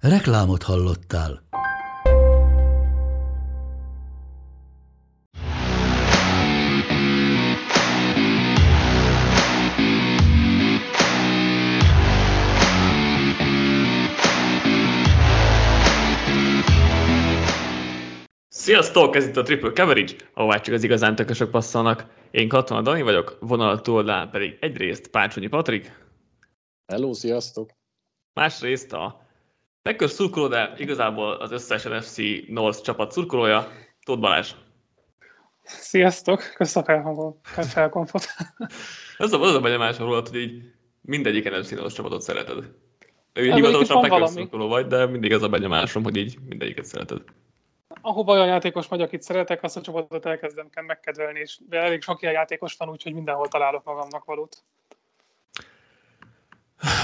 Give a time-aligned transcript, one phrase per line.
[0.00, 1.42] Reklámot hallottál.
[18.48, 22.06] Sziasztok, ez itt a Triple Coverage, ahová csak az igazán tökösök passzolnak.
[22.30, 25.92] Én Katona Dani vagyok, vonal túloldalán pedig egyrészt Pácsonyi Patrik.
[26.92, 27.70] Hello, sziasztok!
[28.32, 29.27] Másrészt a
[29.88, 32.16] Packers szurkoló, de igazából az összes NFC
[32.48, 33.68] North csapat szurkolója,
[34.04, 34.52] Tóth Balázs.
[35.62, 37.06] Sziasztok, köszönöm
[37.56, 38.24] a felkonfot.
[39.18, 40.62] az a, az a benyomás rólad, hogy így
[41.00, 42.70] mindegyik NFC North csapatot szereted.
[43.32, 47.22] Hivatalosan Packers szurkoló vagy, de mindig ez a benyomásom, hogy így mindegyiket szereted.
[48.00, 52.22] Ahova olyan játékos vagy, akit szeretek, azt a csapatot elkezdem kell megkedvelni, és elég sok
[52.22, 54.62] ilyen játékos van, úgyhogy mindenhol találok magamnak valót.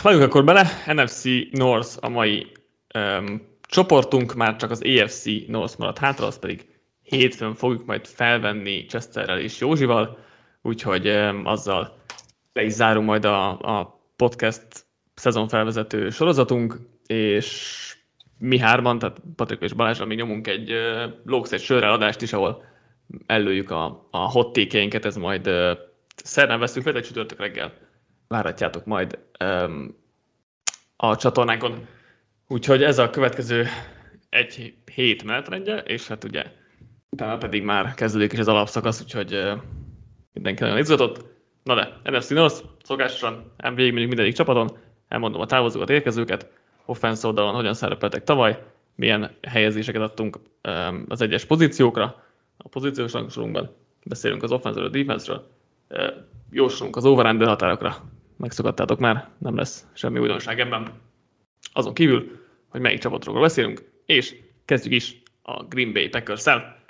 [0.03, 0.67] Vágjunk akkor bele.
[0.87, 2.53] NFC North a mai
[2.99, 6.67] um, csoportunk, már csak az AFC North maradt hátra, az pedig
[7.03, 10.19] hétfőn fogjuk majd felvenni Chesterrel és Józsival,
[10.63, 12.03] úgyhogy um, azzal
[12.53, 14.67] le is zárunk majd a, a podcast
[15.15, 17.79] szezonfelvezető sorozatunk, és
[18.39, 22.33] mi hárman, tehát Patrik és Balázsra mi nyomunk egy uh, Lóksz egy sörrel adást is,
[22.33, 22.65] ahol
[23.27, 24.57] előjük a, a hot
[25.05, 25.71] ez majd uh,
[26.17, 27.73] szerdán veszünk fel, egy csütörtök reggel
[28.29, 29.97] várhatjátok majd um,
[30.97, 31.87] a csatornánkon.
[32.49, 33.67] Úgyhogy ez a következő
[34.29, 36.45] egy hét menetrendje, és hát ugye
[37.11, 39.53] utána pedig már kezdődik is az alapszakasz, úgyhogy
[40.33, 41.25] mindenki nagyon izgatott.
[41.63, 44.77] Na de, NFC North, szokásosan végig mondjuk mindegyik csapaton,
[45.09, 46.51] elmondom a távozókat, érkezőket,
[46.85, 48.63] offense oldalon hogyan szerepeltek tavaly,
[48.95, 50.39] milyen helyezéseket adtunk
[51.09, 52.25] az egyes pozíciókra,
[52.57, 53.71] a pozíciós rangsorunkban,
[54.05, 55.47] beszélünk az offense-ről, a defense-ről,
[56.51, 57.97] jósolunk az over határokra,
[58.37, 61.13] megszokattátok már, nem lesz semmi újdonság ebben.
[61.73, 66.83] Azon kívül, hogy melyik csapatról beszélünk, és kezdjük is a Green Bay Packers-szel.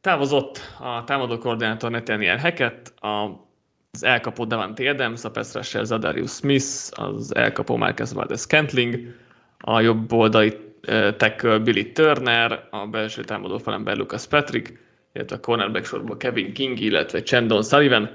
[0.00, 3.48] Távozott a támadó koordinátor Nathaniel Hackett, a
[3.92, 9.14] az elkapó Davante Adams, a pass rusher Zadarius Smith, az elkapó Marcus Valdez Scantling,
[9.58, 10.56] a jobb oldali
[11.16, 14.78] tackle Billy Turner, a belső támadó falember Lucas Patrick,
[15.12, 18.10] illetve a cornerback sorból Kevin King, illetve Chandon Sullivan.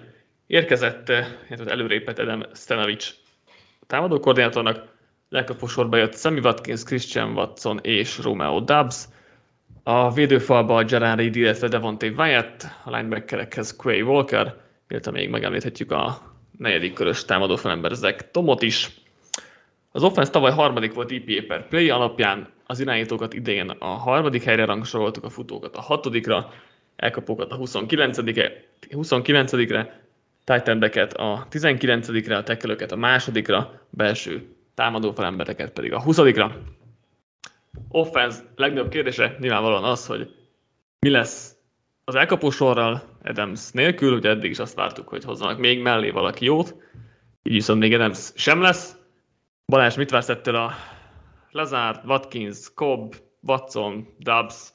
[0.48, 1.10] Érkezett,
[1.50, 3.14] illetve előrépett Adam Stanovic
[3.88, 4.95] támadó koordinátornak,
[5.30, 9.06] Lekapó sorba jött Sammy Watkins, Christian Watson és Romeo Dubs.
[9.84, 14.56] A védőfalba Jaran Reed, illetve Devontae Wyatt, a linebackerekhez Quay Walker,
[14.88, 16.22] illetve még megemlíthetjük a
[16.58, 18.90] negyedik körös támadó felember Zach Tomot is.
[19.92, 24.66] Az offense tavaly harmadik volt EPA per play alapján, az irányítókat idején a harmadik helyre
[24.66, 26.54] rangsoroltuk, a futókat a hatodikra,
[26.96, 30.02] elkapókat a 29-re, 29-re
[30.44, 30.82] titan
[31.16, 36.52] a 19-re, a tekkelőket a másodikra, belső támadó felembereket pedig a 20-ra.
[37.90, 40.36] Offense legnagyobb kérdése nyilvánvalóan az, hogy
[41.00, 41.56] mi lesz
[42.04, 46.46] az elkapó sorral Adams nélkül, ugye eddig is azt vártuk, hogy hozzanak még mellé valaki
[46.46, 46.76] jót,
[47.44, 48.98] így viszont még Adams sem lesz.
[49.66, 50.74] Balázs, mit vársz ettől a
[51.52, 54.74] Lazard, Watkins, Cobb, Watson, Dubs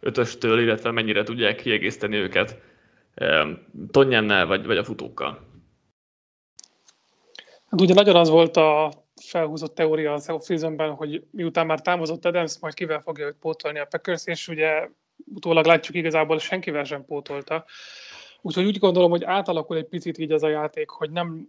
[0.00, 2.60] ötöstől, illetve mennyire tudják kiegészíteni őket
[3.90, 5.51] Tonyennel vagy, vagy a futókkal?
[7.72, 10.48] Hát ugye nagyon az volt a felhúzott teória az off
[10.96, 14.88] hogy miután már támozott Adams, majd kivel fogja őt pótolni a Packers, és ugye
[15.34, 17.64] utólag látjuk igazából senkivel sem pótolta.
[18.40, 21.48] Úgyhogy úgy gondolom, hogy átalakul egy picit így ez a játék, hogy nem,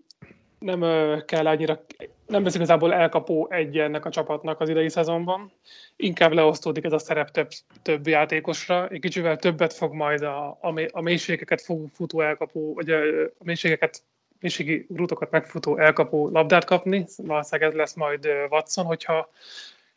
[0.60, 0.80] nem
[1.26, 1.86] kell annyira,
[2.28, 5.52] nem lesz igazából elkapó egy ennek a csapatnak az idei szezonban.
[5.96, 7.50] Inkább leosztódik ez a szerep több,
[7.82, 11.62] több játékosra, egy kicsivel többet fog majd a, a, a mélységeket
[11.94, 14.04] futó elkapó, vagy a, a mélységeket
[14.44, 17.06] mélységi rútokat megfutó elkapó labdát kapni.
[17.18, 19.30] Valószínűleg ez lesz majd Watson, hogyha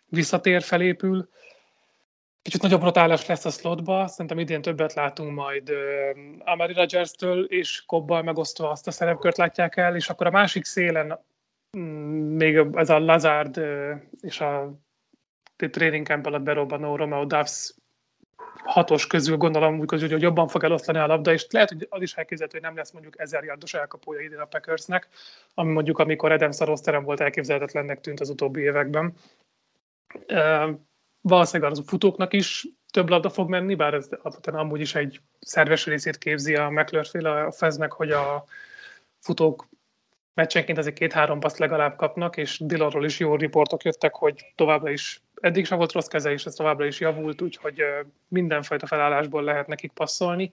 [0.09, 1.29] visszatér, felépül.
[2.43, 5.77] Kicsit nagyobb rotálás lesz a slotba, szerintem idén többet látunk majd uh,
[6.39, 11.19] Amari Rodgers-től, és Kobbal megosztva azt a szerepkört látják el, és akkor a másik szélen
[11.73, 11.83] um,
[12.37, 13.91] még ez a Lazard uh,
[14.21, 14.79] és a
[15.57, 17.75] training camp alatt berobbanó Romeo Duffs
[18.67, 22.15] hatos közül gondolom, hogy, hogy jobban fog eloszlani a labda, és lehet, hogy az is
[22.15, 25.09] elképzelhető, hogy nem lesz mondjuk ezer yardos elkapója idén a Packersnek,
[25.55, 29.15] ami mondjuk amikor Adams a volt elképzelhetetlennek tűnt az utóbbi években.
[31.21, 35.21] Valószínűleg az a futóknak is több labda fog menni, bár ez alapvetően amúgy is egy
[35.41, 38.45] szerves részét képzi a McClure a Feznek, hogy a
[39.21, 39.69] futók
[40.35, 45.23] meccsenként azért két-három paszt legalább kapnak, és Dillonról is jó riportok jöttek, hogy továbbra is,
[45.47, 47.83] eddig sem volt rossz kezelés, ez továbbra is javult, úgyhogy
[48.29, 50.53] mindenfajta felállásból lehet nekik passzolni.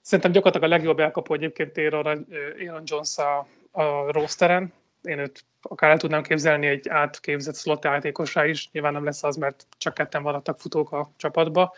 [0.00, 2.26] Szerintem gyakorlatilag a legjobb elkapó egyébként Aaron,
[2.58, 4.72] Aaron Jones a, a rosteren.
[5.02, 9.36] Én őt akár el tudnám képzelni egy átképzett slot játékosra is, nyilván nem lesz az,
[9.36, 11.74] mert csak ketten maradtak futók a csapatba,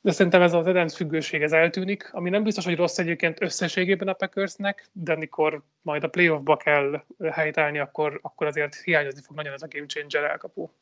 [0.00, 4.08] de szerintem ez az Adams függőség ez eltűnik, ami nem biztos, hogy rossz egyébként összességében
[4.08, 9.52] a Packersnek, de amikor majd a playoffba kell helytállni, akkor, akkor azért hiányozni fog nagyon
[9.52, 10.72] ez a game changer elkapó.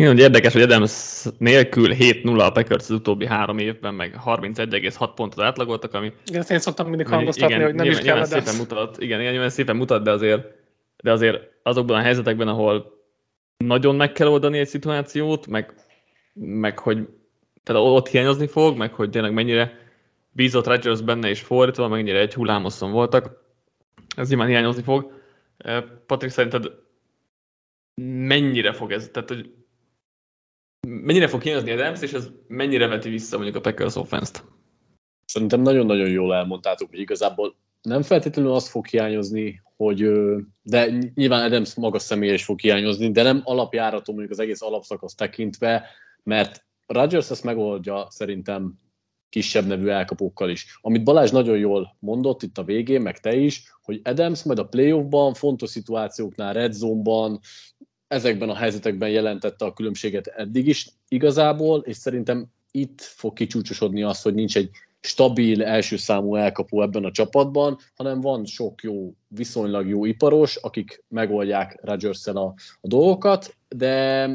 [0.00, 5.10] Igen, hogy érdekes, hogy Adams nélkül 7-0 a Packers az utóbbi három évben, meg 31,6
[5.14, 6.12] pontot átlagoltak, ami...
[6.26, 8.98] Igen, ezt én szoktam mindig hangoztatni, igen, hogy nem nyilván, is kell nyilván szépen mutat,
[8.98, 10.46] igen, igen, nyilván szépen mutat, de azért,
[11.02, 13.02] de azért azokban a helyzetekben, ahol
[13.56, 15.74] nagyon meg kell oldani egy szituációt, meg,
[16.34, 17.08] meg hogy
[17.62, 19.78] tehát ott hiányozni fog, meg hogy tényleg mennyire
[20.32, 23.44] bízott Rodgers benne és fordítva, mennyire egy hullámoszon voltak,
[24.16, 25.12] ez nyilván hiányozni fog.
[26.06, 26.70] Patrik, szerinted
[28.02, 29.58] mennyire fog ez, tehát hogy
[30.88, 34.44] mennyire fog hiányozni Adams, és ez mennyire veti vissza mondjuk a Packers offense-t?
[35.24, 40.10] Szerintem nagyon-nagyon jól elmondtátok, hogy igazából nem feltétlenül az fog hiányozni, hogy,
[40.62, 45.14] de nyilván Adams maga személye is fog hiányozni, de nem alapjáratom mondjuk az egész alapszakasz
[45.14, 45.86] tekintve,
[46.22, 48.78] mert Rodgers ezt megoldja szerintem
[49.28, 50.78] kisebb nevű elkapókkal is.
[50.80, 54.66] Amit Balázs nagyon jól mondott itt a végén, meg te is, hogy Adams majd a
[54.66, 57.40] playoffban, fontos szituációknál, red zone-ban,
[58.10, 64.22] ezekben a helyzetekben jelentette a különbséget eddig is igazából, és szerintem itt fog kicsúcsosodni az,
[64.22, 64.70] hogy nincs egy
[65.00, 71.04] stabil első számú elkapó ebben a csapatban, hanem van sok jó, viszonylag jó iparos, akik
[71.08, 72.44] megoldják rodgers a,
[72.80, 74.28] a dolgokat, de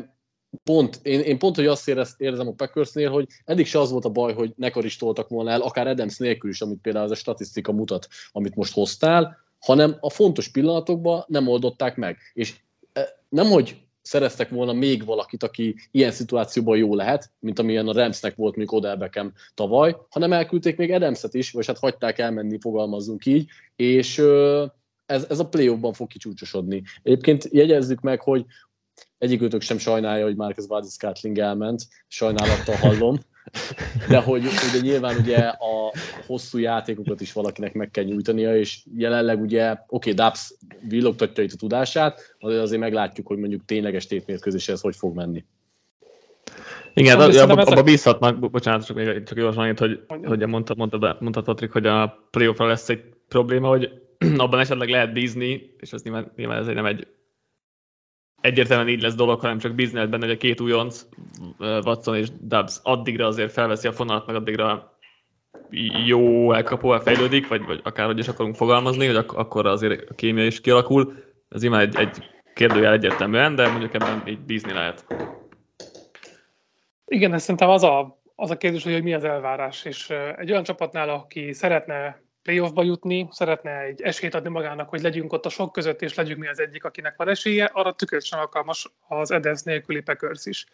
[0.64, 4.06] pont, én, én pont, hogy azt érez, érzem a Packersnél, hogy eddig se az volt
[4.06, 7.12] a baj, hogy nekor is toltak volna el, akár Adams nélkül is, amit például az
[7.12, 12.18] a statisztika mutat, amit most hoztál, hanem a fontos pillanatokban nem oldották meg.
[12.34, 12.56] És
[13.30, 18.36] nem, hogy szereztek volna még valakit, aki ilyen szituációban jó lehet, mint amilyen a Ramsnek
[18.36, 23.26] volt még Odell Beckham tavaly, hanem elküldték még Adamset is, vagy hát hagyták elmenni, fogalmazzunk
[23.26, 24.18] így, és
[25.06, 26.84] ez, ez a play fog kicsúcsosodni.
[27.04, 28.46] Egyébként jegyezzük meg, hogy
[29.18, 33.20] egyikőtök sem sajnálja, hogy Marcus Valdez Scatling elment, sajnálattal hallom,
[34.10, 35.92] de hogy ugye nyilván ugye a
[36.28, 40.54] hosszú játékokat is valakinek meg kell nyújtania, és jelenleg ugye, oké, okay, Dubs
[40.88, 45.46] villogtatja itt a tudását, de azért meglátjuk, hogy mondjuk tényleges tétmérkőzés ez hogy fog menni.
[46.94, 51.42] Igen, abban abba, abba bízhatnak, bocsánat, csak, csak javaslom annyit, hogy, hogy mondta, mondta, mondta
[51.42, 53.90] Patrik, hogy a playoffra lesz egy probléma, hogy
[54.38, 57.08] abban esetleg lehet bízni, és az nyilván, nyilván ez nem egy
[58.46, 61.06] egyértelműen így lesz dolog, hanem csak bízni benne, hogy a két újonc,
[61.60, 64.98] Watson és Dubs addigra azért felveszi a fonalat, meg addigra
[66.06, 70.14] jó elkapóval fejlődik, vagy, vagy akár hogy is akarunk fogalmazni, hogy ak- akkor azért a
[70.14, 71.14] kémia is kialakul.
[71.50, 75.06] Ez imád egy, egy kérdőjel egyértelműen, de mondjuk ebben így bízni lehet.
[77.06, 80.64] Igen, ez szerintem az a, az a kérdés, hogy mi az elvárás, és egy olyan
[80.64, 85.72] csapatnál, aki szeretne playoffba jutni, szeretne egy esélyt adni magának, hogy legyünk ott a sok
[85.72, 90.02] között, és legyünk mi az egyik, akinek van esélye, arra tükrösen alkalmas az Edens nélküli
[90.02, 90.66] Packers is.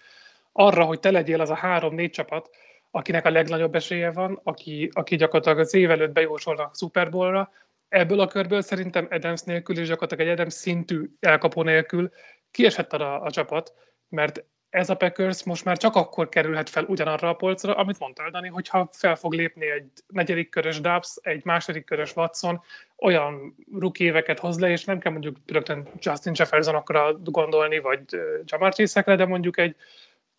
[0.52, 2.50] Arra, hogy te legyél az a három-négy csapat,
[2.92, 7.52] akinek a legnagyobb esélye van, aki, aki gyakorlatilag az év előtt bejósolnak a Super Bowl-ra,
[7.90, 12.12] ebből a körből szerintem Adams nélkül és gyakorlatilag egy Adams szintű elkapó nélkül
[12.52, 13.74] kiesett a, a csapat,
[14.10, 18.30] mert ez a Packers most már csak akkor kerülhet fel ugyanarra a polcra, amit mondtál,
[18.30, 22.62] Dani, hogyha fel fog lépni egy negyedik körös Dubs, egy második körös Watson,
[22.98, 28.02] olyan rookie éveket hoz le, és nem kell mondjuk rögtön Justin Jeffersonokra gondolni, vagy
[28.46, 29.76] Jamar chase de mondjuk egy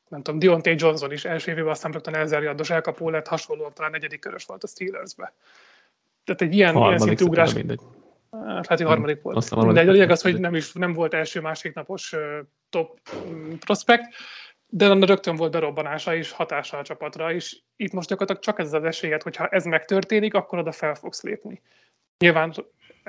[0.08, 3.90] nem tudom, Deontay Johnson is első évében aztán rögtön ezer yardos elkapó lett, hasonlóan talán
[3.90, 5.32] negyedik körös volt a Steelersbe.
[6.24, 7.54] Tehát egy ilyen, ilyen szintű ugrás.
[8.32, 8.54] Mindegy.
[8.54, 9.72] Hát, hát harmadik volt.
[9.72, 12.14] De egy a lényeg az, hogy nem, is, nem volt első-másik napos
[12.70, 14.14] top mm, prospekt,
[14.66, 18.84] de rögtön volt berobbanása és hatása a csapatra, és itt most gyakorlatilag csak ez az
[18.84, 21.62] esélyed, hogyha ez megtörténik, akkor oda fel fogsz lépni.
[22.18, 22.52] Nyilván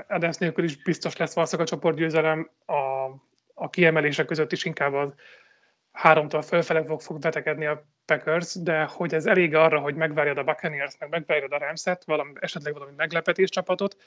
[0.07, 2.73] Adams nélkül is biztos lesz valószínűleg a csoportgyőzelem, a,
[3.53, 5.13] a kiemelések között is inkább az
[5.91, 10.43] háromtól fölfele fog, fog vetekedni a Packers, de hogy ez elég arra, hogy megvárjad a
[10.43, 13.97] Buccaneers, meg megvárjad a Ramset, valami, esetleg valami meglepetés csapatot,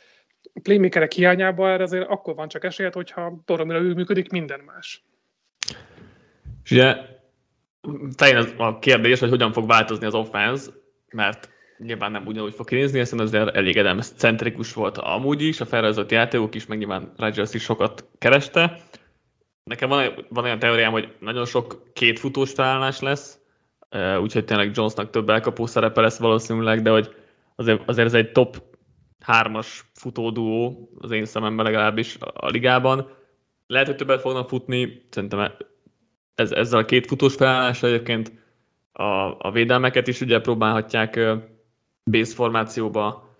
[0.55, 5.05] a playmakerek hiányában erre azért akkor van csak esélyed, hogyha Boromira működik minden más.
[6.65, 6.97] És ugye
[8.17, 10.71] fején a kérdés, hogy hogyan fog változni az offense,
[11.09, 15.67] mert nyilván nem ugyanúgy fog kinézni, hiszen azért elég Adams centrikus volt amúgy is, a
[15.67, 18.81] felrajzolt játékok is, meg nyilván Rodgers is sokat kereste.
[19.65, 23.39] Nekem van, van olyan teóriám, hogy nagyon sok két futós felállás lesz,
[24.21, 27.15] úgyhogy tényleg Jonesnak több elkapó szerepe lesz valószínűleg, de hogy
[27.55, 28.63] azért, azért ez egy top
[29.27, 33.11] hármas futóduó az én szememben legalábbis a ligában.
[33.67, 35.53] Lehet, hogy többet fognak futni, szerintem
[36.35, 38.33] ez, ezzel a két futós felállással egyébként
[38.93, 41.21] a, a védelmeket is ugye próbálhatják
[42.11, 43.35] base formációba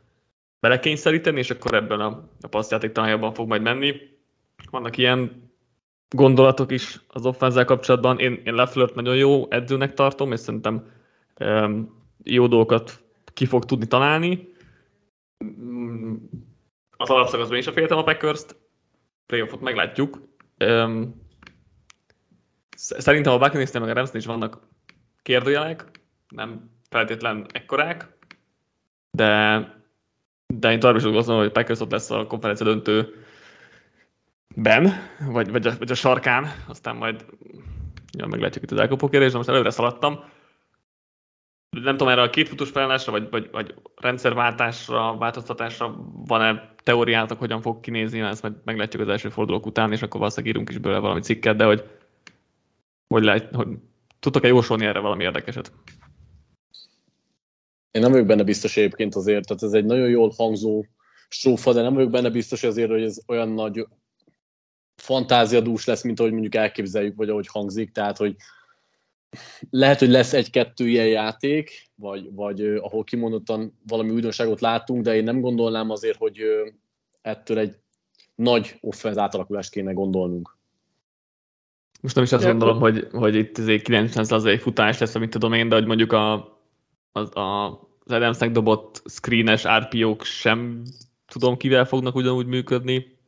[0.61, 3.95] belekényszeríteni, és akkor ebben a, a passzjáték talán jobban fog majd menni.
[4.71, 5.51] Vannak ilyen
[6.09, 8.19] gondolatok is az offenzel kapcsolatban.
[8.19, 10.87] Én, én Lefflert nagyon jó edzőnek tartom, és szerintem
[11.41, 13.03] um, jó dolgokat
[13.33, 14.55] ki fog tudni találni.
[16.97, 18.57] Az alapszakaszban is a féltem a Packers-t,
[19.27, 20.21] playoffot meglátjuk.
[20.65, 21.25] Um,
[22.77, 24.59] szerintem a Buccaneers meg a Ramsnél is vannak
[25.23, 25.85] kérdőjelek,
[26.29, 28.19] nem feltétlen ekkorák,
[29.11, 29.59] de,
[30.47, 33.25] de én tovább is azt gondolom, hogy Packers ott lesz a konferencia döntő
[34.55, 37.25] ben, vagy, vagy, a, vagy a sarkán, aztán majd
[38.19, 40.25] ja, meglátjuk itt az elkapó kérdés, de most előre szaladtam.
[41.71, 45.95] Nem tudom, erre a két futós felállásra, vagy, vagy, vagy rendszerváltásra, változtatásra
[46.27, 50.55] van-e teóriátok, hogyan fog kinézni, ezt majd meglátjuk az első fordulók után, és akkor valószínűleg
[50.55, 51.85] írunk is belőle valami cikket, de hogy,
[53.09, 53.69] hogy, lehet, hogy
[54.19, 55.73] tudtok-e jósolni erre valami érdekeset?
[57.91, 60.85] Én nem vagyok benne biztos egyébként azért, tehát ez egy nagyon jól hangzó
[61.29, 63.87] strófa, de nem vagyok benne biztos azért, hogy ez olyan nagy
[64.97, 68.37] fantáziadús lesz, mint ahogy mondjuk elképzeljük, vagy ahogy hangzik, tehát hogy
[69.71, 75.25] lehet, hogy lesz egy-kettő ilyen játék, vagy, vagy ahol kimondottan valami újdonságot látunk, de én
[75.25, 76.41] nem gondolnám azért, hogy
[77.23, 77.77] ettől egy
[78.35, 80.57] nagy offenz átalakulást kéne gondolnunk.
[82.01, 85.75] Most nem is azt gondolom, hogy, hogy itt 90% futás lesz, amit tudom én, de
[85.75, 86.33] hogy mondjuk a,
[87.13, 87.67] a, a,
[88.05, 90.83] az Adamsnek dobott screenes RPO-k sem
[91.27, 93.19] tudom, kivel fognak ugyanúgy működni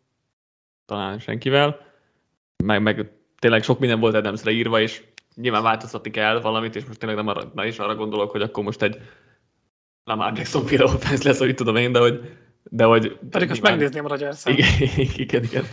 [0.86, 1.86] talán senkivel,
[2.64, 5.04] meg, meg tényleg sok minden volt Adamsre írva, és
[5.40, 8.64] nyilván változtatni kell valamit, és most tényleg nem, arra, nem is arra gondolok, hogy akkor
[8.64, 8.98] most egy
[10.04, 12.20] Lamar Jackson féle offense lesz, hogy tudom én, de hogy
[12.70, 14.68] de hogy Pedig azt megnézném a rodgers igen,
[15.16, 15.64] igen, igen.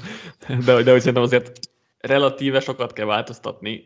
[0.48, 1.60] De, de, de hogy szerintem azért
[1.98, 3.84] relatíve sokat kell változtatni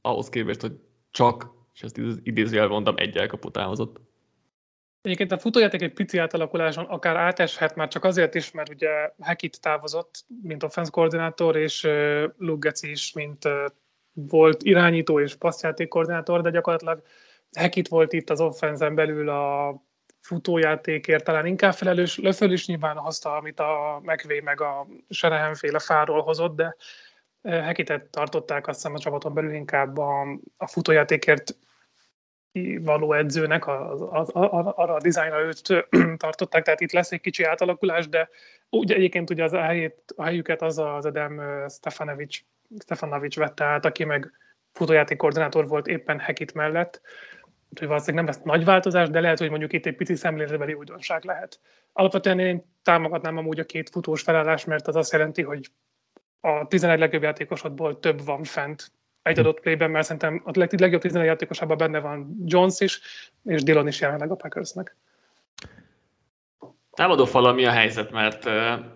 [0.00, 0.72] ahhoz képest, hogy
[1.10, 4.00] csak, és ezt idézőjel mondtam, egy elkaput támozott.
[5.02, 9.60] Egyébként a futójáték egy pici átalakuláson akár áteshet már csak azért is, mert ugye Hekit
[9.60, 11.88] távozott, mint offense koordinátor, és
[12.38, 13.48] Luggeci is, mint
[14.12, 17.02] volt irányító és passzjáték koordinátor, de gyakorlatilag
[17.56, 19.74] Hekit volt itt az offenzen belül a
[20.20, 22.18] futójátékért talán inkább felelős.
[22.18, 26.76] Löföl is nyilván hozta, amit a McVay meg a Shanahan féle fáról hozott, de
[27.42, 31.56] Hekitet tartották azt hiszem a csapaton belül inkább a, a futójátékért
[32.80, 35.86] való edzőnek, az, az, az, arra a dizájnra őt
[36.16, 38.28] tartották, tehát itt lesz egy kicsi átalakulás, de
[38.68, 42.44] ugye egyébként ugye az a, helyét, a helyüket az az Edem Stefanovics,
[42.78, 44.30] Stefanovics vette át, aki meg
[44.72, 47.00] futójáték koordinátor volt éppen Hekit mellett,
[47.70, 51.24] úgyhogy valószínűleg nem lesz nagy változás, de lehet, hogy mondjuk itt egy pici szemléletbeli újdonság
[51.24, 51.60] lehet.
[51.92, 55.70] Alapvetően én támogatnám amúgy a két futós felállás, mert az azt jelenti, hogy
[56.40, 61.26] a 11 legjobb játékosodból több van fent egy adott playben, mert szerintem a legjobb 11
[61.26, 63.00] játékosában benne van Jones is,
[63.44, 64.96] és Dillon is jelenleg a Packersnek.
[66.90, 68.44] Támadó fala mi a helyzet, mert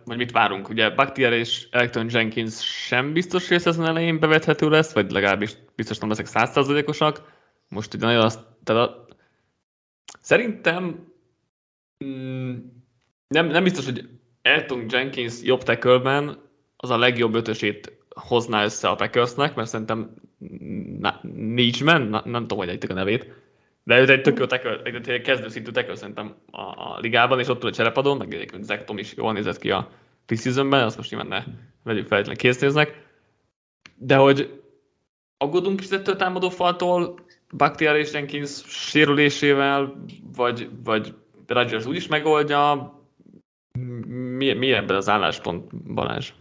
[0.04, 0.68] vagy mit várunk?
[0.68, 5.98] Ugye Bakhtiar és Electron Jenkins sem biztos, hogy ez elején bevethető lesz, vagy legalábbis biztos
[5.98, 7.22] nem leszek százszázalékosak.
[7.68, 9.06] Most ugye nagyon azt, tehát a,
[10.20, 11.12] szerintem
[12.04, 12.54] mm,
[13.28, 14.08] nem, nem biztos, hogy
[14.42, 16.36] Elton Jenkins jobb tackle
[16.76, 20.14] az a legjobb ötösét hozná össze a Packersnek, mert szerintem
[21.32, 23.43] Nichman, nem tudom, hogy egy a nevét,
[23.84, 27.60] de ő egy tök jó tackle, egy kezdőszintű tackle szerintem a, a, ligában, és ott
[27.60, 29.90] tud a cserepadon, meg egyébként Zach Tom is jól nézett ki a
[30.26, 31.44] preseasonben, azt most nyilván ne
[31.82, 33.02] vegyük feltétlenül késznéznek.
[33.96, 34.62] De hogy
[35.36, 37.14] aggódunk is ettől támadó faltól,
[37.56, 41.14] Bakhtiar és Jenkins sérülésével, vagy, vagy
[41.46, 42.92] Rodgers úgyis megoldja,
[44.36, 46.32] mi, mi ebben az álláspont, Balázs?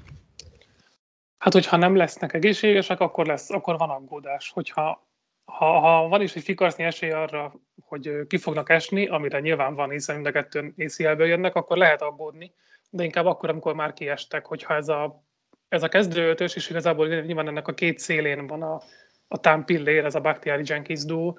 [1.37, 4.51] Hát, hogyha nem lesznek egészségesek, akkor, lesz, akkor van aggódás.
[4.53, 5.07] Hogyha
[5.45, 9.89] ha, ha van is egy fikarsznyi esély arra, hogy ki fognak esni, amire nyilván van,
[9.89, 12.53] hiszen mind a kettőn ACL-ből jönnek, akkor lehet aggódni,
[12.89, 15.23] de inkább akkor, amikor már kiestek, hogyha ez a,
[15.69, 18.81] ez a kezdőötös, és igazából nyilván ennek a két szélén van a,
[19.27, 21.33] a Tam Pillér, ez a Bakhtiari Jenkins duo,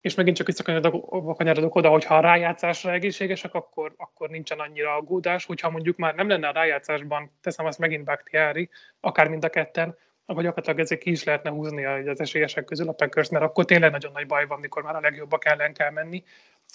[0.00, 5.44] és megint csak visszakanyarodok oda, hogy ha a rájátszásra egészségesek, akkor, akkor nincsen annyira aggódás,
[5.44, 8.70] hogyha mondjuk már nem lenne a rájátszásban, teszem azt megint Bakhtiari,
[9.00, 9.96] akár mind a ketten,
[10.34, 13.90] vagy gyakorlatilag ezért ki is lehetne húzni az esélyesek közül a Packers, mert akkor tényleg
[13.90, 16.24] nagyon nagy baj van, mikor már a legjobbak ellen kell menni.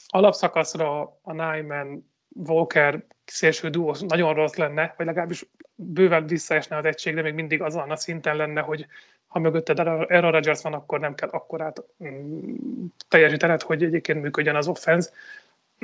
[0.07, 5.45] Alapszakaszra a Nyman, Walker szélső duó nagyon rossz lenne, vagy legalábbis
[5.75, 8.86] bőven visszaesne az egység, de még mindig azon a szinten lenne, hogy
[9.27, 14.67] ha mögötted Aaron Rodgers van, akkor nem kell akkorát mm, teljesítened, hogy egyébként működjön az
[14.67, 15.10] offense.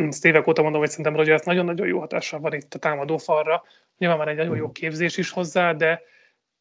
[0.01, 3.63] Mm, Steve óta mondom, hogy szerintem Rodgers nagyon-nagyon jó hatással van itt a támadó falra.
[3.97, 6.01] Nyilván van egy nagyon jó képzés is hozzá, de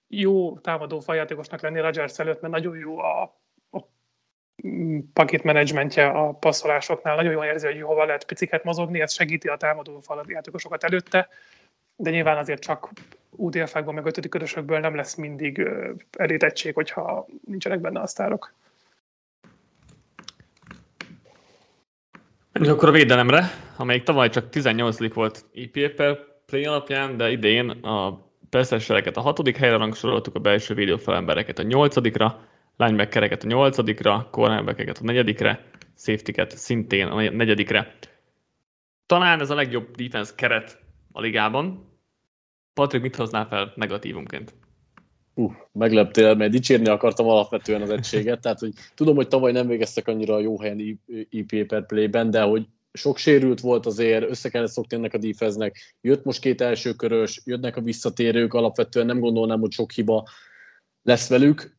[0.08, 3.22] jó támadó faljátékosnak lenni Rodgers előtt, mert nagyon jó a,
[3.70, 3.78] a
[5.12, 9.56] pakit menedzsmentje a passzolásoknál, nagyon jól érzi, hogy hova lehet piciket mozogni, ez segíti a
[9.56, 11.28] támadó játékosokat előtte,
[11.96, 12.90] de nyilván azért csak
[13.30, 15.68] UDF-ekből, meg ötödik körösökből nem lesz mindig
[16.10, 18.54] elétettség, hogyha nincsenek benne a sztárok.
[22.52, 23.44] Menjünk akkor a védelemre,
[23.76, 29.56] amelyik tavaly csak 18 volt EPA per play alapján, de idén a percessereket a hatodik
[29.56, 35.64] helyre rangsoroltuk, a belső védőfelembereket a nyolcadikra, linebackereket a nyolcadikra, cornerbackeket a negyedikre,
[35.96, 37.94] safety-ket szintén a negyedikre.
[39.06, 40.78] Talán ez a legjobb defense keret
[41.12, 41.86] a ligában.
[42.74, 44.54] Patrik, mit hoznál fel negatívumként?
[45.34, 50.08] Uh, megleptél, mert dicsérni akartam alapvetően az egységet, tehát hogy tudom, hogy tavaly nem végeztek
[50.08, 51.00] annyira jó helyen
[51.30, 52.66] EP per play-ben, de hogy
[52.98, 57.42] sok sérült volt azért, össze kellett szokni ennek a defense jött most két első körös,
[57.44, 60.28] jönnek a visszatérők, alapvetően nem gondolnám, hogy sok hiba
[61.02, 61.76] lesz velük.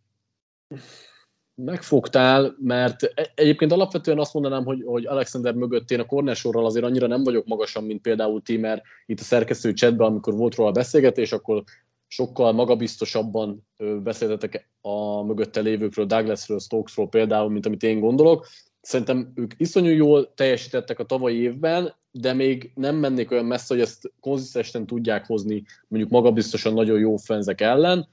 [1.55, 6.85] Megfogtál, mert e- egyébként alapvetően azt mondanám, hogy, hogy Alexander mögött én a cornersorral azért
[6.85, 10.71] annyira nem vagyok magasan, mint például ti, mert itt a szerkesztő chatben, amikor volt róla
[10.71, 11.63] beszélgetés, akkor
[12.07, 13.67] sokkal magabiztosabban
[14.03, 18.47] beszéltetek a mögötte lévőkről, Douglasről, Stokesról például, mint amit én gondolok.
[18.81, 23.83] Szerintem ők iszonyú jól teljesítettek a tavalyi évben, de még nem mennék olyan messze, hogy
[23.83, 28.07] ezt konzisztensen tudják hozni mondjuk magabiztosan nagyon jó fenzek ellen.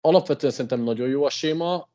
[0.00, 1.88] Alapvetően szerintem nagyon jó a séma,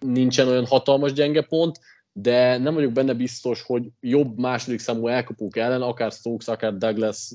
[0.00, 1.80] nincsen olyan hatalmas gyenge pont,
[2.12, 7.32] de nem vagyok benne biztos, hogy jobb második számú elkapók ellen, akár Stokes, akár Douglas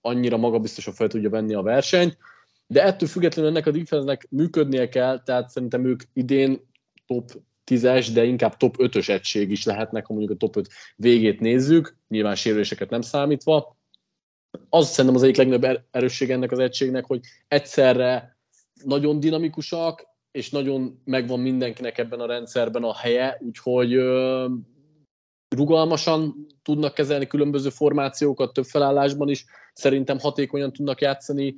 [0.00, 2.16] annyira magabiztosan fel tudja venni a versenyt,
[2.66, 6.60] de ettől függetlenül ennek a defense működnie kell, tehát szerintem ők idén
[7.06, 7.30] top
[7.68, 11.96] 10-es, de inkább top 5-ös egység is lehetnek, ha mondjuk a top 5 végét nézzük,
[12.08, 13.76] nyilván sérüléseket nem számítva.
[14.68, 18.36] Az szerintem az egyik legnagyobb er-, erősség ennek az egységnek, hogy egyszerre
[18.84, 23.94] nagyon dinamikusak, és nagyon megvan mindenkinek ebben a rendszerben a helye, úgyhogy
[25.56, 31.56] rugalmasan tudnak kezelni különböző formációkat, több felállásban is, szerintem hatékonyan tudnak játszani,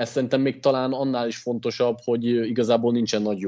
[0.00, 3.46] ez szerintem még talán annál is fontosabb, hogy igazából nincsen nagy.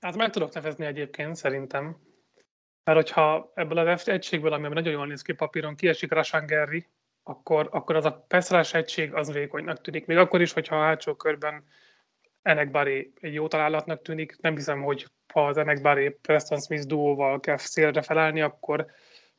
[0.00, 1.96] Hát meg tudok nevezni egyébként, szerintem.
[2.84, 6.86] Mert hogyha ebből az egységből, ami nagyon jól néz ki papíron, kiesik Rashan Gary,
[7.22, 10.06] akkor, akkor az a Pestrás egység az vékonynak tűnik.
[10.06, 11.64] Még akkor is, hogyha a hátsó körben
[12.42, 17.56] Enekbari egy jó találatnak tűnik, nem hiszem, hogy ha az Enekbari Preston Smith duóval kell
[17.56, 18.86] szélre felállni, akkor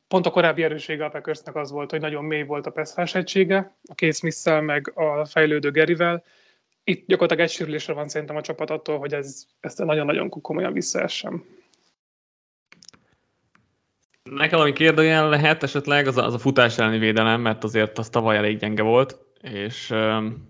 [0.07, 3.75] pont a korábbi erőssége a Packersnek az volt, hogy nagyon mély volt a Pestrás egysége,
[3.83, 6.23] a Case smith meg a fejlődő Gerivel,
[6.91, 11.45] itt gyakorlatilag egy sérülésre van szerintem a csapat attól, hogy ez, ezt nagyon-nagyon komolyan visszaessem.
[14.23, 18.09] Nekem ami kérdőjel lehet esetleg az a, az a futás elleni védelem, mert azért az
[18.09, 20.49] tavaly elég gyenge volt, és um,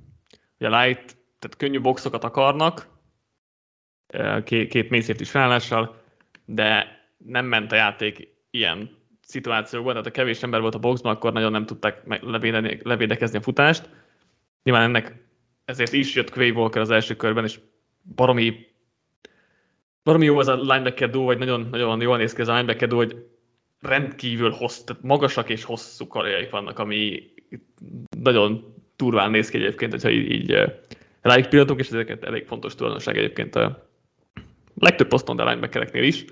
[0.60, 2.88] ugye light, tehát könnyű boxokat akarnak,
[4.44, 6.02] két, két mészért is felállással,
[6.46, 11.34] de nem ment a játék ilyen szituációkban, tehát a kevés ember volt a boxban, akkor
[11.34, 12.02] nagyon nem tudták
[12.84, 13.90] levédekezni a futást.
[14.64, 15.16] Nyilván ennek
[15.72, 17.60] ezért is jött Quay Walker az első körben, és
[18.16, 18.68] baromi,
[20.04, 22.88] baromi jó az a linebacker duo, vagy nagyon, nagyon jól néz ki az a linebacker
[22.88, 23.26] duo, hogy
[23.80, 27.24] rendkívül hossz, tehát magasak és hosszú karjaik vannak, ami
[28.18, 30.52] nagyon turván néz ki egyébként, hogyha így, így
[31.22, 33.90] rájuk pillanatunk, és ezeket elég fontos tulajdonság egyébként a
[34.76, 36.26] legtöbb poszton, de a linebackereknél is.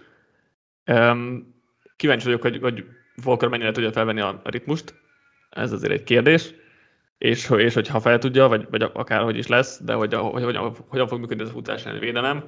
[0.85, 1.53] Um,
[1.95, 2.85] kíváncsi vagyok, hogy, hogy
[3.23, 4.93] Volker mennyire tudja felvenni a ritmust.
[5.49, 6.53] Ez azért egy kérdés
[7.19, 10.57] és, és hogy ha fel tudja, vagy, vagy akárhogy is lesz, de hogy, hogy, hogy
[10.87, 12.43] hogyan fog működni ez a futás elleni védelem,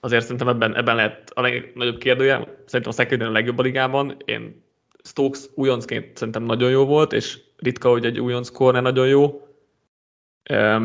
[0.00, 2.36] azért szerintem ebben, ebben lehet a legnagyobb kérdője.
[2.66, 4.16] Szerintem a secondary a legjobb a ligában.
[4.24, 4.62] Én
[5.02, 9.46] Stokes újoncként szerintem nagyon jó volt, és ritka, hogy egy újonc corner nagyon jó,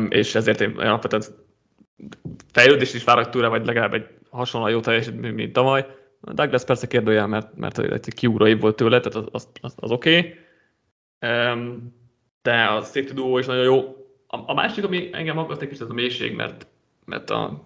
[0.08, 1.22] és ezért én alapvetően
[2.52, 5.86] fejlődés is várok tőle, vagy legalább egy hasonló jó teljesítmény, mint tavaly.
[6.20, 9.90] A Douglas persze kérdője, mert, mert egy kiúra volt tőle, tehát az, az, az, az
[9.90, 10.18] oké.
[10.18, 11.50] Okay.
[11.52, 11.94] Um,
[12.46, 13.76] de a safety duo is nagyon jó.
[14.26, 16.66] A, a másik, ami engem aggaszt egy kicsit, az a mélység, mert,
[17.04, 17.64] mert a,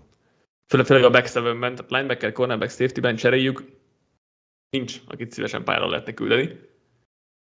[0.69, 3.65] főleg, főleg a back seven tehát linebacker, cornerback, safety-ben cseréljük,
[4.71, 6.61] nincs, akit szívesen pályára lehetne küldeni,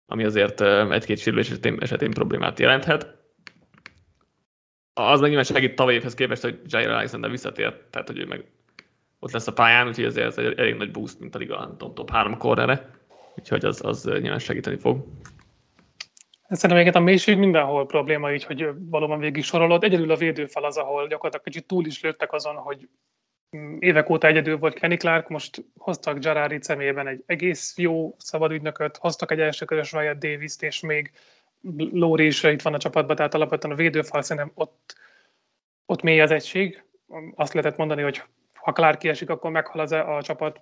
[0.06, 3.16] ami azért egy-két sérülés esetén, esetén problémát jelenthet.
[4.94, 8.44] az meg nyilván segít tavaly évhez képest, hogy Jair Alexander visszatért, tehát hogy ő meg
[9.18, 11.76] ott lesz a pályán, úgyhogy ezért ez egy elég nagy boost, mint a liga nem
[11.76, 12.90] tudom, top 3 korrere,
[13.36, 15.04] úgyhogy az, az nyilván segíteni fog.
[16.48, 19.84] Szerintem egyébként a mélység mindenhol probléma, így, hogy valóban végig sorolod.
[19.84, 22.88] Egyedül a védőfal az, ahol gyakorlatilag kicsit túl is lőttek azon, hogy
[23.56, 28.96] mm, évek óta egyedül volt Kenny Clark, most hoztak Jarari személyében egy egész jó szabadügynököt,
[28.96, 31.12] hoztak egy első közös Wyatt davis és még
[31.76, 34.96] Lóri is itt van a csapatban, tehát alapvetően a védőfal szerintem ott,
[35.86, 36.84] ott mély az egység.
[37.34, 38.22] Azt lehetett mondani, hogy
[38.54, 40.60] ha Clark kiesik, akkor meghal az a csapat.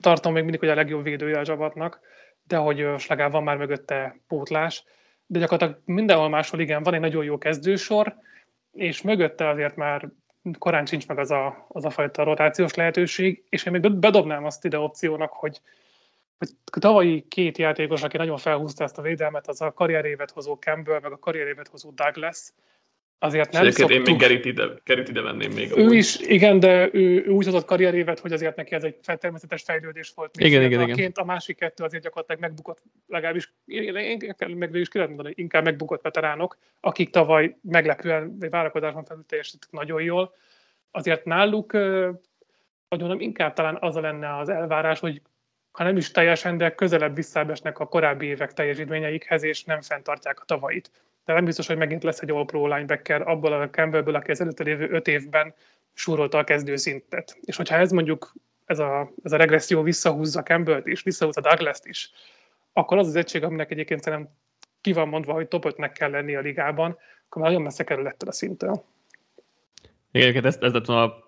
[0.00, 2.00] Tartom még mindig, hogy a legjobb védője a csapatnak,
[2.46, 4.84] de hogy Slagán van már mögötte pótlás.
[5.26, 8.16] De gyakorlatilag mindenhol máshol igen, van egy nagyon jó kezdősor,
[8.72, 10.08] és mögötte azért már
[10.58, 14.64] korán sincs meg az a, az a fajta rotációs lehetőség, és én még bedobnám azt
[14.64, 15.60] ide opciónak, hogy
[16.38, 21.00] hogy tavalyi két játékos, aki nagyon felhúzta ezt a védelmet, az a karrierévet hozó Campbell,
[21.00, 22.52] meg a karrierévet hozó Douglas,
[23.18, 23.96] azért nem szoktuk...
[23.96, 25.70] én még Gerit ide, Gerit ide venném még.
[25.70, 25.94] Ő amúgy.
[25.94, 30.12] is, igen, de ő, ő úgy hozott karrierévet, hogy azért neki ez egy természetes fejlődés
[30.14, 30.36] volt.
[30.38, 31.12] Igen, igen, igen.
[31.14, 36.02] A másik kettő azért gyakorlatilag megbukott, legalábbis meg végül is ki lehet mondani, inkább megbukott
[36.02, 40.34] veteránok, akik tavaly meglepően, vagy várakozáson felül teljesítettek nagyon jól.
[40.90, 41.72] Azért náluk,
[42.88, 45.22] nagyon nem inkább talán az a lenne az elvárás, hogy
[45.72, 50.44] ha nem is teljesen, de közelebb visszábesnek a korábbi évek teljesítményeikhez, és nem fenntartják a
[50.44, 50.90] tavait.
[51.24, 54.64] De nem biztos, hogy megint lesz egy All-Pro linebacker abból a Campbellből, aki az előtte
[54.64, 55.54] lévő öt évben
[55.92, 57.38] súrolta a kezdőszintet.
[57.40, 58.32] És hogyha ez mondjuk,
[58.64, 62.10] ez a, ez a regresszió visszahúzza Campbellt is, visszahúzza douglas is,
[62.72, 64.30] akkor az az egység, aminek egyébként szerintem
[64.80, 68.06] ki van mondva, hogy top 5-nek kell lenni a ligában, akkor már nagyon messze kerül
[68.06, 68.84] ettől a szinttől.
[70.10, 71.24] Igen, ez, ez lett a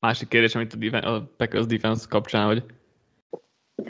[0.00, 2.64] másik kérdés, amit a, defense, a Packers defense kapcsán, hogy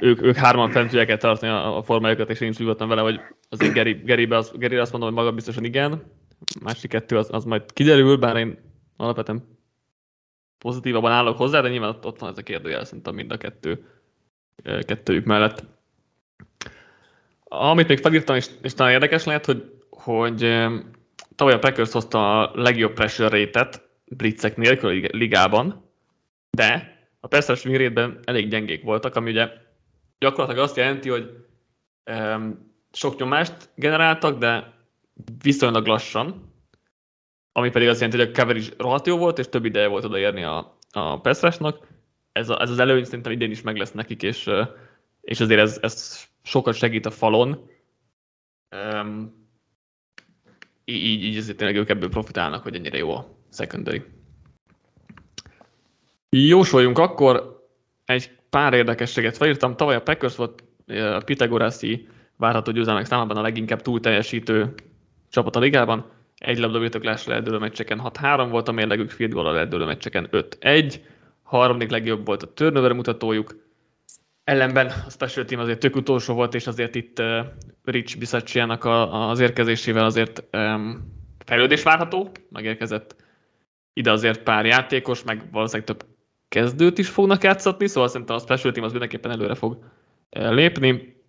[0.01, 3.21] ők, ők hárman fent tudják tartani a, a formájukat, és én is nyugodtan vele, hogy
[3.49, 6.03] azért Gary, Garybe az, Gary azt mondom, hogy maga biztosan igen,
[6.61, 8.59] másik kettő az, az majd kiderül, bár én
[8.97, 9.59] alapvetően
[10.59, 13.87] pozitívabban állok hozzá, de nyilván ott, ott van ez a kérdőjel szerintem mind a kettő,
[14.63, 15.65] kettőjük mellett.
[17.45, 20.41] Amit még felírtam, és, és talán érdekes lehet, hogy, hogy
[21.35, 25.91] tavaly a Packers hozta a legjobb pressure rate-et blitzek nélkül a ligában,
[26.51, 29.49] de a pass rushing elég gyengék voltak, ami ugye
[30.23, 31.47] gyakorlatilag azt jelenti, hogy
[32.11, 34.73] um, sok nyomást generáltak, de
[35.43, 36.53] viszonylag lassan,
[37.53, 40.43] ami pedig azt jelenti, hogy a coverage rohadt jó volt, és több ideje volt odaérni
[40.43, 41.21] a, a
[42.33, 44.51] Ez, a, ez az előny szerintem idén is meg lesz nekik, és,
[45.21, 47.71] és azért ez, ez sokat segít a falon.
[48.71, 49.47] Um,
[50.85, 54.05] így, így azért tényleg ők ebből profitálnak, hogy ennyire jó a secondary.
[56.29, 57.63] Jósoljunk akkor
[58.05, 59.77] egy pár érdekességet felírtam.
[59.77, 64.75] Tavaly a Packers volt a Pitagoraszi várható győzelmek számában a leginkább túl teljesítő
[65.31, 66.11] csapat a ligában.
[66.37, 70.95] Egy labdabirtoklásra eldőlő meccseken 6-3 volt, a mérlegük field goal eldőlő meccseken 5-1.
[71.43, 73.57] Harmadik legjobb volt a turnover mutatójuk.
[74.45, 77.23] Ellenben a special team azért tök utolsó volt, és azért itt
[77.85, 81.13] Rich Bisacciának az érkezésével azért um,
[81.45, 82.31] fejlődés várható.
[82.51, 83.17] Megérkezett
[83.93, 86.12] ide azért pár játékos, meg valószínűleg több
[86.53, 89.79] kezdőt is fognak játszatni, szóval szerintem a special team az mindenképpen előre fog
[90.31, 91.21] eh, lépni.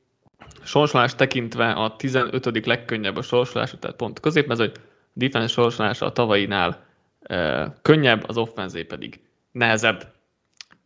[0.63, 2.65] Sorsolás tekintve a 15.
[2.65, 4.71] legkönnyebb a sorsolás, tehát pont középmező,
[5.13, 6.85] defense sorsolása a tavainál
[7.21, 9.19] e, könnyebb, az offenzé pedig
[9.51, 10.13] nehezebb.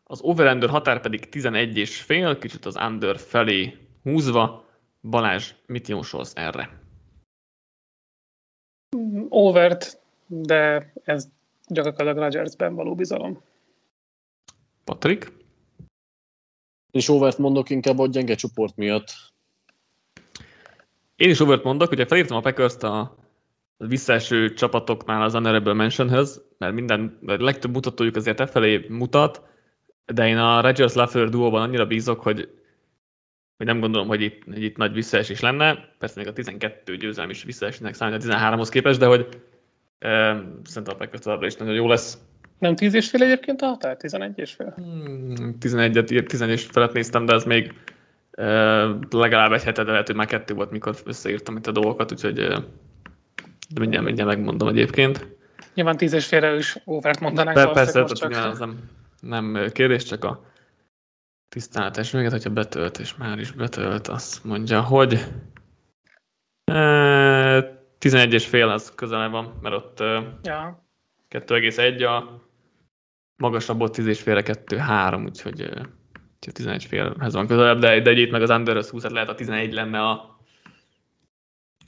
[0.03, 4.65] Az over határ pedig 11 és fél, kicsit az under felé húzva.
[5.01, 6.69] Balázs, mit jósolsz erre?
[9.29, 11.27] Overt, de ez
[11.67, 13.41] gyakorlatilag Rodgersben való bizalom.
[14.87, 15.31] Patrik?
[16.91, 19.13] És overt mondok inkább a gyenge csoport miatt.
[21.15, 23.15] Én is overt mondok, ugye felírtam a packers a
[23.77, 29.41] visszaeső csapatoknál az Honorable Mentionhez, mert minden, a legtöbb mutatójuk azért e felé mutat,
[30.05, 32.49] de én a Rodgers Lafleur duóban annyira bízok, hogy,
[33.57, 35.95] hogy nem gondolom, hogy itt, hogy itt nagy visszaesés lenne.
[35.99, 39.27] Persze még a 12 győzelem is visszaesésnek számít a 13-hoz képest, de hogy
[39.99, 40.09] e,
[40.63, 42.17] szerintem a Packers is nagyon jó lesz.
[42.57, 43.97] Nem 10 és fél egyébként a határ?
[43.97, 44.73] 11 és fél?
[44.75, 47.73] Hmm, 11-et, 10 és felett néztem, de ez még
[48.37, 52.11] uh, legalább egy hete, de lehet, hogy már kettő volt, mikor összeírtam itt a dolgokat,
[52.11, 52.57] úgyhogy uh,
[53.69, 55.27] de mindjárt, mindjárt megmondom egyébként.
[55.73, 57.57] Nyilván 10 és félre is óvert mondanánk.
[57.57, 58.31] De persze, csak.
[58.31, 58.79] az nem,
[59.19, 60.43] nem kérdés, csak a
[61.49, 65.13] tisztálatos még, hogyha betölt, és már is betölt, azt mondja, hogy
[66.71, 67.63] uh,
[67.97, 69.99] 11 és fél az közel van, mert ott
[70.43, 70.85] ja.
[71.29, 72.46] 2,1 a
[73.37, 75.69] magasabb ott 10 és félre 2, 3, úgyhogy
[76.39, 79.73] 11 félhez van közelebb, de, de egyébként meg az under 20, hát lehet a 11
[79.73, 80.39] lenne a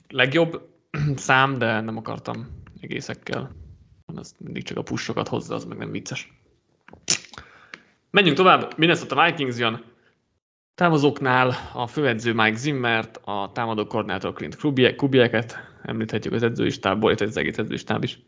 [0.10, 0.62] legjobb
[1.16, 3.52] szám, de nem akartam egészekkel.
[4.16, 6.34] Az mindig csak a pussokat hozza, az meg nem vicces.
[8.12, 9.84] Menjünk tovább, Minnesota Vikings jön.
[10.76, 14.56] Távozóknál a főedző Mike Zimmert, a támadó koordinátor Clint
[14.96, 18.20] Kubieket, említhetjük az edzőistából, illetve az egész edzőistáb is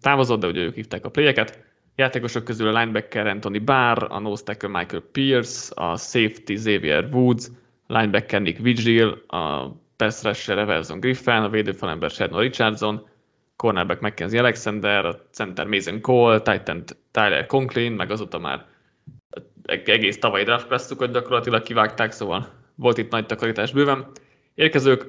[0.00, 1.71] távozott, de ugye ők hívták a playeket.
[1.96, 7.50] Játékosok közül a linebacker Anthony Barr, a nose tackle Michael Pierce, a safety Xavier Woods,
[7.86, 13.08] linebacker Nick Vigil, a pass rusher Everson Griffin, a védőfalember Shadon Richardson,
[13.56, 18.66] cornerback Mackenzie Alexander, a center Mason Cole, Titan Tyler Conklin, meg azóta már
[19.84, 24.10] egész tavalyi draft classzukat gyakorlatilag kivágták, szóval volt itt nagy takarítás bőven.
[24.54, 25.06] Érkezők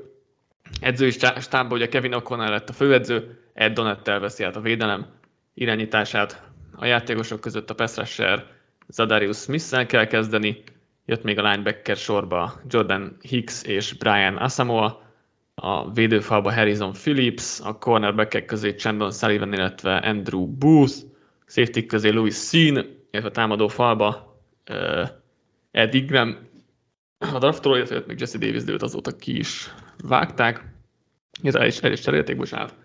[0.81, 5.05] edzői stábban ugye Kevin O'Connell lett a főedző, Ed Donettel veszi át a védelem
[5.53, 6.51] irányítását.
[6.75, 8.45] A játékosok között a pass rusher
[8.87, 10.63] Zadarius smith kell kezdeni,
[11.05, 15.01] jött még a linebacker sorba Jordan Hicks és Brian Asamoah,
[15.55, 20.93] a védőfalba Harrison Phillips, a cornerbackek közé Chandon Sullivan, illetve Andrew Booth,
[21.45, 22.75] safety közé Louis Sean,
[23.11, 25.09] illetve a támadó falba uh,
[25.71, 26.37] Ed Ingram,
[27.17, 30.71] a draftról, illetve még Jesse Davis, de azóta ki is vágták.
[31.43, 32.75] Ez el is, el is cserélték, bocsánat.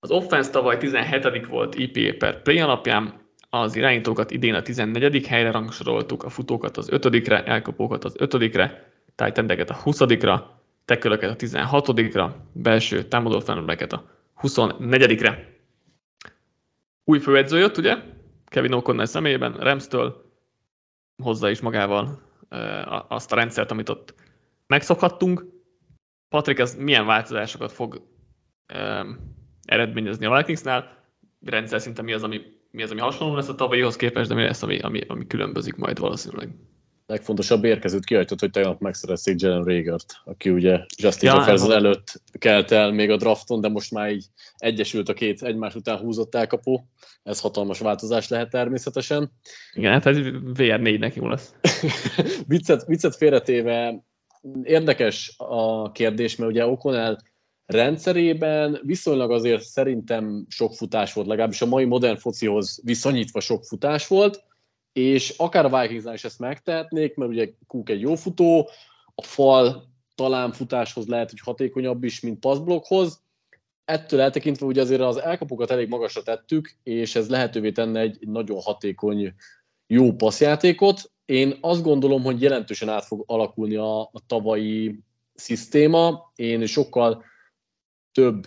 [0.00, 1.46] Az offense tavaly 17.
[1.46, 5.26] volt EPA per play alapján, az irányítókat idén a 14.
[5.26, 9.38] helyre rangsoroltuk, a futókat az 5-re, elkapókat az 5-re, tight
[9.70, 10.42] a 20-ra,
[10.84, 14.10] tekölöket a 16-ra, belső támadó felnőreket a
[14.42, 15.54] 24-re.
[17.04, 17.96] Új főedző jött, ugye?
[18.46, 20.32] Kevin O'Connell személyében, Remstől
[21.22, 22.22] hozza is magával
[23.08, 24.14] azt a rendszert, amit ott
[24.66, 25.44] megszokhattunk.
[26.28, 28.02] Patrik, ez milyen változásokat fog
[29.66, 31.04] eredményezni a Vikingsnál?
[31.44, 34.42] Rendszer szinte mi az, ami, mi az, ami hasonló lesz a tavalyihoz képest, de mi
[34.42, 36.48] lesz, ami, ami, ami különbözik majd valószínűleg?
[37.06, 42.70] legfontosabb érkezőt kiajtott, hogy tegnap megszerezték Jalen Ragert, aki ugye Justin ja, Jefferson előtt kelt
[42.70, 44.24] el még a drafton, de most már így
[44.56, 46.88] egyesült a két egymás után húzott elkapó.
[47.22, 49.32] Ez hatalmas változás lehet természetesen.
[49.72, 50.16] Igen, hát ez
[50.54, 51.54] VR4-nek jó lesz.
[52.48, 54.04] viccet, viccet félretéve
[54.62, 57.18] érdekes a kérdés, mert ugye O'Connell
[57.66, 64.06] rendszerében viszonylag azért szerintem sok futás volt, legalábbis a mai modern focihoz viszonyítva sok futás
[64.06, 64.44] volt,
[64.92, 68.68] és akár a Vikingsnál is ezt megtehetnék, mert ugye Cook egy jó futó,
[69.14, 73.22] a fal talán futáshoz lehet, hogy hatékonyabb is, mint passzblokkhoz.
[73.84, 78.60] Ettől eltekintve ugye azért az elkapokat elég magasra tettük, és ez lehetővé tenne egy nagyon
[78.60, 79.34] hatékony,
[79.86, 81.10] jó passzjátékot.
[81.24, 85.00] Én azt gondolom, hogy jelentősen át fog alakulni a, a tavalyi
[85.34, 86.32] szisztéma.
[86.34, 87.24] Én sokkal
[88.16, 88.46] több,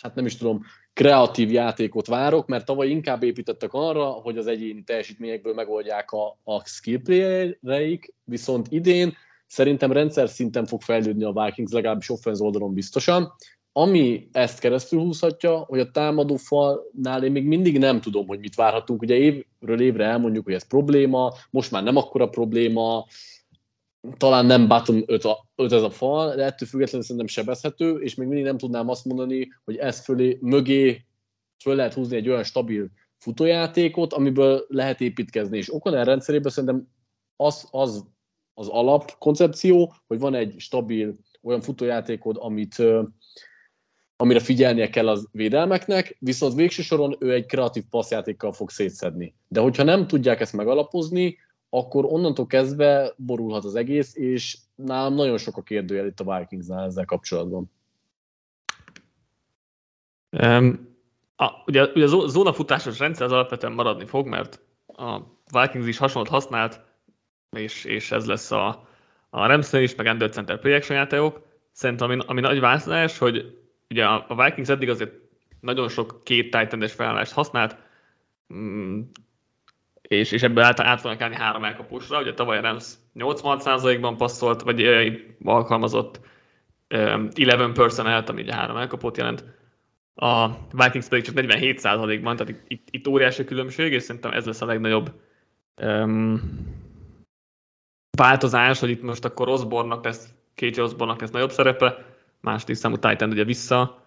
[0.00, 4.82] hát nem is tudom, kreatív játékot várok, mert tavaly inkább építettek arra, hogy az egyéni
[4.82, 9.16] teljesítményekből megoldják a, a skill playereik, viszont idén
[9.46, 13.32] szerintem rendszer szinten fog fejlődni a Vikings, legalábbis offense oldalon biztosan.
[13.72, 18.54] Ami ezt keresztül húzhatja, hogy a támadó falnál én még mindig nem tudom, hogy mit
[18.54, 19.02] várhatunk.
[19.02, 23.06] Ugye évről évre elmondjuk, hogy ez probléma, most már nem akkora probléma,
[24.16, 28.14] talán nem bottom 5, a, 5 ez a fal, de ettől függetlenül szerintem sebezhető, és
[28.14, 31.06] még mindig nem tudnám azt mondani, hogy ez fölé, mögé
[31.62, 35.56] föl lehet húzni egy olyan stabil futójátékot, amiből lehet építkezni.
[35.56, 36.88] És Okoner rendszerében szerintem
[37.36, 38.06] az, az
[38.58, 42.82] az alapkoncepció, hogy van egy stabil olyan futójátékod, amit,
[44.16, 49.34] amire figyelnie kell az védelmeknek, viszont végső soron ő egy kreatív passzjátékkal fog szétszedni.
[49.48, 51.36] De hogyha nem tudják ezt megalapozni,
[51.70, 56.84] akkor onnantól kezdve borulhat az egész, és nálam nagyon sok a kérdőjel itt a Vikingsnál
[56.84, 57.70] ezzel kapcsolatban.
[60.30, 60.96] Um,
[61.36, 65.20] a, ugye, ugye a zónafutásos rendszer az alapvetően maradni fog, mert a
[65.52, 66.80] Vikings is hasonlót használt,
[67.50, 68.88] és, és ez lesz a,
[69.30, 71.46] a Ramsey is, meg Under Center play játékok.
[71.72, 73.58] Szerintem ami, ami nagy változás, hogy
[73.90, 75.12] ugye a, a Vikings eddig azért
[75.60, 77.76] nagyon sok két titan felállást használt,
[78.54, 79.00] mm,
[80.08, 82.20] és, és ebből át, át fognak állni három elkapósra.
[82.20, 85.12] Ugye tavaly a Rams 86%-ban passzolt, vagy ö,
[85.44, 86.20] alkalmazott
[86.88, 89.44] ö, 11 personnel, ami ugye három elkapót jelent.
[90.14, 94.66] A Vikings pedig csak 47%-ban, tehát itt, itt, óriási különbség, és szerintem ez lesz a
[94.66, 95.12] legnagyobb
[95.82, 96.42] um,
[98.16, 102.04] változás, hogy itt most akkor Osborne-nak lesz, KJ Osborne-nak lesz nagyobb szerepe,
[102.40, 104.04] második számú Titan ugye vissza,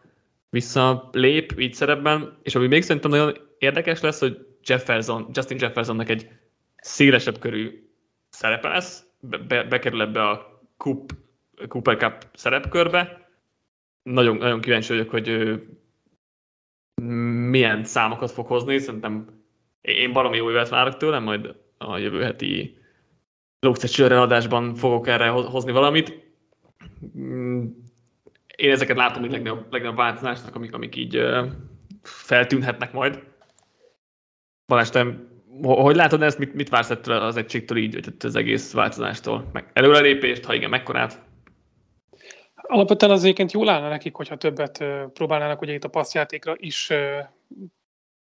[0.50, 6.10] vissza lép így szerepben, és ami még szerintem nagyon érdekes lesz, hogy Jefferson, Justin Jeffersonnak
[6.10, 6.30] egy
[6.76, 7.90] szélesebb körű
[8.30, 11.12] szerepe lesz, be, bekerül ebbe a Cup,
[11.68, 13.30] Cooper Cup szerepkörbe.
[14.04, 15.60] Nagyon, nagyon kíváncsi vagyok, hogy
[17.50, 18.78] milyen számokat fog hozni.
[18.78, 19.44] Szerintem
[19.82, 22.78] én baromi jó évet várok tőle, majd a jövő heti
[23.60, 26.34] Lókce adásban fogok erre hozni valamit.
[28.56, 31.22] én ezeket látom, hogy legnagyobb, legnagyobb változásnak, amik, amik így
[32.02, 33.24] feltűnhetnek majd.
[34.72, 35.06] Balázs, te
[35.62, 39.50] hogy látod ezt, mit, mit vársz ettől az egységtől így, vagy az egész változástól?
[39.54, 41.20] Meg előrelépést, ha igen, mekkorát?
[42.56, 46.90] Alapvetően az egyébként jól állna nekik, hogyha többet próbálnának ugye itt a passzjátékra is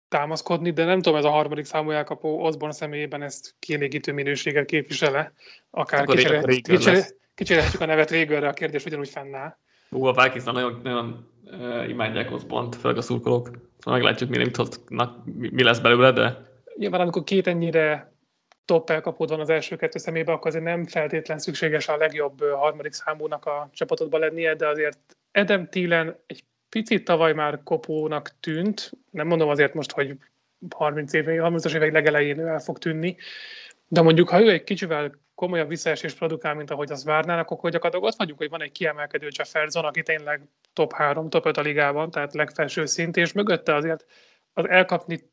[0.07, 5.33] támaszkodni, de nem tudom, ez a harmadik számú elkapó Osborne személyében ezt kielégítő minőséget képvisele.
[5.69, 6.05] Akár
[7.35, 9.57] kicsérhetjük a nevet Régörre, a kérdés ugyanúgy fennáll.
[9.93, 13.49] Ú, a Vikings nagyon, nagyon uh, imádják Osborne-t, főleg a szurkolók.
[13.79, 14.51] Szóval meglátjuk, mi,
[15.25, 16.51] mi, mi lesz belőle, de...
[16.77, 18.13] Nyilván amikor két ennyire
[18.65, 22.93] top elkapód van az első kettő szemébe, akkor azért nem feltétlen szükséges a legjobb harmadik
[22.93, 29.27] számúnak a csapatodban lennie, de azért Edem Thielen egy picit tavaly már kopónak tűnt, nem
[29.27, 30.17] mondom azért most, hogy
[30.75, 33.17] 30 éve, 30-as évek legelején el fog tűnni,
[33.93, 38.11] de mondjuk, ha ő egy kicsivel komolyabb visszaesést produkál, mint ahogy azt várnának, akkor gyakorlatilag
[38.11, 40.41] ott vagyunk, hogy van egy kiemelkedő Jefferson, aki tényleg
[40.73, 44.05] top 3, top 5 a ligában, tehát legfelső szint, és mögötte azért
[44.53, 45.31] az elkapni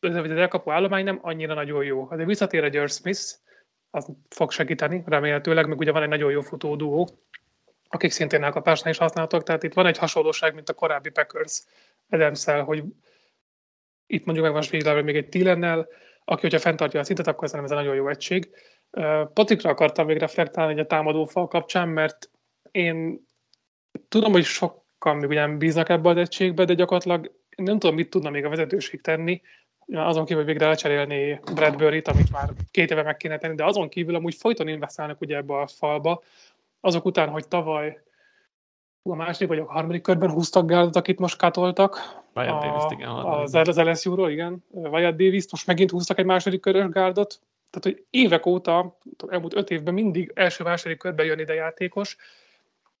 [0.00, 2.06] vagy az elkapó állomány nem annyira nagyon jó.
[2.10, 3.20] Azért visszatér a George Smith,
[3.90, 7.08] az fog segíteni, remélhetőleg, meg ugye van egy nagyon jó futóduó,
[7.88, 11.62] akik szintén elkapásnál is használtak, tehát itt van egy hasonlóság, mint a korábbi Packers
[12.10, 12.84] adams hogy
[14.06, 15.88] itt mondjuk meg most végül még egy Tillennel,
[16.28, 18.50] aki, hogyha fenntartja a szintet, akkor nem ez a nagyon jó egység.
[19.32, 22.30] Patrikra akartam még reflektálni egy a támadófal kapcsán, mert
[22.70, 23.26] én
[24.08, 28.30] tudom, hogy sokan még ugyan bíznak ebbe az egységbe, de gyakorlatilag nem tudom, mit tudna
[28.30, 29.42] még a vezetőség tenni,
[29.92, 33.88] azon kívül, hogy végre lecserélni Bradbury-t, amit már két éve meg kéne tenni, de azon
[33.88, 36.22] kívül amúgy folyton investálnak ugye ebbe a falba,
[36.80, 38.02] azok után, hogy tavaly
[39.10, 42.22] a második vagy a harmadik körben húztak gárdot, akit most katoltak.
[42.34, 43.08] Wyatt Davis, igen.
[43.08, 44.64] Az, az LSU-ról, igen.
[44.70, 47.40] Wyatt Davis, most megint húztak egy második körös gárdot.
[47.70, 52.16] Tehát, hogy évek óta, elmúlt öt évben mindig első-második körben jön ide játékos,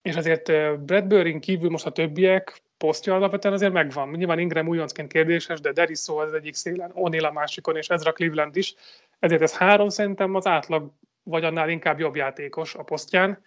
[0.02, 4.10] és azért Bradbury kívül most a többiek posztja alapvetően azért megvan.
[4.10, 8.56] Nyilván Ingram újoncként kérdéses, de Deriso az egyik szélen, O'Neill a másikon, és Ezra Cleveland
[8.56, 8.74] is.
[9.18, 10.90] Ezért ez három szerintem az átlag,
[11.22, 13.42] vagy annál inkább jobb játékos a posztján.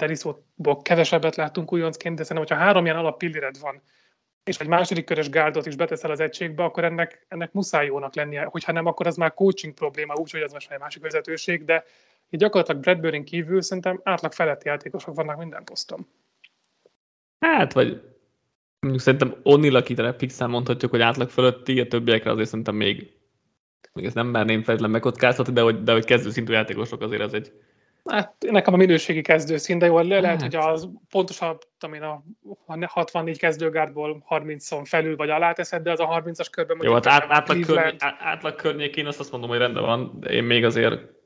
[0.00, 3.82] Derisóból kevesebbet láttunk újoncként, de szerintem, hogyha három ilyen alappilléred van,
[4.44, 8.44] és egy második körös gárdot is beteszel az egységbe, akkor ennek, ennek muszáj jónak lennie.
[8.44, 11.84] Hogyha nem, akkor az már coaching probléma, úgyhogy az most egy másik vezetőség, de
[12.30, 16.06] így gyakorlatilag Bradbury kívül szerintem átlag feletti játékosok vannak minden poszton.
[17.38, 18.02] Hát, vagy
[18.80, 23.12] mondjuk szerintem Onil, akit fixen mondhatjuk, hogy átlag fölötti, a többiekre azért szerintem még,
[23.92, 27.32] még ezt nem merném feltétlenül megkockáztatni, de hogy, de hogy kezdő szintű játékosok azért ez
[27.32, 27.52] egy,
[28.04, 30.40] Hát nekem a minőségi szint, de jó, lehet, hát.
[30.40, 31.60] hogy az pontosabb,
[31.94, 32.22] én a
[32.86, 37.26] 64 kezdőgárdból 30-on felül vagy alá teszed, de az a 30-as körben Jó, hát át,
[37.28, 41.18] átlag, környé, átlag környékén azt azt mondom, hogy rendben van, de én még azért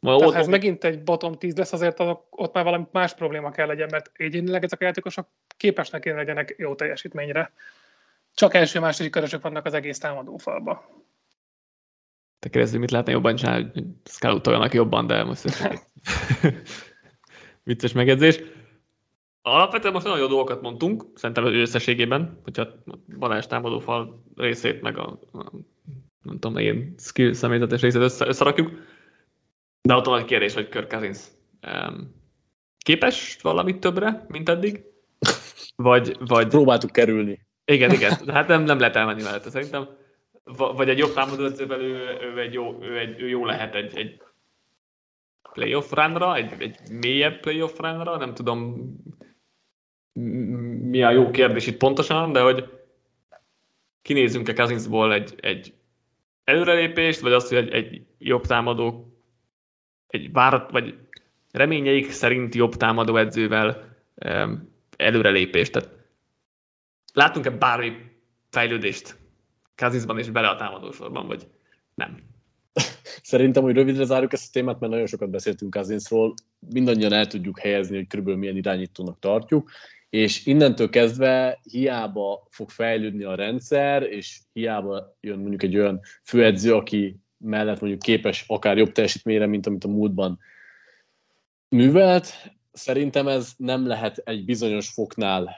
[0.00, 0.50] Ma Tehát ott, ez ott...
[0.50, 4.10] megint egy bottom 10 lesz, azért azok, ott már valami más probléma kell legyen, mert
[4.16, 7.52] egyénileg ezek a játékosok képesnek kéne legyenek jó teljesítményre.
[8.34, 10.99] Csak első-második körösök vannak az egész támadófalba.
[12.40, 15.44] Te kérdezzük, mit lehetne jobban csinálni, hogy scoutoljanak jobban, de most
[17.64, 18.40] vicces megjegyzés.
[19.42, 22.68] Alapvetően most nagyon jó dolgokat mondtunk, szerintem összességében, hogyha
[23.18, 25.50] Balázs támadófal részét, meg a, a
[26.22, 28.70] nem tudom, ilyen skill személyzetes részét össze, összerakjuk.
[29.82, 31.18] De ott van egy kérdés, hogy Kirk Cousins
[31.66, 32.14] um,
[32.78, 34.84] képes valamit többre, mint eddig?
[35.76, 36.48] Vagy, vagy...
[36.48, 37.46] Próbáltuk kerülni.
[37.64, 38.18] Igen, igen.
[38.24, 39.88] De hát nem, nem lehet elmenni mellette szerintem.
[40.56, 44.22] Vagy egy jobb támadóedzővel ő, ő, egy jó, ő, egy, ő jó lehet egy, egy
[45.52, 48.88] playoff runra, egy, egy mélyebb playoff runra, nem tudom
[50.82, 52.68] mi a jó kérdés itt pontosan, de hogy
[54.02, 55.74] kinézünk-e Cousinsból egy, egy
[56.44, 59.14] előrelépést, vagy azt, hogy egy, egy jobb támadó,
[60.06, 60.98] egy várat, vagy
[61.50, 65.72] reményeik szerint jobb támadó edzővel um, előrelépést.
[65.72, 65.90] Tehát
[67.12, 67.96] látunk-e bármi
[68.50, 69.19] fejlődést
[69.80, 71.46] Cousinsban és bele a támadósorban, vagy
[71.94, 72.18] nem?
[73.22, 77.58] Szerintem, hogy rövidre zárjuk ezt a témát, mert nagyon sokat beszéltünk Cousinsról, mindannyian el tudjuk
[77.58, 79.70] helyezni, hogy körülbelül milyen irányítónak tartjuk,
[80.10, 86.74] és innentől kezdve hiába fog fejlődni a rendszer, és hiába jön mondjuk egy olyan főedző,
[86.74, 90.38] aki mellett mondjuk képes akár jobb teljesítményre, mint amit a múltban
[91.68, 92.32] művelt,
[92.72, 95.56] szerintem ez nem lehet egy bizonyos foknál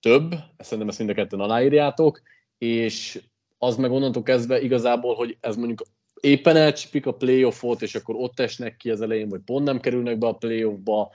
[0.00, 2.22] több, szerintem ezt mind a ketten aláírjátok,
[2.58, 3.20] és
[3.66, 5.82] az meg onnantól kezdve igazából, hogy ez mondjuk
[6.20, 10.18] éppen elcsipik a playoffot, és akkor ott esnek ki az elején, vagy pont nem kerülnek
[10.18, 11.10] be a playoffba,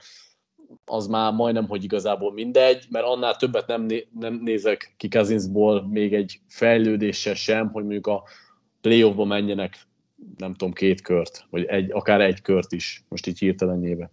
[0.84, 5.88] az már majdnem, hogy igazából mindegy, mert annál többet nem, né- nem nézek ki Kazinsból
[5.88, 8.22] még egy fejlődéssel sem, hogy mondjuk a
[8.80, 9.78] playoffba menjenek,
[10.36, 14.10] nem tudom, két kört, vagy egy, akár egy kört is, most így hirtelenjébe.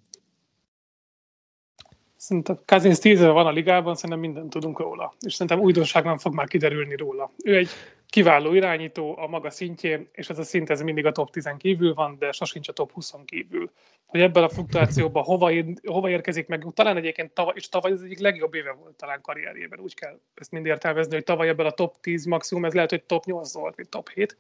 [2.16, 5.14] Szerintem Kazinsz tíz van a ligában, szerintem mindent tudunk róla.
[5.20, 7.32] És szerintem újdonság nem fog már kiderülni róla.
[7.44, 7.70] Ő egy
[8.10, 11.94] kiváló irányító a maga szintjén, és ez a szint ez mindig a top 10 kívül
[11.94, 13.72] van, de sosincs a top 20 kívül.
[14.06, 18.04] Hogy ebben a fluktuációban hova, ér, hova érkezik meg, talán egyébként tavaly, és tavaly az
[18.04, 21.72] egyik legjobb éve volt talán karrierjében, úgy kell ezt mind értelmezni, hogy tavaly ebben a
[21.72, 24.38] top 10 maximum, ez lehet, hogy top 8 volt, vagy top 7,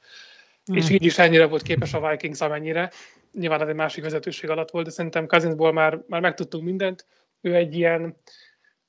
[0.71, 0.75] mm.
[0.75, 2.91] és így is ennyire volt képes a Vikings, amennyire.
[3.31, 7.05] Nyilván az egy másik vezetőség alatt volt, de szerintem Kazinsból már, már megtudtunk mindent.
[7.41, 8.15] Ő egy ilyen,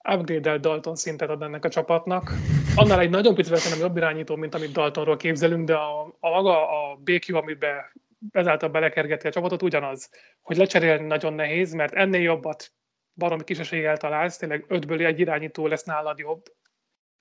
[0.08, 2.32] upgrade Dalton szintet ad ennek a csapatnak.
[2.76, 6.68] Annál egy nagyon picivel szerintem jobb irányító, mint amit Daltonról képzelünk, de a, a maga
[6.68, 7.92] a BQ, amiben
[8.32, 12.72] ezáltal belekergeti a csapatot, ugyanaz, hogy lecserélni nagyon nehéz, mert ennél jobbat
[13.14, 16.42] baromi kis eséllyel találsz, tényleg ötből egy irányító lesz nálad jobb,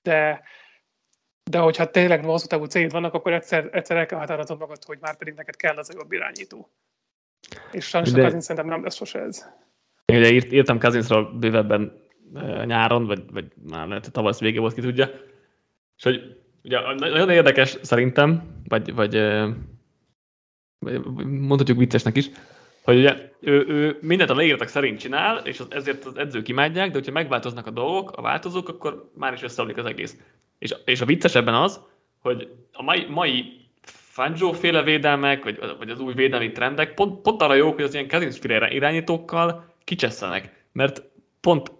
[0.02, 0.42] de,
[1.50, 4.98] de hogyha tényleg hosszú távú célid vannak, akkor egyszer, egyszer el kell határoznod magad, hogy
[5.00, 6.70] már pedig neked kell az a jobb irányító.
[7.72, 8.24] És sajnos de...
[8.24, 9.48] a szerintem nem lesz sose ez.
[10.12, 11.99] Ugye írt, írtam Kazinsról bővebben
[12.64, 15.10] nyáron, vagy, vagy már lehet, tavasz vége volt, ki tudja.
[15.96, 19.14] És hogy ugye nagyon érdekes szerintem, vagy, vagy,
[20.78, 22.30] vagy mondhatjuk viccesnek is,
[22.82, 26.86] hogy ugye ő, ő mindent a leírtak szerint csinál, és az, ezért az edzők imádják,
[26.86, 30.16] de hogyha megváltoznak a dolgok, a változók, akkor már is összeomlik az egész.
[30.58, 31.80] És, és a vicces ebben az,
[32.18, 37.42] hogy a mai, mai Fangio féle védelmek, vagy, vagy az új védelmi trendek pont, pont
[37.42, 40.64] arra jók, hogy az ilyen Kazinszféle irányítókkal kicsesszenek.
[40.72, 41.02] Mert
[41.40, 41.72] pont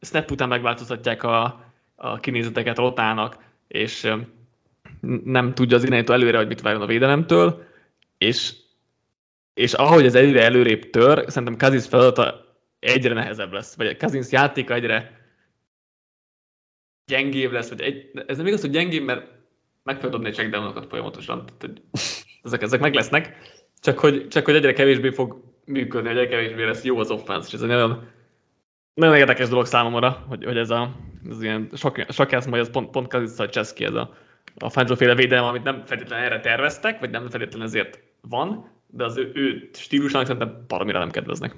[0.00, 3.36] snap után megváltoztatják a, a kinézeteket, rotálnak,
[3.68, 4.12] és
[5.24, 7.66] nem tudja az irányító előre, hogy mit várjon a védelemtől,
[8.18, 8.52] és,
[9.54, 14.74] és ahogy ez egyre előrébb tör, szerintem Kazinsz feladata egyre nehezebb lesz, vagy Kazinsz játéka
[14.74, 15.16] egyre
[17.06, 19.26] gyengébb lesz, vagy egy, ez nem igaz, hogy gyengébb, mert
[19.82, 21.82] meg kell dobni a folyamatosan, tehát, hogy
[22.42, 23.36] ezek, ezek meg lesznek,
[23.80, 27.54] csak hogy, csak hogy egyre kevésbé fog működni, egyre kevésbé lesz jó az offense, és
[27.54, 28.08] ez egy nagyon
[28.98, 30.90] nagyon érdekes dolog számomra, hogy, hogy ez a
[31.30, 34.14] ez ilyen sok, sok ez majd ez pont, pont Kazica Cseszki, ez a,
[34.58, 39.04] a Fangio féle védelem, amit nem feltétlenül erre terveztek, vagy nem feltétlenül ezért van, de
[39.04, 41.56] az ő, ő stílusának szerintem baromira nem kedveznek.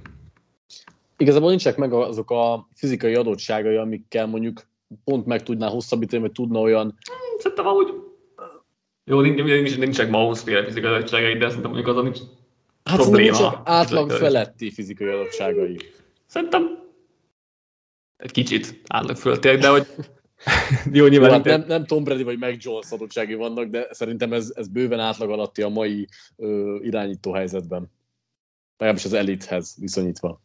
[1.17, 4.63] Igazából nincsenek meg azok a fizikai adottságai, amikkel mondjuk
[5.05, 6.99] pont meg tudná hosszabbítani, vagy tudna olyan...
[7.39, 7.95] Szerintem amúgy
[9.05, 12.19] jó, nincs, nincs, nincsenek Mahomes féle fizikai adottságai, de szerintem mondjuk azon nincs
[12.85, 13.49] hát probléma.
[13.49, 15.77] Hát átlag feletti fizikai adottságai.
[16.27, 16.80] Szerintem
[18.21, 19.87] egy kicsit állnak föltiek, de hogy
[20.93, 24.53] jó, nyilván hát nem, nem Tom Brady vagy Meg Jones adottsági vannak, de szerintem ez,
[24.57, 26.07] ez bőven átlag alatti a mai
[26.37, 27.91] ö, irányító helyzetben.
[28.77, 30.43] Legalábbis az elithez viszonyítva.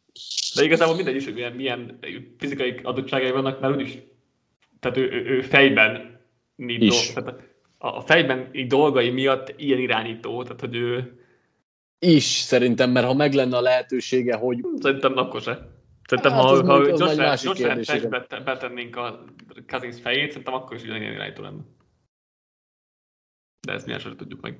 [0.55, 1.99] De igazából mindegy is, hogy milyen, milyen
[2.37, 3.97] fizikai adottságai vannak, mert úgyis,
[4.79, 6.19] tehát ő, ő, ő fejben
[6.55, 7.13] is.
[7.13, 7.41] Dolg, tehát
[7.77, 11.19] a fejben így dolgai miatt ilyen irányító, tehát hogy ő...
[11.99, 14.65] Is szerintem, mert ha meg lenne a lehetősége, hogy...
[14.79, 15.74] Szerintem akkor se.
[16.07, 18.07] Szerintem, hát, ha, ha Josh, Josh
[18.43, 19.23] betennénk a
[19.67, 21.61] Cousins fejét, szerintem akkor is ugyanilyen irányító lenne.
[23.67, 24.59] De ezt mi sem tudjuk meg.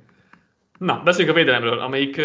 [0.77, 2.21] Na, beszéljünk a védelemről, amelyik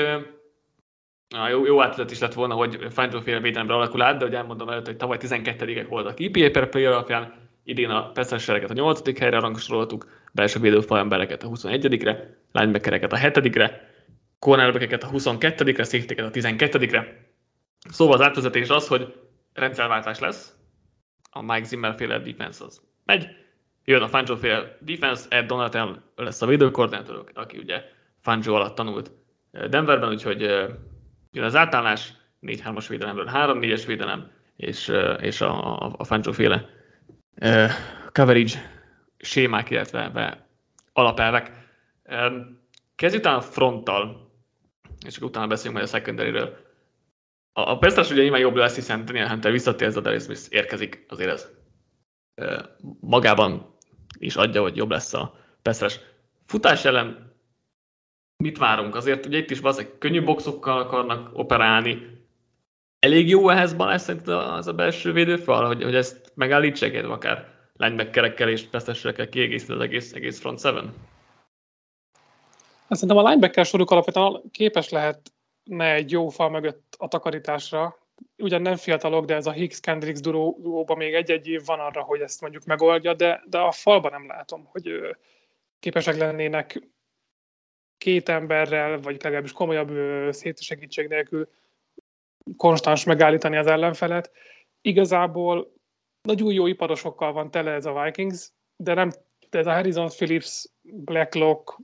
[1.29, 4.35] na, jó, jó átlet is lett volna, hogy Fangio féle védelemre alakul át, de hogy
[4.35, 9.18] elmondom előtt, hogy tavaly 12-ek voltak IPA per play alapján, idén a Peszersereket a 8.
[9.18, 13.89] helyre rangsoroltuk, belső védőfal embereket a 21-re, linebackereket a 7-re,
[14.39, 17.30] cornerbackeket a 22-re, safety a 12-re,
[17.93, 19.14] Szóval az átvezetés az, hogy
[19.53, 20.55] rendszerváltás lesz,
[21.30, 23.28] a Mike Zimmer féle defense az megy,
[23.84, 27.82] jön a Fangio féle defense, Ed Donatel lesz a védőkoordinátor, aki ugye
[28.20, 29.11] Fangio alatt tanult
[29.68, 30.41] Denverben, úgyhogy
[31.32, 32.12] jön az átállás,
[32.43, 36.68] 4-3-as védelemről 3-4-es védelem, és, és a, a, a Fangio féle
[38.12, 38.80] coverage
[39.18, 40.47] sémák, illetve
[40.93, 41.53] alapelvek.
[42.97, 44.30] Kezdjük utána a fronttal,
[45.07, 46.70] és akkor utána beszélünk majd a secondary-ről.
[47.53, 51.30] A, a Pestras ugye nyilván jobb lesz, hiszen Daniel Hunter visszatér, Darius Smith érkezik, azért
[51.30, 51.48] ez
[53.01, 53.76] magában
[54.18, 56.01] is adja, hogy jobb lesz a Pestras.
[56.46, 57.34] Futás ellen
[58.36, 58.94] mit várunk?
[58.94, 62.18] Azért ugye itt is valószínűleg könnyű boxokkal akarnak operálni.
[62.98, 68.48] Elég jó ehhez Balázs szerint az a belső védőfal, hogy, hogy ezt megállítsák, akár linebackerekkel
[68.48, 70.94] és pesztesekkel kiegészíteni az egész, egész front seven?
[72.88, 75.32] Hát szerintem a linebacker soruk alapvetően képes lehet
[75.65, 77.99] ne egy jó fal mögött a takarításra.
[78.39, 82.21] Ugyan nem fiatalok, de ez a Higgs Kendricks duóban még egy-egy év van arra, hogy
[82.21, 85.17] ezt mondjuk megoldja, de, de a falban nem látom, hogy
[85.79, 86.81] képesek lennének
[87.99, 89.91] két emberrel, vagy legalábbis komolyabb
[90.33, 91.49] szétsegítség nélkül
[92.57, 94.31] konstans megállítani az ellenfelet.
[94.81, 95.73] Igazából
[96.23, 99.11] nagyon jó iparosokkal van tele ez a Vikings, de nem
[99.51, 101.79] de ez a Harrison Phillips, Blacklock,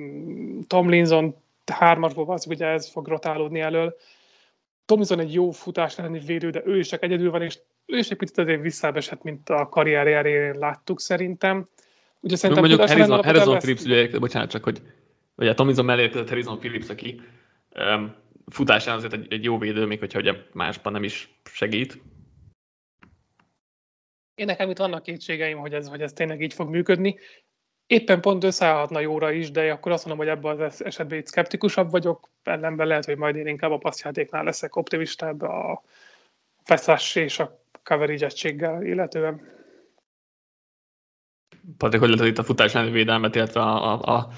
[0.00, 1.36] mm, Tomlinson
[1.72, 3.96] hármasból az, ugye ez fog rotálódni elől.
[4.84, 8.08] Tomlinson egy jó futás elleni védő, de ő is csak egyedül van, és ő is
[8.08, 11.68] egy picit azért visszábesett, mint a karrierjére láttuk szerintem.
[12.20, 14.82] Ugye szerintem mondjuk Harrison, Harrison Phillips, ugye, bocsánat, csak hogy
[15.34, 17.20] ugye Tomlinson mellé érkezett Harrison Phillips, aki
[17.74, 18.14] um,
[18.46, 22.00] futásán azért egy, egy jó védő, még hogyha ugye másban nem is segít.
[24.34, 27.18] Én nekem itt vannak kétségeim, hogy ez, hogy ez tényleg így fog működni.
[27.86, 31.90] Éppen pont összeállhatna jóra is, de akkor azt mondom, hogy ebben az esetben itt szkeptikusabb
[31.90, 35.82] vagyok, ellenben lehet, hogy majd én inkább a passzjátéknál leszek optimistább a
[36.62, 38.28] feszás és a coverage
[38.80, 39.54] illetően.
[41.76, 44.28] Patrik, hogy lehet itt a futás védelmet, illetve a, a, a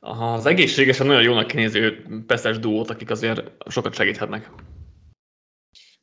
[0.00, 4.50] az egészségesen nagyon jónak kinéző Peszes duót, akik azért sokat segíthetnek.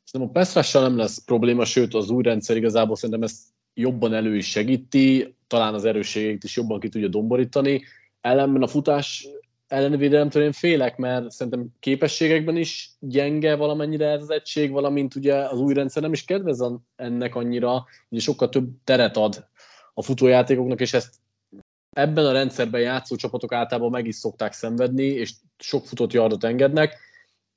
[0.04, 3.42] Szerintem a Peszrással nem lesz probléma, sőt az új rendszer igazából szerintem ezt
[3.74, 7.82] jobban elő is segíti, talán az erősségeit is jobban ki tudja domborítani.
[8.20, 9.28] Ellenben a futás
[9.68, 15.60] ellenvédelemtől én félek, mert szerintem képességekben is gyenge valamennyire ez az egység, valamint ugye az
[15.60, 16.64] új rendszer nem is kedvez
[16.96, 19.46] ennek annyira, ugye sokkal több teret ad
[19.94, 21.14] a futójátékoknak, és ezt
[21.90, 26.98] ebben a rendszerben játszó csapatok általában meg is szokták szenvedni, és sok futott yardot engednek.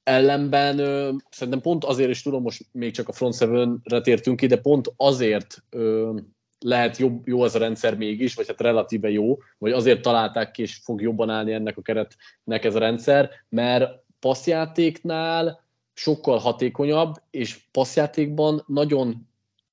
[0.08, 4.46] Ellenben ö, szerintem pont azért is tudom, most még csak a front seven-re tértünk ki,
[4.46, 6.16] de pont azért ö,
[6.60, 10.62] lehet jobb, jó ez a rendszer mégis, vagy hát relatíve jó, vagy azért találták ki,
[10.62, 17.60] és fog jobban állni ennek a keretnek ez a rendszer, mert passzjátéknál sokkal hatékonyabb, és
[17.72, 19.28] passzjátékban nagyon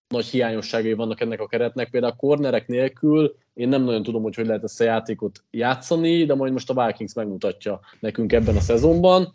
[0.09, 4.35] nagy hiányosságai vannak ennek a keretnek, például a kornerek nélkül én nem nagyon tudom, hogy
[4.35, 8.61] hogy lehet ezt a játékot játszani, de majd most a Vikings megmutatja nekünk ebben a
[8.61, 9.33] szezonban.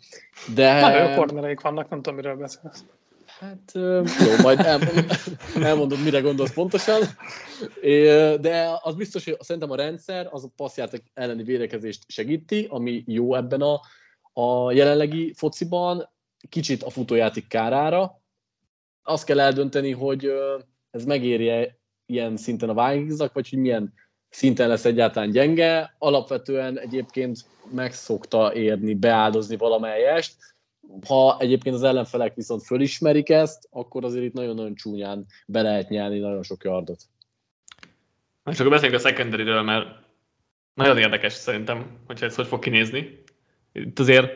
[0.54, 0.80] De...
[0.80, 2.84] Nagyon kornereik vannak, nem tudom, miről beszélsz.
[3.40, 3.72] Hát
[4.26, 5.04] jó, majd elmondom,
[5.70, 7.00] elmondom, mire gondolsz pontosan.
[8.40, 13.34] De az biztos, hogy szerintem a rendszer az a passzjáték elleni védekezést segíti, ami jó
[13.34, 13.80] ebben a,
[14.32, 16.10] a jelenlegi fociban,
[16.48, 18.20] kicsit a futójáték kárára.
[19.02, 20.32] Azt kell eldönteni, hogy
[20.90, 23.92] ez megérje ilyen szinten a Vikingsnak, vagy hogy milyen
[24.30, 25.94] szinten lesz egyáltalán gyenge.
[25.98, 27.38] Alapvetően egyébként
[27.70, 30.34] meg szokta érni beáldozni valamelyest.
[31.06, 36.18] Ha egyébként az ellenfelek viszont fölismerik ezt, akkor azért itt nagyon-nagyon csúnyán be lehet nyelni
[36.18, 37.00] nagyon sok yardot.
[38.50, 39.86] És akkor beszéljünk a secondary mert
[40.74, 43.22] nagyon érdekes szerintem, hogyha ez hogy fog kinézni.
[43.72, 44.30] Itt azért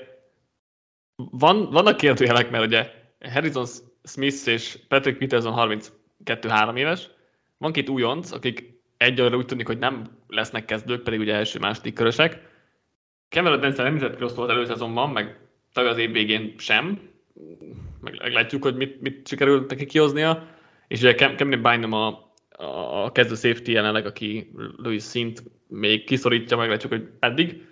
[1.17, 2.91] van, vannak kérdőjelek, mert ugye
[3.21, 3.67] Harrison
[4.05, 5.81] Smith és Patrick Peterson
[6.25, 7.11] 32-3 éves,
[7.59, 8.74] van két újonc, akik
[9.05, 12.53] egyelőre úgy tűnik, hogy nem lesznek kezdők, pedig ugye első-második körösek.
[13.29, 15.39] Cameron Denzel nem izett cross volt előszezonban, meg
[15.73, 17.01] tavaly az év végén sem.
[18.01, 20.47] Meg látjuk, hogy mit, mit sikerült neki kihoznia.
[20.89, 22.33] És ugye Cameron Bynum a,
[23.05, 27.67] a, kezdő safety jelenleg, aki Louis Szint még kiszorítja, meg látjuk, hogy eddig.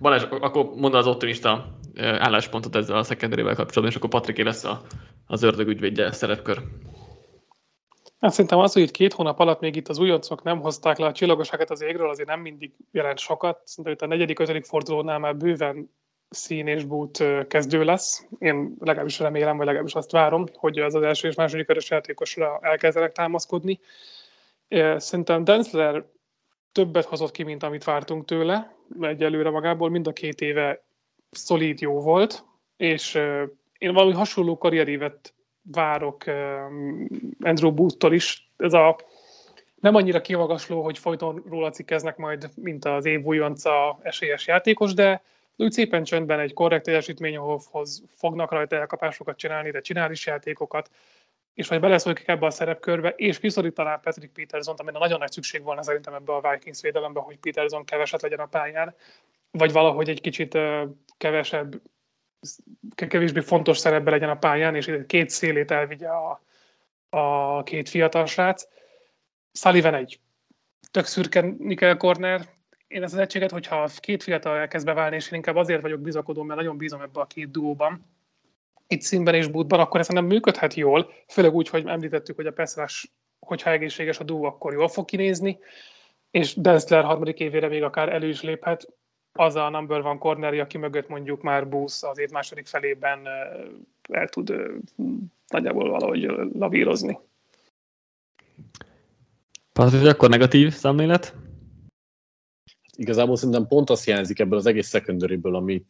[0.00, 4.82] Balázs, akkor mondd az optimista álláspontot ezzel a secondary kapcsolatban, és akkor Patriké lesz a,
[5.26, 6.62] az ördög ügyvédje szerepkör.
[8.26, 11.06] Hát szerintem az, hogy itt két hónap alatt még itt az újoncok nem hozták le
[11.06, 13.60] a csillagoságot az égről, azért nem mindig jelent sokat.
[13.64, 15.90] Szerintem itt a negyedik, ötödik fordulónál már bőven
[16.28, 18.26] szín és bút kezdő lesz.
[18.38, 22.58] Én legalábbis remélem, vagy legalábbis azt várom, hogy az az első és második körös játékosra
[22.62, 23.80] elkezdenek támaszkodni.
[24.96, 26.04] Szerintem Densler
[26.72, 30.84] többet hozott ki, mint amit vártunk tőle, egyelőre magából, mind a két éve
[31.30, 32.44] szolid jó volt,
[32.76, 33.14] és
[33.78, 35.34] én valami hasonló karrierévet
[35.72, 36.24] várok
[37.40, 38.50] Andrew Booth-tól is.
[38.56, 38.96] Ez a
[39.80, 45.22] nem annyira kimagasló, hogy folyton róla cikkeznek majd, mint az év újonca esélyes játékos, de
[45.56, 47.60] úgy szépen csöndben egy korrekt teljesítmény, ahol
[48.16, 50.90] fognak rajta elkapásokat csinálni, de csinál is játékokat,
[51.54, 55.82] és vagy beleszóljunk ebbe a szerepkörbe, és kiszorítaná Patrick Peterson-t, amire nagyon nagy szükség volna
[55.82, 58.94] szerintem ebbe a Vikings védelembe, hogy Peterson keveset legyen a pályán,
[59.50, 60.58] vagy valahogy egy kicsit
[61.18, 61.80] kevesebb
[62.94, 66.42] kevésbé fontos szerepben legyen a pályán, és két szélét elvigye a,
[67.08, 68.68] a két fiatal srác.
[69.52, 70.20] Sullivan egy
[70.90, 72.40] tök szürke Nickel Corner.
[72.86, 76.42] Én ezt az egységet, hogyha két fiatal elkezd beválni, és én inkább azért vagyok bizakodó,
[76.42, 78.14] mert nagyon bízom ebbe a két duóban,
[78.86, 82.52] itt színben és bútban, akkor ez nem működhet jól, főleg úgy, hogy említettük, hogy a
[82.52, 85.58] Peszrás, hogyha egészséges a duó, akkor jól fog kinézni,
[86.30, 88.86] és Densler harmadik évére még akár elő is léphet
[89.36, 93.26] az a number van corneri, aki mögött mondjuk már busz az év második felében
[94.08, 94.54] el tud
[95.48, 96.22] nagyjából valahogy
[96.52, 97.18] lavírozni.
[99.72, 101.34] Patrik, akkor negatív szemlélet?
[102.96, 105.84] Igazából szerintem pont azt hiányzik ebből az egész secondary ami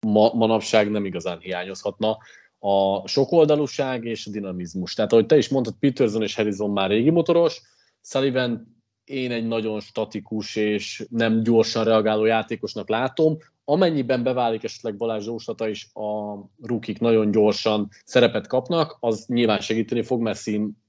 [0.00, 2.18] ma, manapság nem igazán hiányozhatna,
[2.58, 4.94] a sokoldalúság és a dinamizmus.
[4.94, 7.60] Tehát ahogy te is mondtad, Peterson és Harrison már régi motoros,
[8.02, 8.77] Sullivan
[9.08, 15.68] én egy nagyon statikus és nem gyorsan reagáló játékosnak látom, amennyiben beválik esetleg Balázs jóslata
[15.68, 20.82] is a rukik nagyon gyorsan szerepet kapnak, az nyilván segíteni fog, mert szín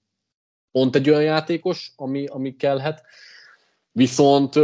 [0.71, 3.03] pont egy olyan játékos, ami, ami kellhet.
[3.91, 4.55] Viszont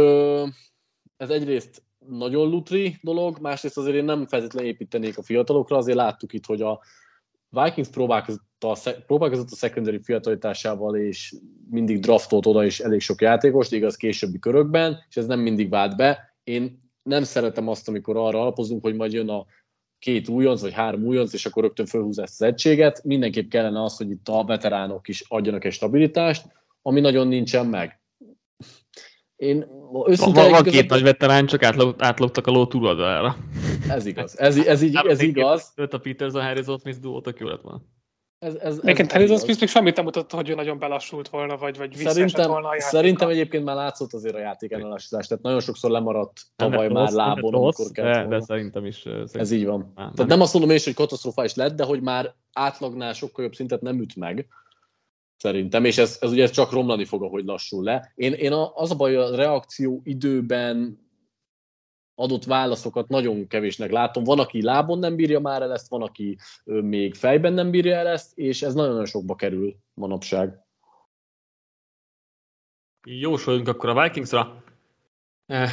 [1.16, 6.32] ez egyrészt nagyon lutri dolog, másrészt azért én nem feltétlenül építenék a fiatalokra, azért láttuk
[6.32, 6.80] itt, hogy a
[7.50, 8.76] Vikings próbálkozott a,
[9.06, 11.34] próbálkozott a secondary fiatalításával, és
[11.70, 15.96] mindig draftolt oda is elég sok játékost, igaz későbbi körökben, és ez nem mindig vált
[15.96, 16.36] be.
[16.44, 19.46] Én nem szeretem azt, amikor arra alapozunk, hogy majd jön a
[19.98, 23.04] két újonc, vagy három újonc, és akkor rögtön fölhúz ezt az egységet.
[23.04, 26.46] Mindenképp kellene az, hogy itt a veteránok is adjanak egy stabilitást,
[26.82, 28.00] ami nagyon nincsen meg.
[29.36, 29.66] Én
[30.06, 30.40] őszinte...
[30.40, 31.62] Van, van két nagy veterán, csak
[31.98, 33.36] átlogtak a ló túloldalára.
[33.88, 34.38] Ez igaz.
[34.38, 35.72] Ez, ez, így, ez igaz.
[35.74, 37.80] Öt a Peterson Harrison Smith duó, tök jó lett volna.
[38.38, 41.76] Ez, ez, egyébként Harrison Smith még semmit nem mutatta, hogy ő nagyon belassult volna, vagy,
[41.76, 42.90] vagy szerintem, volna a játéka.
[42.90, 47.14] Szerintem egyébként már látszott azért a játék ellenállásítás, tehát nagyon sokszor lemaradt tavaly már rossz,
[47.14, 48.96] lábon, rossz, amikor kellett de, de szerintem is.
[48.96, 49.78] Szerintem ez így van.
[49.78, 53.12] Nem, tehát nem, nem azt mondom én is, hogy katasztrofális lett, de hogy már átlagnál
[53.12, 54.48] sokkal jobb szintet nem üt meg,
[55.36, 58.12] szerintem, és ez, ez ugye csak romlani fog, ahogy lassul le.
[58.14, 61.04] Én, én az a baj, a reakció időben
[62.14, 64.24] adott válaszokat nagyon kevésnek látom.
[64.24, 68.06] Van, aki lábon nem bírja már el ezt, van, aki még fejben nem bírja el
[68.06, 70.64] ezt, és ez nagyon-nagyon sokba kerül manapság.
[73.08, 74.64] Jósoljunk akkor a Vikingsra.
[75.46, 75.70] Eh,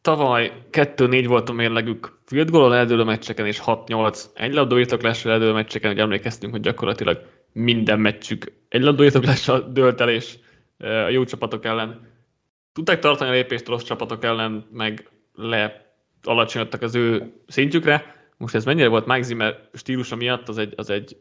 [0.00, 5.90] tavaly 2-4 volt a mérlegük field goal eldőlő meccseken, és 6-8 egy labdaírtaklásra eldőlő meccseken,
[5.90, 10.38] hogy emlékeztünk, hogy gyakorlatilag minden meccsük egy labdaírtaklással dölt el, és
[10.78, 12.10] a jó csapatok ellen
[12.72, 18.20] tudták tartani a lépést rossz csapatok ellen, meg le alacsonyodtak az ő szintjükre.
[18.36, 21.16] Most ez mennyire volt Mike Zimmer stílusa miatt, az egy, az egy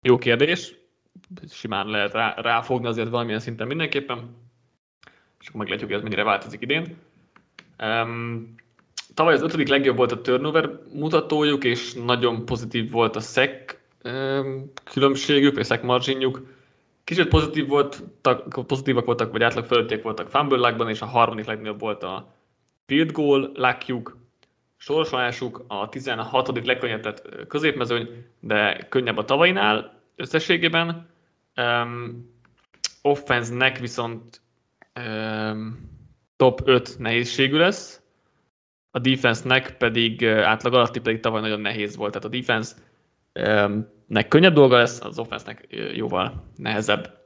[0.00, 0.74] jó kérdés.
[1.50, 4.36] Simán lehet rá, ráfogni azért valamilyen szinten mindenképpen.
[5.40, 6.96] És akkor meglátjuk, hogy ez mennyire változik idén.
[7.82, 8.54] Um,
[9.14, 13.81] tavaly az ötödik legjobb volt a turnover mutatójuk, és nagyon pozitív volt a um,
[14.84, 16.42] különbségük, vagy szek marginjuk.
[17.04, 18.02] Kicsit pozitív volt,
[18.66, 22.34] pozitívak voltak, vagy átlag fölöttiek voltak fumble és a harmadik legnagyobb volt a
[22.86, 24.16] field goal lakjuk,
[24.76, 26.66] sorsolásuk a 16.
[26.66, 28.08] legkönnyebb középmezőny,
[28.40, 31.10] de könnyebb a tavainál összességében.
[31.56, 32.30] Um,
[33.02, 34.40] offense-nek viszont
[35.00, 35.90] um,
[36.36, 38.02] top 5 nehézségű lesz,
[38.90, 42.30] a defense-nek pedig átlag alatti pedig tavaly nagyon nehéz volt, tehát a
[43.32, 47.20] defense-nek könnyebb dolga lesz, az offense-nek jóval nehezebb.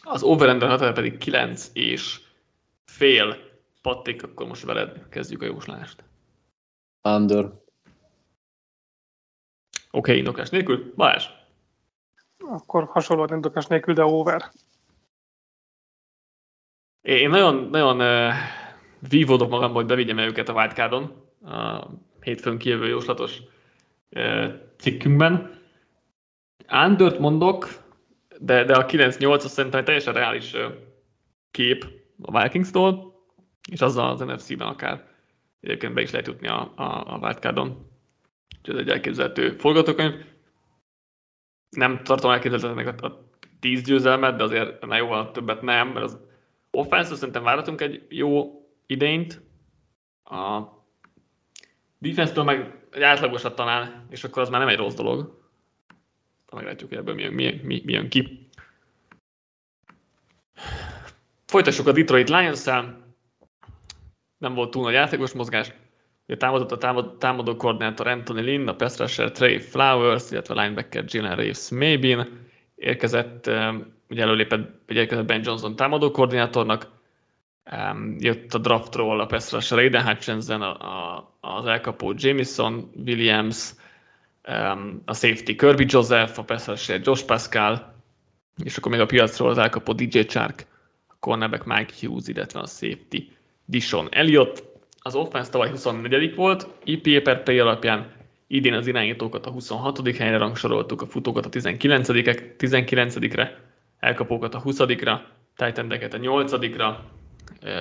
[0.00, 2.20] Az over pedig 9 és
[2.84, 3.36] fél
[3.82, 6.04] Patrik, akkor most veled kezdjük a jóslást.
[7.02, 7.44] Under.
[7.44, 7.58] Oké,
[9.90, 10.92] okay, indokás nélkül.
[10.96, 11.26] Balázs.
[12.38, 14.50] Akkor hasonló indokás nélkül, de over.
[17.00, 18.32] Én nagyon, nagyon uh,
[19.08, 21.86] vívódok magam, hogy bevigyem őket a wildcardon, a
[22.20, 23.40] hétfőn kijövő jóslatos
[24.76, 25.60] cikkünkben.
[26.72, 27.68] Undert mondok,
[28.38, 30.56] de, de a 9-8 azt szerintem egy teljesen reális
[31.50, 31.86] kép
[32.22, 33.08] a Vikings-tól
[33.70, 35.06] és azzal az NFC-ben akár
[35.60, 37.86] egyébként be is lehet jutni a, a, a wildcardon.
[38.58, 40.24] Úgyhogy ez egy elképzelhető forgatókönyv.
[41.70, 43.30] Nem tartom elképzelhetőnek a, a
[43.60, 46.18] 10 győzelmet, de azért ne jóval többet nem, mert az
[46.70, 49.42] offense szerintem várhatunk egy jó idényt.
[50.24, 50.62] A
[51.98, 55.38] defense-től meg egy átlagosat talán, és akkor az már nem egy rossz dolog.
[56.52, 58.48] Meglátjuk, hogy ebből mi, mi, mi, mi jön ki.
[61.46, 63.06] Folytassuk a Detroit Lions-szel
[64.38, 65.72] nem volt túl nagy játékos mozgás.
[66.26, 70.62] Ugye támadott a támad, támadó koordinátor Anthony Lynn, a pass rusher Trey Flowers, illetve a
[70.62, 72.46] linebacker Jalen Reeves Maybin.
[72.74, 73.50] Érkezett,
[74.08, 76.86] ugye előlépett, ugye érkezett Ben Johnson támadó koordinátornak,
[78.18, 83.70] jött a draftról a pass rusher Aiden Hutchinson, a, a, az elkapó Jamison Williams,
[85.04, 87.94] a safety Kirby Joseph, a pass rusher Josh Pascal,
[88.64, 90.66] és akkor még a piacról az elkapó DJ Chark,
[91.06, 93.28] a cornerback Mike Hughes, illetve a safety
[93.64, 94.62] Dishon Elliott.
[94.98, 98.12] Az offense tavaly 24 volt, EPA per play alapján
[98.46, 100.16] idén az irányítókat a 26.
[100.16, 102.08] helyre rangsoroltuk, a futókat a 19
[102.58, 103.60] 19-re,
[103.98, 105.18] elkapókat a 20-ra,
[105.56, 106.96] tight a 8-ra,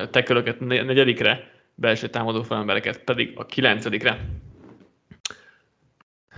[0.10, 4.30] tekölöket 4-re, belső támadó felembereket pedig a 9-re.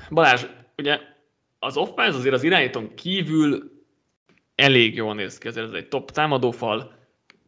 [0.09, 0.45] Balázs,
[0.77, 0.99] ugye
[1.59, 3.71] az offense azért az irányítón kívül
[4.55, 6.97] elég jól néz ki, ezért ez egy top támadófal,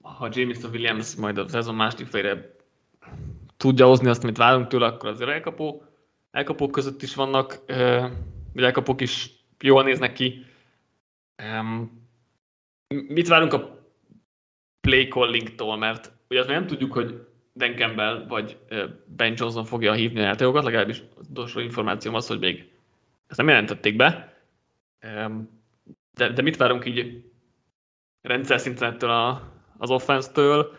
[0.01, 2.55] ha Jameson Williams majd a szezon második felére
[3.57, 5.83] tudja hozni azt, amit várunk tőle, akkor azért elkapó,
[6.31, 7.63] elkapók között is vannak,
[8.53, 9.29] vagy elkapók is
[9.59, 10.45] jól néznek ki.
[12.87, 13.80] Mit várunk a
[14.81, 18.57] play callingtól, mert ugye azt nem tudjuk, hogy Dan vagy
[19.05, 22.71] Ben Johnson fogja hívni a játékokat, legalábbis utolsó információm az, hogy még
[23.27, 24.37] ezt nem jelentették be.
[26.13, 27.23] De, de mit várunk így
[28.21, 30.77] rendszer szinten ettől a, az offense-től?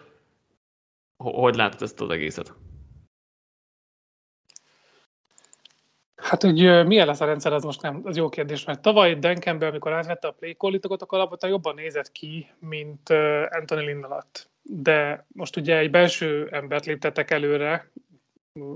[1.17, 2.55] Hogy látod ezt az egészet?
[6.23, 9.68] Hát, hogy milyen lesz a rendszer, az most nem, az jó kérdés, mert tavaly Campbell,
[9.68, 13.11] amikor átvette a play call akkor alapvetően jobban nézett ki, mint
[13.51, 14.51] Anthony Lynn alatt.
[14.62, 17.91] De most ugye egy belső embert léptettek előre,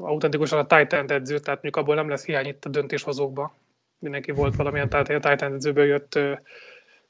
[0.01, 3.55] autentikusan a Titan edző, tehát mondjuk abból nem lesz hiány itt a döntéshozókba.
[3.99, 6.19] Mindenki volt valamilyen, tehát a Titan edzőből jött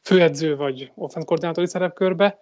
[0.03, 2.39] főedző vagy offense koordinátori szerepkörbe.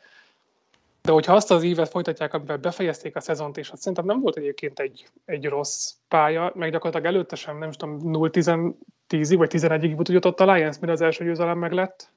[1.04, 4.36] De hogyha azt az évet folytatják, amivel befejezték a szezont, és azt szerintem nem volt
[4.36, 10.08] egyébként egy, egy rossz pálya, meg gyakorlatilag előtte sem, nem is tudom, 0-10-ig vagy 11-ig
[10.08, 12.12] jutott a Lions, mire az első győzelem meg lett.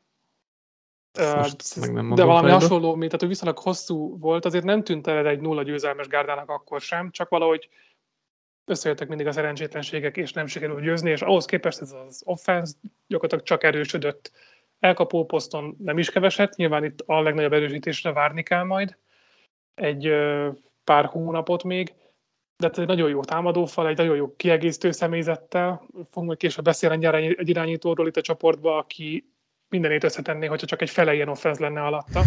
[1.35, 2.61] Most meg nem de valami fejbe.
[2.61, 6.49] hasonló, mint tehát hogy viszonylag hosszú volt, azért nem tűnt el egy nulla győzelmes gárdának
[6.49, 7.69] akkor sem, csak valahogy
[8.65, 12.73] összejöttek mindig a szerencsétlenségek, és nem sikerült győzni, és ahhoz képest ez az offense
[13.07, 14.31] gyakorlatilag csak erősödött
[14.79, 18.97] Elkapó poszton nem is keveset, nyilván itt a legnagyobb erősítésre várni kell majd
[19.75, 20.13] egy
[20.83, 21.93] pár hónapot még,
[22.57, 25.81] de ez egy nagyon jó támadófal, egy nagyon jó kiegészítő személyzettel.
[25.93, 29.31] Fogunk majd később beszélni egy irányítóról itt a csoportba, aki
[29.69, 32.21] mindenét összetenné, hogyha csak egy fele ilyen offense lenne alatta.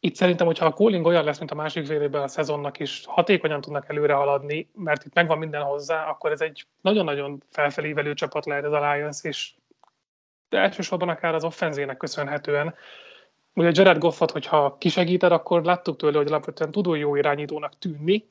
[0.00, 3.60] Itt szerintem, hogyha a cooling olyan lesz, mint a másik félében a szezonnak is, hatékonyan
[3.60, 8.64] tudnak előre haladni, mert itt megvan minden hozzá, akkor ez egy nagyon-nagyon felfelévelő csapat lehet
[8.64, 9.52] ez a Lions, és
[10.48, 12.74] de elsősorban akár az offenzének köszönhetően.
[13.54, 18.28] Ugye Jared Goffot, hogyha kisegíted, akkor láttuk tőle, hogy alapvetően tudó jó irányítónak tűnni.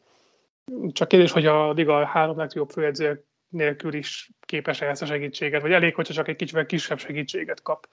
[0.91, 5.71] Csak kérdés, hogy a liga három legjobb főedző nélkül is képes ezt a segítséget, vagy
[5.71, 7.87] elég, hogyha csak egy kicsivel kisebb segítséget kap.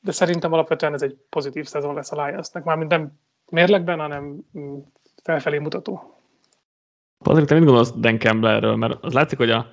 [0.00, 3.18] De szerintem alapvetően ez egy pozitív szezon lesz a Lionsnek, mármint nem
[3.50, 4.40] mérlegben, hanem
[5.22, 6.20] felfelé mutató.
[7.18, 8.76] Patrik, te mit gondolsz Dan Campbellről?
[8.76, 9.66] Mert az látszik, hogy a,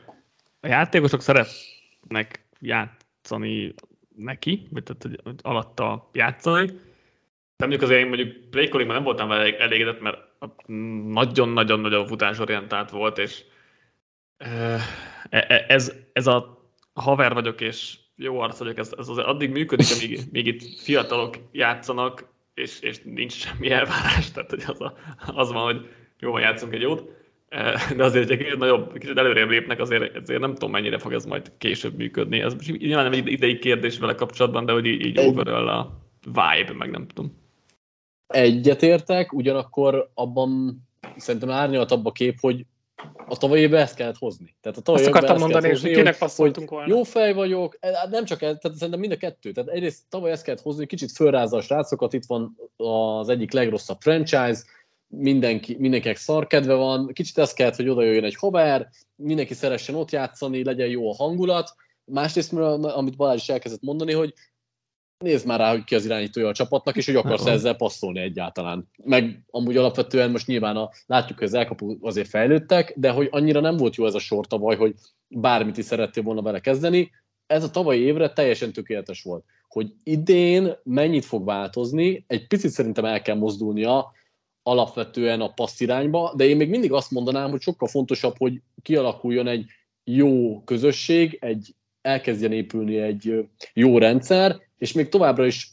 [0.59, 3.73] a játékosok szeretnek ját, játszani
[4.15, 6.65] neki, vagy tehát hogy alatta játszani.
[7.55, 10.17] De mondjuk azért én mondjuk play nem voltam vele elégedett, mert
[11.07, 13.43] nagyon-nagyon-nagyon futásorientált volt, és
[14.37, 14.79] e,
[15.29, 19.87] e, ez, ez a haver vagyok, és jó arc vagyok, ez, ez azért addig működik,
[19.95, 24.95] amíg még itt fiatalok játszanak, és, és nincs semmi elvárás, tehát hogy az, a,
[25.25, 27.22] az van, hogy jó, játszunk egy jót
[27.97, 31.25] de azért, egy kicsit nagyobb, kicsit előrébb lépnek, azért, azért nem tudom, mennyire fog ez
[31.25, 32.39] majd később működni.
[32.39, 36.73] Ez nyilván nem egy idei kérdés vele kapcsolatban, de hogy így, így overall a vibe,
[36.77, 37.41] meg nem tudom.
[38.27, 40.81] Egyetértek, ugyanakkor abban
[41.17, 42.65] szerintem árnyaltabb a kép, hogy
[43.27, 44.55] a tavalyi évben ezt kellett hozni.
[44.61, 46.87] Tehát a tavalyi Azt akartam mondani, hozni, hogy kinek passzoltunk volna.
[46.87, 49.51] Jó fej vagyok, e, hát nem csak ez, tehát szerintem mind a kettő.
[49.51, 53.97] Tehát egyrészt tavaly ezt kellett hozni, kicsit fölrázza a srácokat, itt van az egyik legrosszabb
[53.99, 54.61] franchise,
[55.17, 60.11] mindenki, mindenkinek szarkedve van, kicsit ez kellett, hogy oda jöjjön egy haver, mindenki szeressen ott
[60.11, 61.75] játszani, legyen jó a hangulat.
[62.05, 64.33] Másrészt, amit Balázs is elkezdett mondani, hogy
[65.17, 68.89] nézd már rá, hogy ki az irányítója a csapatnak, és hogy akarsz ezzel passzolni egyáltalán.
[69.03, 73.59] Meg amúgy alapvetően most nyilván a, látjuk, hogy az elkapó azért fejlődtek, de hogy annyira
[73.59, 74.95] nem volt jó ez a sor tavaly, hogy
[75.27, 77.11] bármit is szerettél volna vele kezdeni.
[77.45, 79.43] Ez a tavalyi évre teljesen tökéletes volt.
[79.67, 84.11] Hogy idén mennyit fog változni, egy picit szerintem el kell mozdulnia
[84.63, 89.47] alapvetően a passz irányba, de én még mindig azt mondanám, hogy sokkal fontosabb, hogy kialakuljon
[89.47, 89.65] egy
[90.03, 95.71] jó közösség, egy elkezdjen épülni egy jó rendszer, és még továbbra is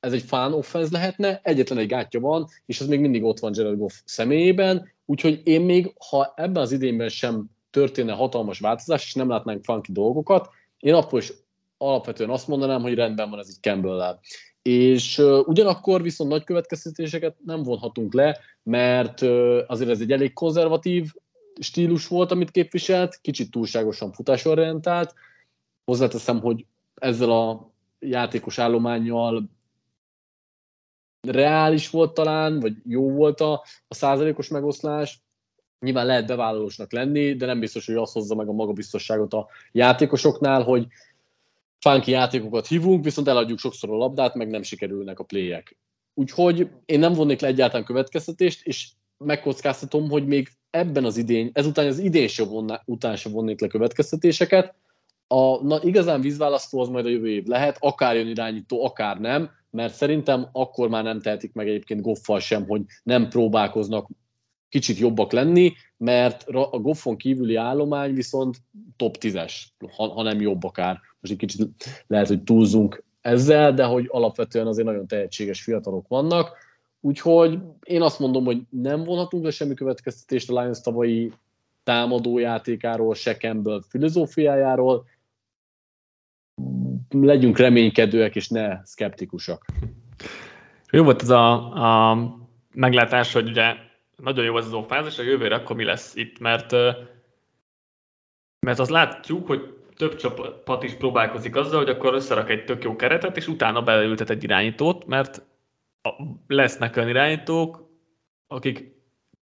[0.00, 3.52] ez egy fán offense lehetne, egyetlen egy gátja van, és az még mindig ott van
[3.54, 9.14] Jared Goff személyében, úgyhogy én még, ha ebben az idénben sem történne hatalmas változás, és
[9.14, 11.32] nem látnánk funky dolgokat, én akkor is
[11.78, 14.18] alapvetően azt mondanám, hogy rendben van ez így campbell
[14.62, 19.22] és uh, ugyanakkor viszont nagy következtetéseket nem vonhatunk le, mert
[19.66, 21.12] azért ez egy elég konzervatív
[21.60, 25.14] stílus volt, amit képviselt, kicsit túlságosan futásorientált.
[25.84, 29.50] Hozzáteszem, hogy ezzel a játékos állományjal
[31.20, 33.52] reális volt talán, vagy jó volt a,
[33.88, 35.22] a százalékos megoszlás.
[35.80, 40.62] Nyilván lehet bevállalósnak lenni, de nem biztos, hogy az hozza meg a magabiztosságot a játékosoknál,
[40.62, 40.86] hogy
[41.80, 45.76] funky játékokat hívunk, viszont eladjuk sokszor a labdát, meg nem sikerülnek a playek.
[46.14, 51.86] Úgyhogy én nem vonnék le egyáltalán következtetést, és megkockáztatom, hogy még ebben az idén, ezután
[51.86, 54.74] az idén sem vonná, után sem vonnék le következtetéseket.
[55.26, 59.50] A na, igazán vízválasztó az majd a jövő év lehet, akár jön irányító, akár nem,
[59.70, 64.08] mert szerintem akkor már nem tehetik meg egyébként Goffal sem, hogy nem próbálkoznak
[64.68, 68.56] kicsit jobbak lenni, mert a Goffon kívüli állomány viszont
[68.96, 69.54] top 10-es,
[69.96, 71.68] ha, ha nem jobb akár most egy kicsit
[72.06, 76.68] lehet, hogy túlzunk ezzel, de hogy alapvetően azért nagyon tehetséges fiatalok vannak,
[77.00, 81.32] Úgyhogy én azt mondom, hogy nem vonhatunk le semmi következtetést a Lions tavalyi
[81.82, 85.06] támadójátékáról, se Campbell filozófiájáról.
[87.10, 89.64] Legyünk reménykedőek, és ne szkeptikusak.
[90.90, 91.52] Jó volt ez a,
[92.10, 92.18] a
[92.74, 93.74] meglátás, hogy ugye
[94.16, 96.70] nagyon jó ez az offense, és a jövőre akkor mi lesz itt, mert,
[98.60, 102.96] mert azt látjuk, hogy több csapat is próbálkozik azzal, hogy akkor összerak egy tök jó
[102.96, 105.42] keretet, és utána beleültet egy irányítót, mert
[106.46, 107.88] lesznek olyan irányítók,
[108.46, 108.76] akik,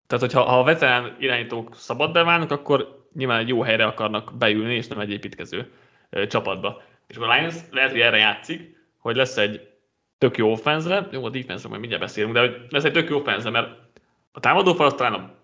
[0.07, 4.75] tehát hogyha ha a veterán irányítók szabad beválnak, akkor nyilván egy jó helyre akarnak beülni,
[4.75, 5.73] és nem egy építkező
[6.29, 6.83] csapatba.
[7.07, 9.69] És a Lions lehet, hogy erre játszik, hogy lesz egy
[10.19, 13.17] tök jó offense jó, a defense majd mindjárt beszélünk, de hogy lesz egy tök jó
[13.17, 13.69] offense mert
[14.33, 15.38] a támadó fal talán a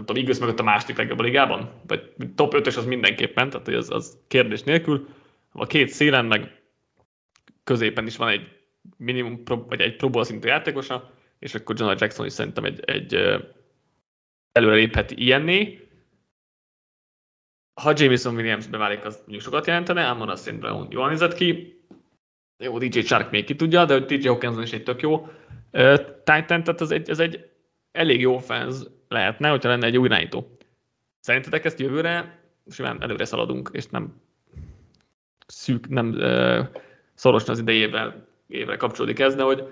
[0.00, 3.68] nem tudom, Eagles mögött a második legjobb a ligában, vagy top 5-ös az mindenképpen, tehát
[3.68, 5.08] az, az kérdés nélkül.
[5.52, 6.62] A két szélen meg
[7.64, 8.48] középen is van egy
[8.96, 13.40] minimum, vagy egy próból szintű játékosa, és akkor John Jackson is szerintem egy, egy
[14.52, 15.88] előrelépheti ilyenné.
[17.80, 20.58] Ha Jameson Williams beválik, az mondjuk sokat jelentene, ám az St.
[20.58, 21.78] Brown jól nézett ki.
[22.62, 25.28] Jó, DJ Shark még ki tudja, de DJ Hawkinson is egy tök jó
[26.24, 27.50] Titan, tehát ez egy, ez egy
[27.92, 28.76] elég jó fans
[29.10, 30.56] lehetne, hogyha lenne egy új irányító.
[31.20, 32.38] Szerintetek ezt jövőre
[32.70, 34.20] simán előre szaladunk, és nem
[35.46, 36.66] szűk, nem uh,
[37.14, 39.64] szorosan az idejével évre kapcsolódik ez, de hogy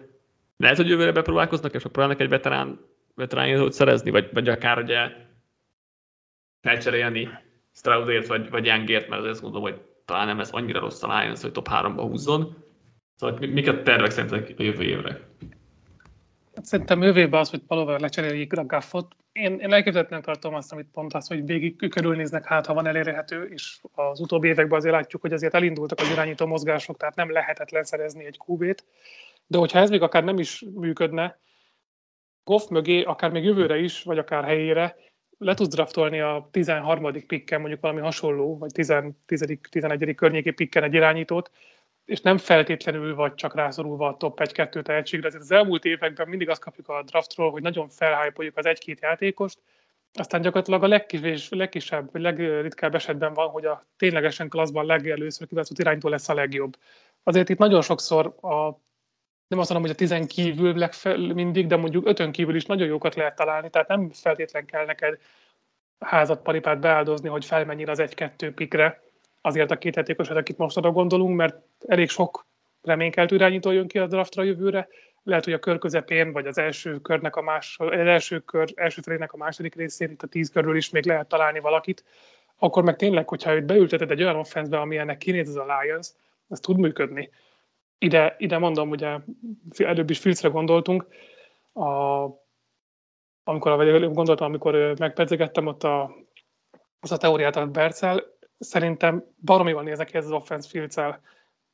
[0.57, 2.81] lehet, hogy jövőre bepróbálkoznak, és próbálnak egy veterán,
[3.15, 5.11] veterán szerezni, vagy, vagy akár ugye
[6.61, 7.29] felcserélni
[7.73, 11.41] Stroudért, vagy, vagy Youngért, mert azt gondolom, hogy talán nem lesz annyira rossz a Lions,
[11.41, 12.57] hogy top 3-ba húzzon.
[13.15, 15.21] Szóval mik a tervek szerintek a jövő évre?
[16.63, 19.17] Szerintem jövőben az, hogy valóban lecseréljék a gaffot.
[19.33, 23.43] Én, én elképzelhetően tartom azt, amit pont az, hogy végig körülnéznek, hát ha van elérhető,
[23.43, 27.85] és az utóbbi években azért látjuk, hogy azért elindultak az irányító mozgások, tehát nem lehetetlen
[27.85, 28.85] szerezni egy QB-t.
[29.47, 31.39] De hogyha ez még akár nem is működne,
[32.45, 34.97] Goff mögé, akár még jövőre is, vagy akár helyére,
[35.39, 37.27] le tudsz draftolni a 13.
[37.27, 38.95] pikken, mondjuk valami hasonló, vagy 10.
[39.27, 39.59] 10.
[39.71, 40.15] 11.
[40.15, 41.51] környéki pikken egy irányítót,
[42.09, 45.27] és nem feltétlenül vagy csak rászorulva a top 1-2 tehetségre.
[45.27, 49.59] Ezért az elmúlt években mindig azt kapjuk a draftról, hogy nagyon felhájpoljuk az egy-két játékost,
[50.13, 55.79] aztán gyakorlatilag a legkis, legkisebb, vagy legritkább esetben van, hogy a ténylegesen klasszban legelőször kiválasztott
[55.79, 56.77] iránytól lesz a legjobb.
[57.23, 58.81] Azért itt nagyon sokszor a
[59.49, 62.87] nem azt mondom, hogy a tizen kívül legfel, mindig, de mondjuk ötön kívül is nagyon
[62.87, 65.19] jókat lehet találni, tehát nem feltétlen kell neked
[65.99, 69.03] házat, paripát beáldozni, hogy felmenjél az egy-kettő pikre,
[69.49, 72.47] azért a két játékosat, akit most oda gondolunk, mert elég sok
[72.83, 74.89] reménykeltő irányító jön ki a draftra jövőre,
[75.23, 79.03] lehet, hogy a kör közepén, vagy az első körnek a más, az első kör, első
[79.03, 82.05] felének a második részén, itt a tíz körül is még lehet találni valakit,
[82.59, 86.09] akkor meg tényleg, hogyha őt beülteted egy olyan offenszbe, amilyennek kinéz az a Lions,
[86.49, 87.31] ez tud működni.
[87.99, 89.17] Ide, ide mondom, ugye
[89.77, 91.07] előbb is Filcre gondoltunk,
[91.73, 92.25] a,
[93.45, 96.17] amikor, vagy gondoltam, amikor megpedzegettem ott a,
[97.01, 100.97] az a teóriát a Bercel, szerintem baromi van néznek ez az offense fields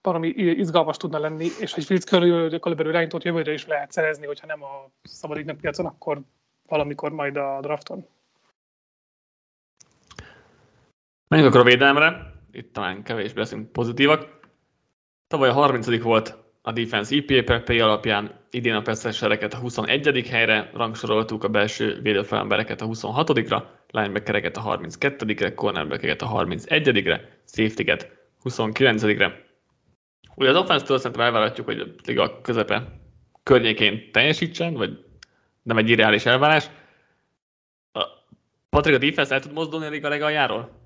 [0.05, 4.47] baromi izgalmas tudna lenni, és hogy Fields körül, körülbelül irányítót jövőre is lehet szerezni, hogyha
[4.47, 6.20] nem a szabad piacon, akkor
[6.66, 8.07] valamikor majd a drafton.
[11.28, 12.32] Menjünk akkor a védelemre.
[12.53, 14.41] Itt talán kevésbé leszünk pozitívak.
[15.26, 16.03] Tavaly a 30.
[16.03, 20.26] volt a Defense EPA per play alapján, idén a percessereket a 21.
[20.28, 23.62] helyre, rangsoroltuk a belső védőfelembereket a 26-ra,
[23.95, 28.11] linebackereket a 32-re, cornerbackeket a 31-re, safety-get
[28.45, 29.42] 29-re.
[30.34, 33.01] Ugye az offense-től szerintem elvárhatjuk, hogy a liga közepe
[33.42, 35.05] környékén teljesítsen, vagy
[35.62, 36.70] nem egy irreális elvárás.
[38.70, 40.84] Patrik, a defense el tud mozdulni a liga legaljáról?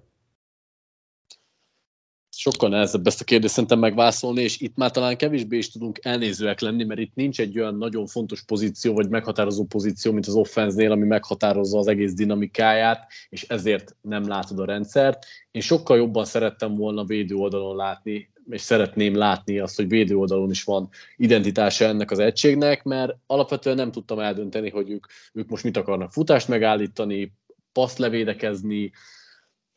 [2.39, 6.61] Sokkal nehezebb ezt a kérdést szerintem megválaszolni, és itt már talán kevésbé is tudunk elnézőek
[6.61, 10.93] lenni, mert itt nincs egy olyan nagyon fontos pozíció, vagy meghatározó pozíció, mint az offenznél,
[10.93, 15.27] ami meghatározza az egész dinamikáját, és ezért nem látod a rendszert.
[15.51, 20.51] Én sokkal jobban szerettem volna védő oldalon látni, és szeretném látni azt, hogy védő oldalon
[20.51, 25.65] is van identitása ennek az egységnek, mert alapvetően nem tudtam eldönteni, hogy ők, ők most
[25.65, 27.33] mit akarnak futást megállítani,
[27.73, 28.93] paszt levédekezni,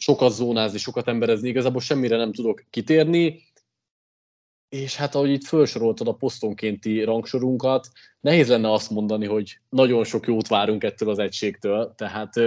[0.01, 3.43] sokat zónázni, sokat emberezni, igazából semmire nem tudok kitérni,
[4.69, 7.87] és hát ahogy itt felsoroltad a posztonkénti rangsorunkat,
[8.19, 12.33] nehéz lenne azt mondani, hogy nagyon sok jót várunk ettől az egységtől, tehát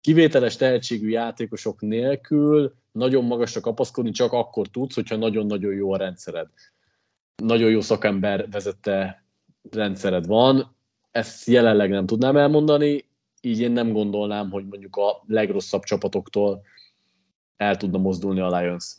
[0.00, 6.48] kivételes tehetségű játékosok nélkül nagyon magasra kapaszkodni csak akkor tudsz, hogyha nagyon-nagyon jó a rendszered.
[7.42, 9.24] Nagyon jó szakember vezette
[9.70, 10.76] rendszered van,
[11.10, 13.10] ezt jelenleg nem tudnám elmondani,
[13.44, 16.62] így én nem gondolnám, hogy mondjuk a legrosszabb csapatoktól
[17.56, 18.94] el tudna mozdulni a Lions.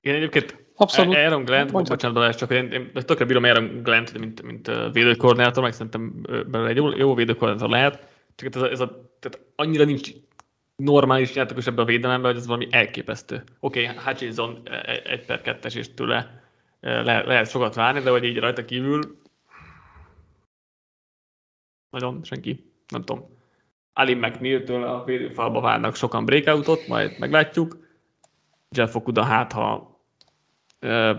[0.00, 1.14] Én egyébként Abszolút.
[1.14, 5.72] Aaron Glenn, bocsánat, Balázs, csak én, én tökre bírom Aaron Glenn, mint, mint védőkoordinátor, meg
[5.72, 10.10] szerintem belőle egy jó, jó védőkoordinátor lehet, csak ez a, ez a tehát annyira nincs
[10.76, 13.44] normális játékos ebben a védelemben, hogy ez valami elképesztő.
[13.60, 16.42] Oké, okay, Hutchinson e, e, egy per kettes, és tőle
[16.80, 19.00] le, lehet sokat várni, de hogy így rajta kívül
[21.90, 23.34] nagyon senki, nem tudom.
[23.92, 27.78] Ali McNeil-től a védőfalba várnak sokan breakoutot, majd meglátjuk.
[28.70, 29.96] Jeff Okuda hát, ha
[30.78, 31.16] e,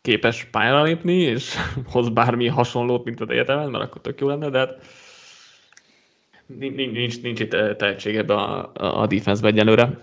[0.00, 1.54] képes pályára lépni, és
[1.92, 4.82] hoz bármi hasonlót, mint az egyetemen, mert akkor tök jó lenne, de hát
[6.46, 8.70] nincs, nincs, nincs itt tehetség ebbe a,
[9.02, 10.02] a defense-be egyelőre.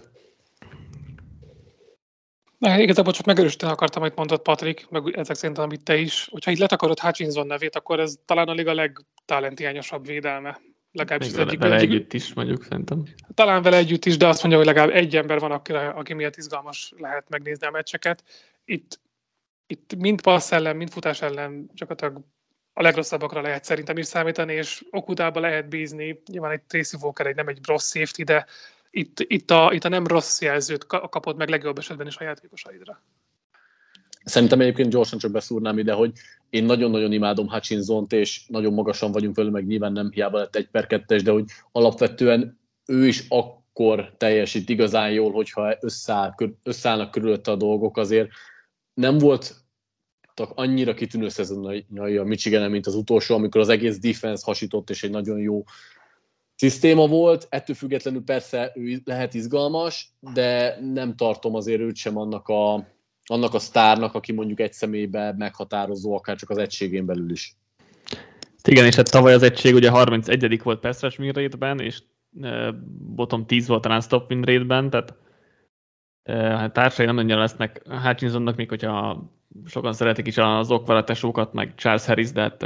[2.57, 6.27] Na, igazából csak megerősíteni akartam, amit mondott Patrik, meg ezek szerint, amit te is.
[6.31, 10.59] Hogyha így letakarod Hutchinson nevét, akkor ez talán a liga legtalentiányosabb védelme.
[10.91, 13.03] Legalábbis az egyik, vele egyik, együtt is mondjuk szerintem.
[13.33, 16.35] Talán vele együtt is, de azt mondja, hogy legalább egy ember van, aki, aki miatt
[16.35, 18.23] izgalmas lehet megnézni a meccseket.
[18.65, 18.99] Itt,
[19.67, 22.25] itt mind passz ellen, mind futás ellen gyakorlatilag
[22.73, 26.21] a legrosszabbakra lehet szerintem is számítani, és Okudába lehet bízni.
[26.31, 28.45] Nyilván egy Tracy Walker egy nem egy rossz safety, de
[28.97, 33.03] itt, itt, a, itt a nem rossz jelzőt kapod meg legjobb esetben is a játékosaidra.
[34.23, 36.11] Szerintem egyébként gyorsan csak beszúrnám ide, hogy
[36.49, 40.67] én nagyon-nagyon imádom Hutchinson-t, és nagyon magasan vagyunk vele, meg nyilván nem hiába lett egy
[40.69, 47.51] per kettes, de hogy alapvetően ő is akkor teljesít igazán jól, hogyha összeáll, összeállnak körülötte
[47.51, 48.29] a dolgok, azért
[48.93, 49.55] nem volt
[50.35, 55.09] annyira kitűnő szezonjai a michigan mint az utolsó, amikor az egész defense hasított, és egy
[55.09, 55.63] nagyon jó
[56.57, 62.47] szisztéma volt, ettől függetlenül persze ő lehet izgalmas, de nem tartom azért őt sem annak
[62.47, 62.87] a,
[63.25, 67.55] annak a sztárnak, aki mondjuk egy személyben meghatározó, akár csak az egységén belül is.
[68.63, 70.61] Igen, és hát tavaly az egység ugye 31.
[70.63, 70.85] volt
[71.17, 72.73] win rate-ben, és uh,
[73.15, 75.15] bottom 10 volt a stop win rate-ben, tehát
[76.29, 79.23] hát társai nem annyira lesznek Hutchinsonnak, még hogyha
[79.65, 82.63] sokan szeretik is az okvaratesokat, meg Charles Harris, de Hát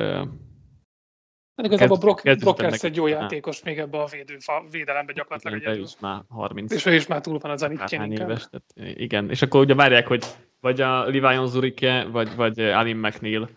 [1.66, 4.38] igazából Brock, Brock egy jó játékos még ebbe a védő,
[4.72, 5.80] védelembe gyakorlatilag egyedül.
[5.80, 6.74] Ő is már 30.
[6.74, 8.47] És ő is már túl van az Anitjen éves.
[8.49, 10.26] Tehát igen, és akkor ugye várják, hogy
[10.62, 13.49] vagy a Livion Zurike, vagy, vagy Alim McNeil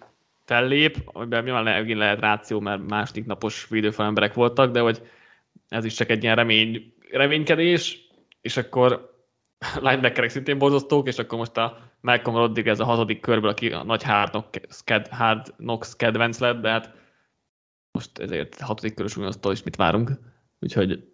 [0.45, 5.03] fellép, amiben nyilván megint lehet ráció, mert második napos védőfal emberek voltak, de hogy
[5.69, 8.09] ez is csak egy ilyen remény, reménykedés,
[8.41, 9.13] és akkor
[9.81, 14.03] linebackerek szintén borzasztók, és akkor most a Malcolm Rodriguez a hazadik körből, aki a nagy
[14.03, 16.93] hard knocks, hard knocks kedvenc lett, de hát
[17.95, 20.11] most ezért hatodik körös ugyanaztól is mit várunk.
[20.61, 21.09] Úgyhogy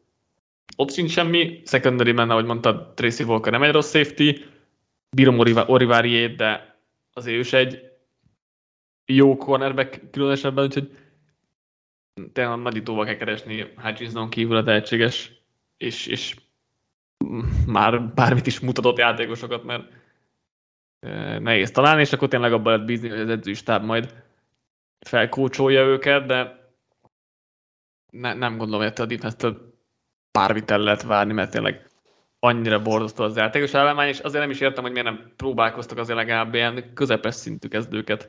[0.77, 1.63] ott sincs semmi.
[1.65, 4.45] Secondary menne, ahogy mondtad, Tracy Walker nem egy rossz safety.
[5.17, 6.79] Bírom Orivariét, de
[7.13, 7.91] azért ő is egy
[9.07, 10.97] jó cornerback különösebben, úgyhogy
[12.33, 15.33] tényleg nagyítóval kell keresni Hutchinson kívül a tehetséges,
[15.77, 16.37] és, és
[17.67, 19.93] már bármit is mutatott játékosokat, mert
[21.01, 24.25] e, nehéz találni, és akkor tényleg abban lehet bízni, hogy az edzőstáb majd
[25.01, 26.60] felkócsolja őket, de
[28.11, 29.75] ne, nem gondolom, hogy a defense-től
[30.33, 31.91] bármit el lehet várni, mert tényleg
[32.39, 36.19] annyira borzasztó az játékos állomány, és azért nem is értem, hogy miért nem próbálkoztak azért
[36.19, 38.29] legalább ilyen közepes szintű kezdőket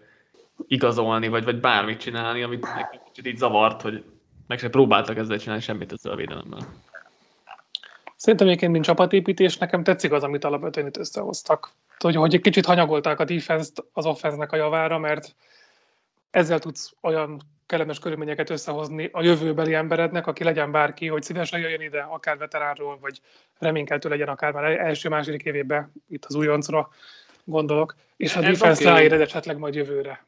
[0.67, 4.03] igazolni, vagy, vagy bármit csinálni, amit nekem kicsit így zavart, hogy
[4.47, 6.59] meg se próbáltak ezzel csinálni semmit ezzel a védelemmel.
[8.15, 11.71] Szerintem egyébként, mint csapatépítés, nekem tetszik az, amit alapvetően itt összehoztak.
[11.97, 15.36] Hogy, hogy egy kicsit hanyagolták a defense-t az offense a javára, mert
[16.32, 17.41] ezzel tudsz olyan
[17.72, 22.97] kellemes körülményeket összehozni a jövőbeli emberednek, aki legyen bárki, hogy szívesen jöjjön ide, akár veteránról,
[23.01, 23.22] vagy
[23.59, 26.89] reménykeltő legyen akár már első-második évében, itt az újoncra
[27.43, 29.07] gondolok, és a defense okay.
[29.07, 30.26] ráér esetleg majd jövőre.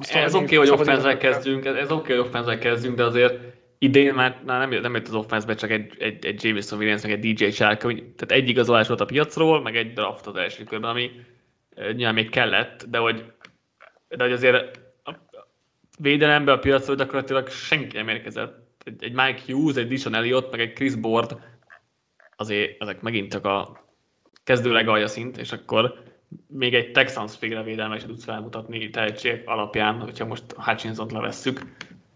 [0.00, 3.34] Ez oké, okay, hogy offense kezdünk, ez, ez oké, okay, hogy offense kezdünk, de azért
[3.78, 7.34] idén már nem, nem jött az offense csak egy, egy, egy Jameson Williams, meg egy
[7.34, 11.10] DJ Shark, tehát egy igazolás volt a piacról, meg egy draft az első körben, ami
[11.74, 13.24] eh, nyilván még kellett, de hogy,
[14.08, 14.81] de hogy azért
[16.02, 18.82] védelembe a piacra gyakorlatilag senki nem érkezett.
[18.84, 21.36] Egy, egy Mike Hughes, egy Dishon Elliott, meg egy Chris Board,
[22.36, 23.84] azért ezek megint csak a
[24.44, 26.02] kezdő legalja szint, és akkor
[26.46, 31.60] még egy Texans féle védelme is tudsz felmutatni tehetség alapján, hogyha most Hutchinson-t levesszük.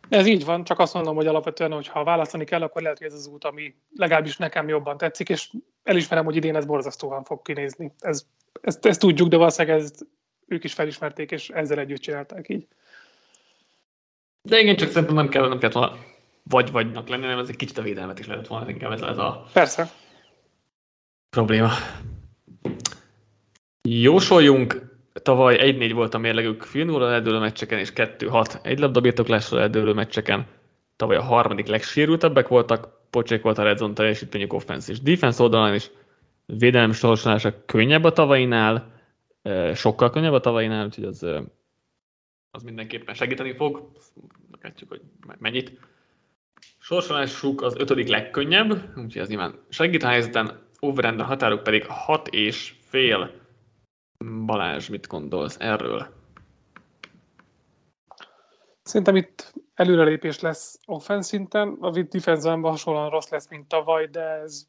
[0.08, 3.06] Ez így van, csak azt mondom, hogy alapvetően, hogy ha választani kell, akkor lehet, hogy
[3.06, 5.50] ez az út, ami legalábbis nekem jobban tetszik, és
[5.82, 7.92] elismerem, hogy idén ez borzasztóan fog kinézni.
[7.98, 8.26] Ez,
[8.60, 10.06] ezt, ezt tudjuk, de valószínűleg ezt
[10.46, 12.66] ők is felismerték, és ezzel együtt csinálták így.
[14.46, 15.96] De igen, csak szerintem nem kell, nem kell volna
[16.48, 19.46] vagy-vagynak lenni, hanem ez egy kicsit a védelmet is lehetett volna, inkább ez, ez a
[19.52, 19.90] Persze.
[21.30, 21.70] probléma.
[23.88, 30.46] Jósoljunk, tavaly 1-4 volt a mérlegük filmóra eldőlő meccseken, és 2-6 egy labdabirtoklásra eldőlő meccseken.
[30.96, 35.74] Tavaly a harmadik legsérültebbek voltak, pocsék volt a red zone teljesítményük offense és defense oldalán
[35.74, 35.90] is.
[36.46, 38.90] Védelem sorsolása könnyebb a tavainál,
[39.74, 41.26] sokkal könnyebb a tavainál, úgyhogy az,
[42.56, 43.90] az mindenképpen segíteni fog.
[44.50, 45.00] Meglátjuk, hogy
[45.38, 45.78] mennyit.
[46.78, 50.64] Sorsolásuk az ötödik legkönnyebb, úgyhogy ez nyilván segít a helyzeten.
[50.78, 53.30] Overend határok pedig 6 és fél.
[54.44, 56.14] Balázs, mit gondolsz erről?
[58.82, 64.66] Szerintem itt előrelépés lesz offense szinten, a defense hasonlóan rossz lesz, mint tavaly, de ez,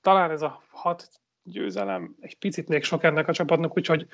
[0.00, 1.08] talán ez a hat
[1.42, 4.06] győzelem egy picit még sok ennek a csapatnak, úgyhogy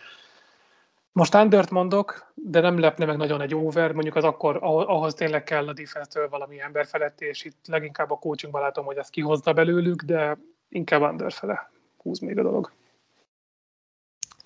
[1.13, 5.45] most undert mondok, de nem lepne meg nagyon egy over, mondjuk az akkor, ahhoz tényleg
[5.45, 9.53] kell a defense valami ember felett, és itt leginkább a coachingban látom, hogy ezt kihozza
[9.53, 10.39] belőlük, de
[10.69, 12.73] inkább under fele húz még a dolog.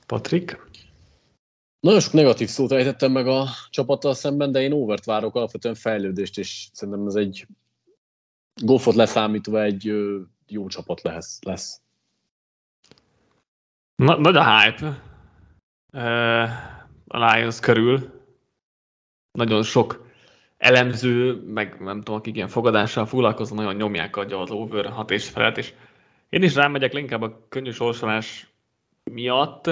[0.07, 0.59] Patrik?
[1.81, 6.39] Nagyon sok negatív szót ejtettem meg a csapattal szemben, de én overt várok alapvetően fejlődést,
[6.39, 7.47] és szerintem ez egy
[8.63, 9.93] golfot leszámítva egy
[10.47, 11.39] jó csapat lesz.
[11.43, 11.81] lesz.
[13.97, 15.14] Na, nagy a hype
[17.07, 18.23] a Lions körül.
[19.33, 20.07] Nagyon sok
[20.59, 25.29] elemző, meg nem tudom, akik ilyen fogadással foglalkoznak, nagyon nyomják adja az over 6 és
[25.29, 25.73] felett, és
[26.29, 28.49] én is rámegyek inkább a könnyű sorsolás
[29.11, 29.71] miatt,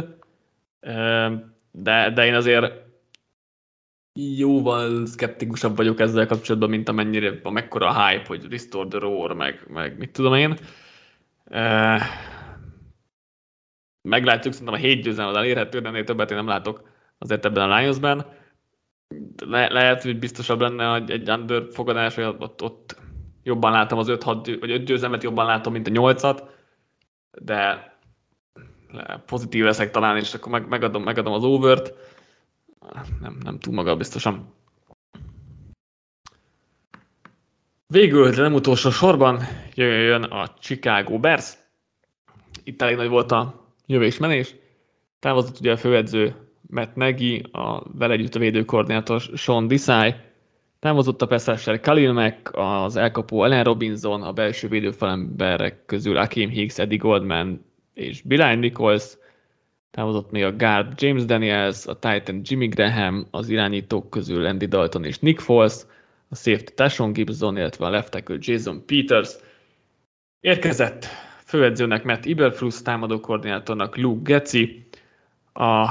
[1.70, 2.72] de, de én azért
[4.14, 9.98] jóval szkeptikusabb vagyok ezzel kapcsolatban, mint amennyire, a hype, hogy Restore the Roar, meg, meg
[9.98, 10.56] mit tudom én.
[14.03, 16.82] Meglátjuk, szerintem a hét győzelem az elérhető, de ennél többet én nem látok
[17.18, 18.26] azért ebben a Lionsben.
[19.46, 22.96] Le, lehet, hogy biztosabb lenne hogy egy under fogadás, hogy ott, ott
[23.42, 26.42] jobban látom az 5-6, vagy 5 győzelmet jobban látom, mint a 8-at,
[27.30, 27.90] de
[29.26, 31.94] pozitív leszek talán, és akkor meg, megadom, megadom az overt.
[33.20, 34.55] Nem, nem túl maga biztosan.
[37.86, 39.42] Végül, de nem utolsó sorban
[39.74, 41.57] jön a Chicago Bears.
[42.64, 43.61] Itt elég nagy volt a
[43.93, 44.55] jövés-menés.
[45.18, 50.14] Távozott ugye a főedző Matt Nagy, a vele együtt a védőkoordinátor Sean Desai,
[50.78, 56.78] távozott a Pesserser Khalil Mack, az elkapó Allen Robinson, a belső védőfalemberek közül Akim Hicks,
[56.78, 57.64] Eddie Goldman,
[57.95, 59.16] és Billy Nichols,
[59.90, 65.05] távozott még a guard James Daniels, a Titan Jimmy Graham, az irányítók közül Andy Dalton
[65.05, 65.74] és Nick Foles,
[66.28, 69.30] a safety Tashon Gibson, illetve a left tackle Jason Peters.
[70.40, 71.07] Érkezett
[71.53, 74.86] főedzőnek Matt Iberflus, támadó koordinátornak Luke Getzi.
[75.53, 75.88] A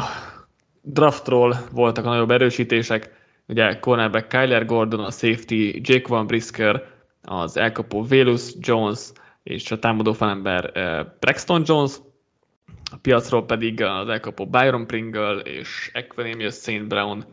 [0.82, 3.14] draftról voltak a nagyobb erősítések,
[3.47, 6.84] ugye cornerback Kyler Gordon, a safety Jake Van Brisker,
[7.24, 9.12] az elkapó Velus Jones,
[9.43, 11.95] és a támadó falember uh, Braxton Jones,
[12.91, 16.88] a piacról pedig az elkapó Byron Pringle és Equanimous St.
[16.88, 17.26] Brown,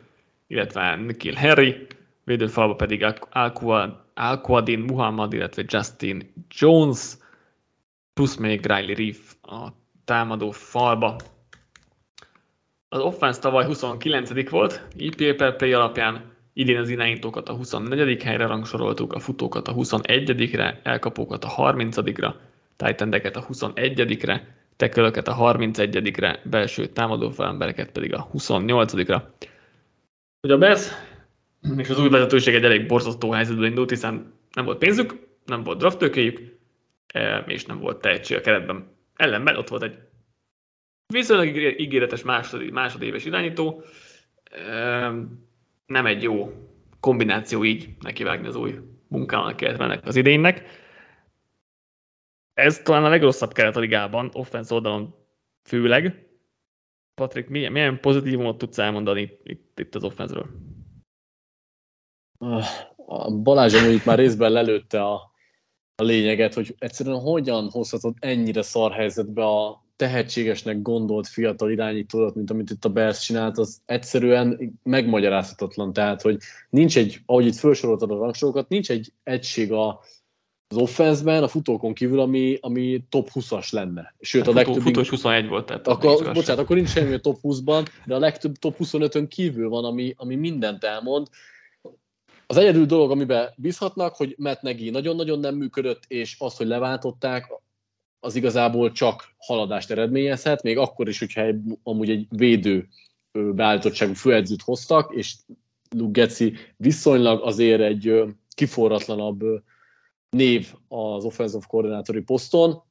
[0.47, 1.87] illetve Nikhil Harry,
[2.25, 3.07] védőfalba pedig
[4.15, 7.17] Al-Quadin Muhammad, illetve Justin Jones,
[8.19, 9.69] plusz még Riley Reef a
[10.05, 11.17] támadó falba.
[12.89, 18.23] Az offense tavaly 29 volt, EPA per play alapján, Idén az irányítókat a 24.
[18.23, 22.35] helyre rangsoroltuk, a futókat a 21-re, elkapókat a 30-ra,
[22.77, 29.23] tájtendeket a 21-re, tekölöket a 31-re, belső támadó felembereket pedig a 28-ra.
[30.43, 30.93] Ugye a BESZ
[31.77, 35.15] és az új vezetőség egy elég borzasztó helyzetben indult, hiszen nem volt pénzük,
[35.45, 36.58] nem volt drafttőkéjük, e,
[37.47, 38.97] és nem volt tehetség a keretben.
[39.17, 39.99] Ellenben ott volt egy
[41.13, 43.83] viszonylag ígéretes másod, másodéves irányító,
[44.45, 45.13] e,
[45.87, 46.53] nem egy jó
[47.01, 48.79] kombináció így nekivágni az új
[49.09, 50.87] munkának, illetve az idénynek.
[52.55, 55.15] Ez talán a legrosszabb keret a ligában, offense oldalon
[55.69, 56.27] főleg.
[57.15, 60.47] Patrik, milyen, milyen pozitívumot tudsz elmondani itt, itt az offenzről?
[62.97, 65.28] A Balázs itt már részben lelőtte a,
[66.01, 72.51] a lényeget, hogy egyszerűen hogyan hozhatod ennyire szar helyzetbe a tehetségesnek gondolt fiatal irányítódat, mint
[72.51, 75.93] amit itt a Bears csinált, az egyszerűen megmagyarázhatatlan.
[75.93, 76.39] Tehát, hogy
[76.71, 80.01] nincs egy, ahogy itt felsoroltad a rangsorokat, nincs egy egység a,
[80.69, 84.15] az offenszben, a futókon kívül, ami, ami top 20-as lenne.
[84.21, 84.83] Sőt, a, a legtöbb...
[84.83, 85.67] Futó 21 volt.
[85.67, 89.69] Tehát akkor, bocsánat, akkor nincs semmi a top 20-ban, de a legtöbb top 25-ön kívül
[89.69, 91.27] van, ami, ami mindent elmond.
[92.51, 97.47] Az egyedül dolog, amiben bízhatnak, hogy Matt Nagy nagyon-nagyon nem működött, és az, hogy leváltották,
[98.21, 102.89] az igazából csak haladást eredményezhet, még akkor is, hogyha egy, amúgy egy védő
[103.33, 105.35] beállítottságú főedzőt hoztak, és
[105.97, 106.29] Luke
[106.77, 108.23] viszonylag azért egy
[108.55, 109.41] kiforratlanabb
[110.31, 112.83] név az offensive koordinátori poszton,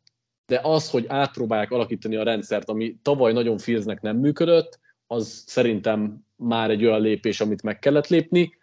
[0.45, 6.25] de az, hogy átpróbálják alakítani a rendszert, ami tavaly nagyon Fieldsnek nem működött, az szerintem
[6.35, 8.56] már egy olyan lépés, amit meg kellett lépni.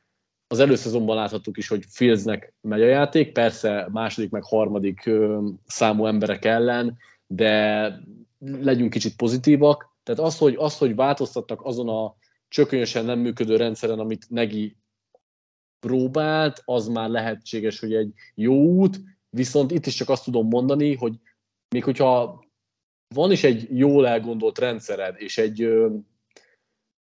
[0.46, 5.10] Az előszezonban láthattuk is, hogy Fieldsnek megy a játék, persze második meg harmadik
[5.66, 7.92] számú emberek ellen, de
[8.38, 9.92] legyünk kicsit pozitívak.
[10.02, 12.14] Tehát az, hogy, az, hogy változtattak azon a
[12.48, 14.76] csökönyösen nem működő rendszeren, amit Negi
[15.80, 19.00] próbált, az már lehetséges, hogy egy jó út,
[19.30, 21.14] viszont itt is csak azt tudom mondani, hogy
[21.68, 22.44] még hogyha
[23.14, 25.68] van is egy jól elgondolt rendszered, és egy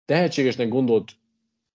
[0.04, 1.12] tehetségesnek gondolt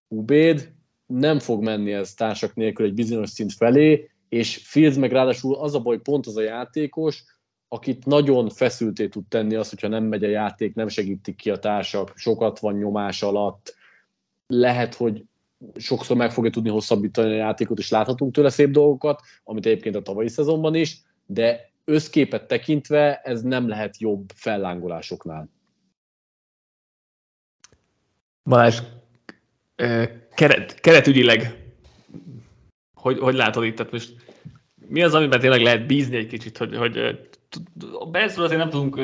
[0.08, 0.75] ubéd,
[1.06, 5.76] nem fog menni ez társak nélkül egy bizonyos szint felé, és Fields meg ráadásul az
[5.76, 7.24] a baj, pont az a játékos,
[7.68, 11.60] akit nagyon feszülté tud tenni az, hogyha nem megy a játék, nem segítik ki a
[11.60, 13.76] társak, sokat van nyomás alatt,
[14.48, 15.24] lehet, hogy
[15.76, 20.02] sokszor meg fogja tudni hosszabbítani a játékot, és láthatunk tőle szép dolgokat, amit egyébként a
[20.02, 25.50] tavalyi szezonban is, de összképet tekintve ez nem lehet jobb fellángolásoknál.
[28.44, 28.82] Balázs,
[30.36, 31.66] keret, keretügyileg
[33.06, 33.76] hogy, hogy látod itt?
[33.76, 34.14] Tehát most
[34.88, 36.98] mi az, amiben tényleg lehet bízni egy kicsit, hogy, hogy
[38.00, 39.00] a Benzről azért nem tudunk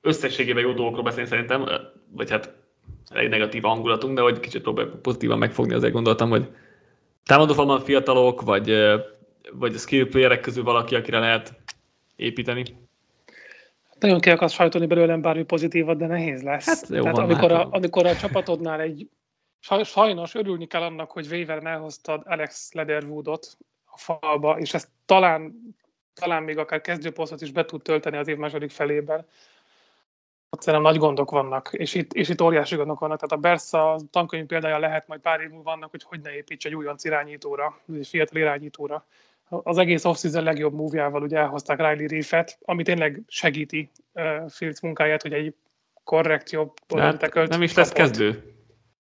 [0.00, 1.68] összességében jó dolgokról beszélni szerintem,
[2.10, 2.54] vagy hát
[3.10, 6.48] elég negatív hangulatunk, de hogy kicsit próbáljuk pozitívan megfogni, azért gondoltam, hogy
[7.24, 8.76] támadófalban fiatalok, vagy,
[9.52, 11.54] vagy a skill playerek közül valaki, akire lehet
[12.16, 12.64] építeni.
[13.98, 16.66] Nagyon ki akarsz sajtolni belőlem bármi pozitívat, de nehéz lesz.
[16.66, 19.08] Hát, jó, Tehát amikor, hát, a, amikor a csapatodnál egy
[19.84, 25.54] sajnos örülni kell annak, hogy Waveren elhoztad Alex Lederwoodot a falba, és ezt talán,
[26.14, 29.26] talán még akár kezdőposztot is be tud tölteni az év második felében.
[30.50, 33.20] Ott szerintem nagy gondok vannak, és itt, és itt óriási gondok vannak.
[33.20, 36.66] Tehát a Bersa tankönyv példája lehet majd pár év múlva vannak, hogy hogy ne építs
[36.66, 39.06] egy újonc irányítóra, egy fiatal irányítóra.
[39.48, 45.22] Az egész off-season legjobb múvjával ugye elhozták Riley Reef-et, ami tényleg segíti uh, Fields munkáját,
[45.22, 45.54] hogy egy
[46.04, 48.55] korrekt jobb hát Nem is lesz kezdő.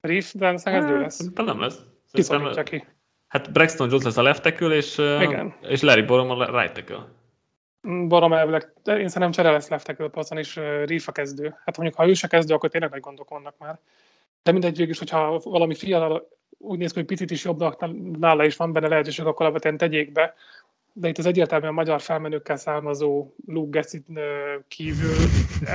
[0.07, 1.29] Reef, de kezdő hát, lesz.
[1.29, 1.79] De nem lesz.
[2.11, 2.85] Kiszorítja ki.
[3.27, 5.55] Hát Braxton Jones lesz a left tackle, és, Igen.
[5.61, 7.07] és Larry Borom a right tackle.
[8.07, 11.55] Borom elvileg, de én szerintem csere lesz left tackle poszton, és Reef a kezdő.
[11.65, 13.79] Hát mondjuk, ha ő se kezdő, akkor tényleg nagy gondok vannak már.
[14.43, 16.27] De mindegy végül is, hogyha valami fiatal
[16.57, 17.85] úgy néz ki, hogy picit is jobbnak
[18.19, 20.33] nála is van benne lehetőség, akkor alapvetően tegyék be.
[20.99, 24.05] De itt az egyértelműen magyar felmenőkkel származó Luke Gessit
[24.67, 25.15] kívül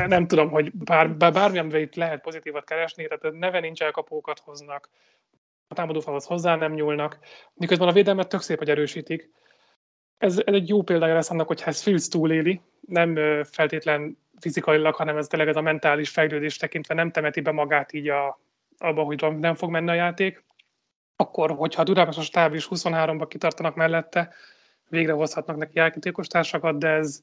[0.06, 4.88] nem tudom, hogy bár, bár bármilyen itt lehet pozitívat keresni, tehát neve nincs elkapókat hoznak,
[5.68, 7.18] a támadófalhoz hozzá nem nyúlnak,
[7.54, 9.30] miközben a védelmet tök szép, hogy erősítik.
[10.18, 15.16] Ez, ez egy jó példája lesz annak, hogy ez Fields túléli, nem feltétlen fizikailag, hanem
[15.16, 18.40] ez tényleg ez a mentális fejlődés tekintve nem temeti be magát így a,
[18.78, 20.44] abba, hogy nem fog menni a játék,
[21.16, 24.34] akkor, hogyha a Durápasos táv is 23-ba kitartanak mellette,
[24.92, 27.22] végre hozhatnak neki játékos társakat, de ez,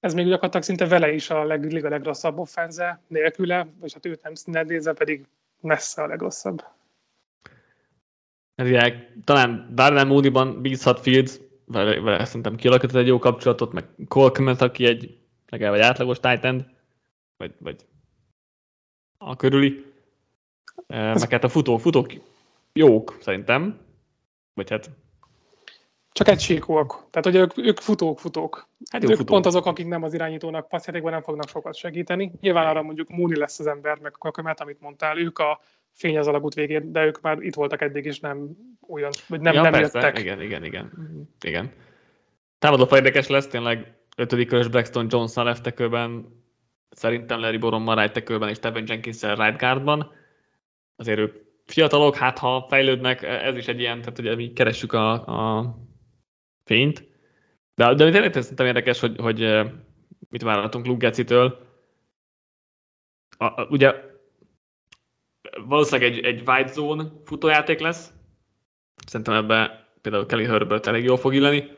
[0.00, 4.46] ez még gyakorlatilag szinte vele is a leg, liga legrosszabb offenze nélküle, vagy hát őt
[4.46, 5.26] nem nézve pedig
[5.60, 6.64] messze a legrosszabb.
[8.56, 8.94] Ugye,
[9.24, 14.86] talán Darnell Mooney-ban bízhat Fields, vele, vele szerintem kialakított egy jó kapcsolatot, meg Colkment, aki
[14.86, 15.18] egy
[15.48, 16.64] legalább egy átlagos tight end,
[17.36, 17.86] vagy, vagy
[19.18, 19.92] a körüli.
[20.86, 22.12] Meg hát a futók, futók
[22.72, 23.80] jók szerintem,
[24.54, 24.90] vagy hát
[26.14, 26.88] csak egységúak.
[27.10, 28.68] Tehát, hogy ők, ők futók, futók.
[28.90, 29.32] Hát jó, ők futók.
[29.32, 32.32] pont azok, akik nem az irányítónak passzjátékban nem fognak sokat segíteni.
[32.40, 35.60] Nyilván arra mondjuk Múni lesz az ember, meg Kakömet, amit mondtál, ők a
[35.90, 38.48] fény az alagút végén, de ők már itt voltak eddig, és nem
[38.88, 39.98] olyan, vagy nem, ja, nem persze.
[39.98, 40.18] jöttek.
[40.18, 40.90] Igen, igen, igen.
[41.40, 41.72] igen.
[42.58, 45.56] Támadó érdekes lesz, tényleg ötödik körös Blackstone Jones a
[46.90, 50.12] szerintem Larry Borommal right és Tevin jenkins right guardban.
[50.96, 51.34] Azért ők
[51.64, 55.76] fiatalok, hát ha fejlődnek, ez is egy ilyen, tehát ugye mi keressük a, a
[56.64, 57.08] fényt.
[57.74, 59.38] De, de tényleg szerintem érdekes, hogy, hogy
[60.28, 61.58] mit várhatunk Lugeci-től.
[63.68, 63.94] ugye
[65.66, 68.12] valószínűleg egy, egy wide zone futójáték lesz.
[69.06, 71.70] Szerintem ebbe például Kelly Herbert elég jól fog illeni.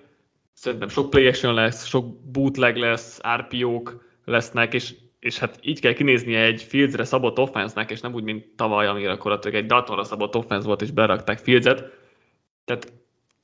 [0.52, 6.40] Szerintem sok play lesz, sok bootleg lesz, RPO-k lesznek, és, és hát így kell kinéznie
[6.40, 10.66] egy Fieldsre szabott offense és nem úgy, mint tavaly, amire akkor egy Daltonra szabott offense
[10.66, 11.90] volt, és berakták Fieldset.
[12.64, 12.92] Tehát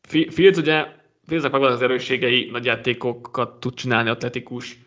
[0.09, 0.87] Fields ugye
[1.33, 4.79] Félzek megvan az erősségei, nagy játékokat tud csinálni, atletikus,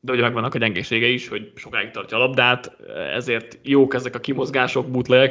[0.00, 4.20] de ugye megvannak a gyengéségei is, hogy sokáig tartja a labdát, ezért jók ezek a
[4.20, 5.30] kimozgások, bootleg,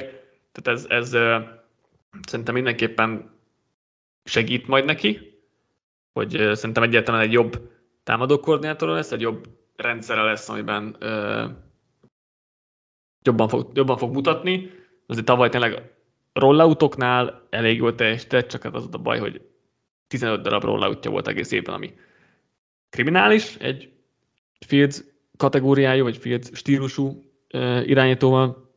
[0.52, 1.10] tehát ez, ez
[2.28, 3.32] szerintem mindenképpen
[4.24, 5.40] segít majd neki,
[6.14, 7.70] hogy szerintem egyáltalán egy jobb
[8.04, 10.96] támadó koordinátora lesz, egy jobb rendszere lesz, amiben
[13.24, 14.72] jobban fog, jobban fog mutatni.
[15.08, 15.92] Azért tavaly tényleg
[16.34, 19.50] rolloutoknál elég jól teljesített, csak az a baj, hogy
[20.12, 21.94] 15 darab rolloutja volt egész évben, ami
[22.90, 23.92] kriminális, egy
[24.66, 25.04] Fields
[25.38, 27.32] kategóriájú, vagy Fields stílusú
[27.84, 28.70] irányítóval.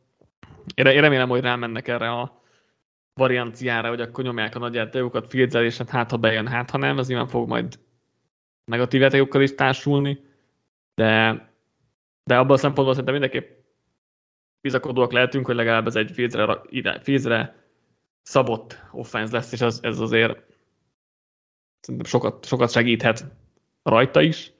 [0.75, 2.43] Én remélem, hogy rámennek erre a
[3.13, 6.77] varianciára, hogy akkor nyomják a nagy játékokat fields és hát, hát ha bejön, hát ha
[6.77, 7.79] nem, az nyilván fog majd
[8.65, 10.25] negatív játékokkal is társulni,
[10.95, 11.33] de
[12.23, 13.57] De abban a szempontból szerintem mindenképp
[14.61, 16.11] bizakodóak lehetünk, hogy legalább ez egy
[17.01, 17.63] Fieldsre,
[18.21, 20.54] szabott offense lesz, és ez, ez azért
[21.85, 23.25] szerintem sokat, sokat segíthet
[23.83, 24.51] rajta is.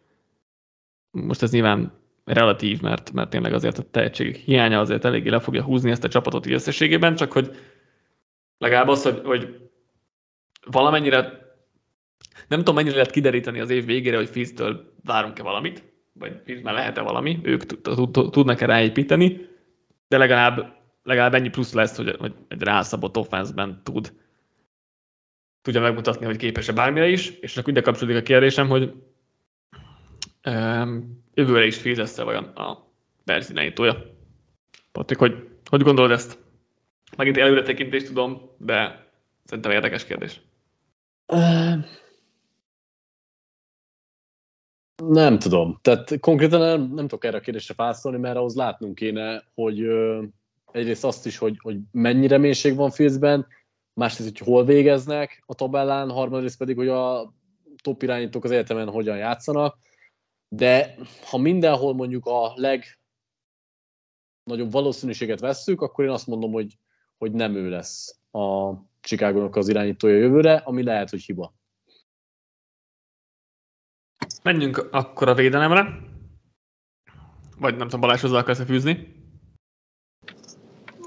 [1.11, 1.93] Most ez nyilván
[2.23, 6.07] relatív, mert, mert tényleg azért a tehetség hiánya azért eléggé le fogja húzni ezt a
[6.07, 7.55] csapatot így összességében, csak hogy
[8.57, 9.69] legalább az, hogy, hogy
[10.65, 11.43] valamennyire
[12.47, 15.83] nem tudom, mennyire lehet kideríteni az év végére, hogy Fizdől várunk-e valamit,
[16.13, 17.81] vagy Fizdben lehet-e valami, ők
[18.29, 19.47] tudnak-e ráépíteni,
[20.07, 24.13] de legalább, legalább ennyi plusz lesz, hogy, hogy egy rászabott offenszben tud
[25.65, 28.93] tudja megmutatni, hogy képes-e bármire is, és akkor ide kapcsolódik a kérdésem, hogy
[30.45, 32.87] um, jövőre is Fields lesz-e vajon a
[33.23, 34.05] Bears irányítója?
[34.91, 36.37] Patrik, hogy, hogy gondolod ezt?
[37.17, 39.07] Megint előretekintést tudom, de
[39.45, 40.41] szerintem érdekes kérdés.
[45.03, 45.79] Nem tudom.
[45.81, 50.23] Tehát konkrétan nem, nem tudok erre a kérdésre válaszolni, mert ahhoz látnunk kéne, hogy ö,
[50.71, 53.47] egyrészt azt is, hogy, hogy mennyi reménység van Fieldsben,
[53.95, 57.33] másrészt, hogy hol végeznek a tabellán, harmadrészt pedig, hogy a
[57.83, 59.77] top irányítók az egyetemen hogyan játszanak,
[60.47, 60.95] de
[61.29, 62.99] ha mindenhol mondjuk a leg
[64.43, 66.77] nagyobb valószínűséget vesszük, akkor én azt mondom, hogy,
[67.17, 71.53] hogy nem ő lesz a chicago az irányítója jövőre, ami lehet, hogy hiba.
[74.43, 75.99] Menjünk akkor a védelemre.
[77.57, 79.14] Vagy nem tudom, Balázs hozzá akarsz fűzni?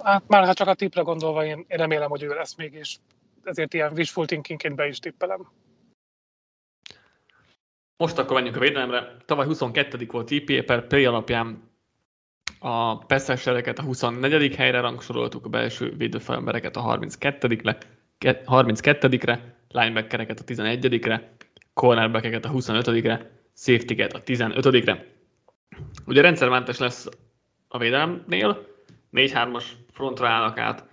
[0.08, 2.96] Hát már ha csak a tipre gondolva, én, én remélem, hogy ő lesz még, és
[3.44, 5.48] ezért ilyen wishful thinkingként be is tippelem.
[7.96, 9.16] Most akkor menjünk a védelemre.
[9.24, 10.06] Tavaly 22.
[10.10, 11.70] volt IPA per play alapján
[12.58, 14.54] a pessesereket a 24.
[14.54, 17.78] helyre rangsoroltuk, a belső védőfajembereket a 32-re,
[18.20, 21.32] 32-re, linebackereket a 11-re,
[21.74, 25.06] cornerbackeket a 25-re, safety-ket a 15-re.
[26.06, 27.06] Ugye rendszermentes lesz
[27.68, 28.66] a védelemnél,
[29.12, 29.64] 4-3-as
[29.98, 30.84] frontra állnak át,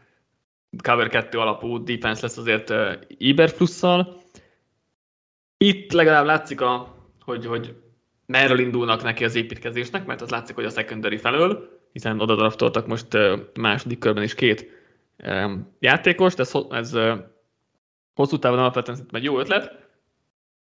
[0.83, 2.73] cover 2 alapú defense lesz azért
[3.07, 4.21] Iber plusszal.
[5.57, 7.75] Itt legalább látszik, a, hogy, hogy
[8.25, 12.87] merről indulnak neki az építkezésnek, mert az látszik, hogy a secondary felől, hiszen oda draftoltak
[12.87, 13.07] most
[13.53, 14.69] második körben is két
[15.79, 16.97] játékos, de ez, ez
[18.15, 19.71] hosszú távon alapvetően egy jó ötlet,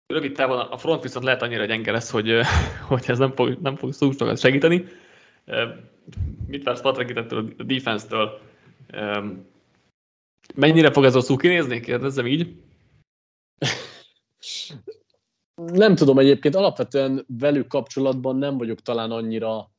[0.07, 2.39] rövid távon a front viszont lehet annyira gyenge lesz, hogy,
[2.89, 3.93] hogy ez nem fog, nem fog
[4.35, 4.85] segíteni.
[6.47, 7.17] Mit vársz Patrik
[7.57, 8.39] a defense-től?
[10.55, 11.79] Mennyire fog ez a szó kinézni?
[11.79, 12.63] Kérdezzem így.
[15.55, 19.71] Nem tudom egyébként, alapvetően velük kapcsolatban nem vagyok talán annyira,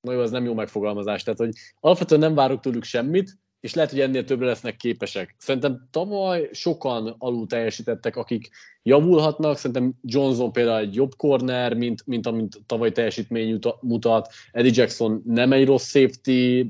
[0.00, 3.90] na jó, ez nem jó megfogalmazás, tehát hogy alapvetően nem várok tőlük semmit, és lehet,
[3.90, 5.34] hogy ennél többre lesznek képesek.
[5.38, 8.48] Szerintem tavaly sokan alul teljesítettek, akik
[8.82, 9.56] javulhatnak.
[9.56, 14.32] Szerintem Johnson például egy jobb corner, mint, mint amint tavaly teljesítmény mutat.
[14.52, 16.62] Eddie Jackson nem egy rossz safety,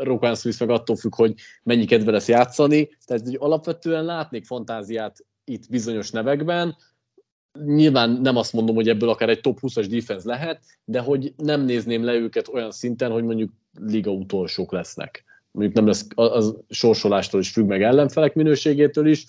[0.00, 2.88] Rokan Smith meg attól függ, hogy mennyi kedve lesz játszani.
[3.06, 6.76] Tehát hogy alapvetően látnék fantáziát itt bizonyos nevekben.
[7.64, 11.60] Nyilván nem azt mondom, hogy ebből akár egy top 20-as defense lehet, de hogy nem
[11.60, 15.24] nézném le őket olyan szinten, hogy mondjuk liga utolsók lesznek
[15.54, 19.24] mondjuk nem lesz az sorsolástól is függ meg ellenfelek minőségétől is,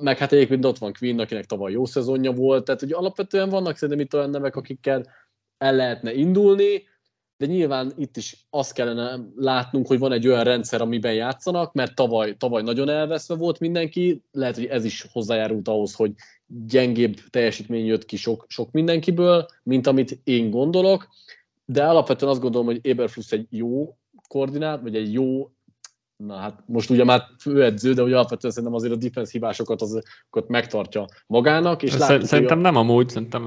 [0.00, 3.76] meg hát egyébként ott van Queen, akinek tavaly jó szezonja volt, tehát hogy alapvetően vannak
[3.76, 5.06] szerintem itt olyan nevek, akikkel
[5.58, 6.82] el lehetne indulni,
[7.36, 11.94] de nyilván itt is azt kellene látnunk, hogy van egy olyan rendszer, amiben játszanak, mert
[11.94, 16.12] tavaly, tavaly nagyon elveszve volt mindenki, lehet, hogy ez is hozzájárult ahhoz, hogy
[16.46, 21.08] gyengébb teljesítmény jött ki sok, sok mindenkiből, mint amit én gondolok,
[21.64, 23.96] de alapvetően azt gondolom, hogy Eberfluss egy jó
[24.28, 25.50] koordinát, vagy egy jó,
[26.16, 30.48] na hát most ugye már főedző, de ugye alapvetően szerintem azért a defense hibásokat azokat
[30.48, 31.82] megtartja magának.
[31.82, 32.60] És látjuk, szerintem a...
[32.60, 33.46] nem amúgy, szerintem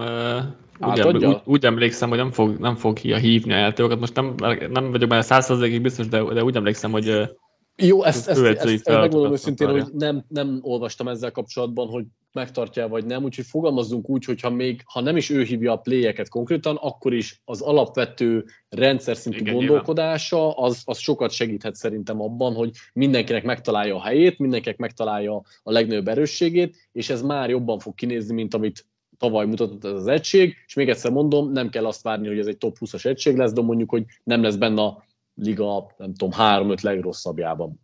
[0.80, 4.00] úgy, em, úgy, úgy, emlékszem, hogy nem fog, nem fog hívni a játékokat.
[4.00, 4.36] Most nem,
[4.70, 7.36] nem vagyok benne százszerzékig biztos, de, de úgy emlékszem, hogy
[7.76, 12.88] jó, ezt, ezt, ezt, ezt megmondom őszintén, hogy nem, nem olvastam ezzel kapcsolatban, hogy megtartja
[12.88, 16.76] vagy nem, úgyhogy fogalmazzunk úgy, hogyha még, ha nem is ő hívja a pléjeket konkrétan,
[16.76, 22.72] akkor is az alapvető rendszer szintű Igen, gondolkodása, az, az sokat segíthet szerintem abban, hogy
[22.94, 28.34] mindenkinek megtalálja a helyét, mindenkinek megtalálja a legnagyobb erősségét, és ez már jobban fog kinézni,
[28.34, 28.86] mint amit
[29.18, 32.48] tavaly mutatott ez az egység, és még egyszer mondom, nem kell azt várni, hogy ez
[32.48, 35.04] egy top 20-as egység lesz, de mondjuk, hogy nem lesz benne a
[35.36, 37.80] liga, nem tudom, három-öt legrosszabbjában.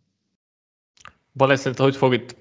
[1.32, 2.36] Balázs szerint, hogy fog itt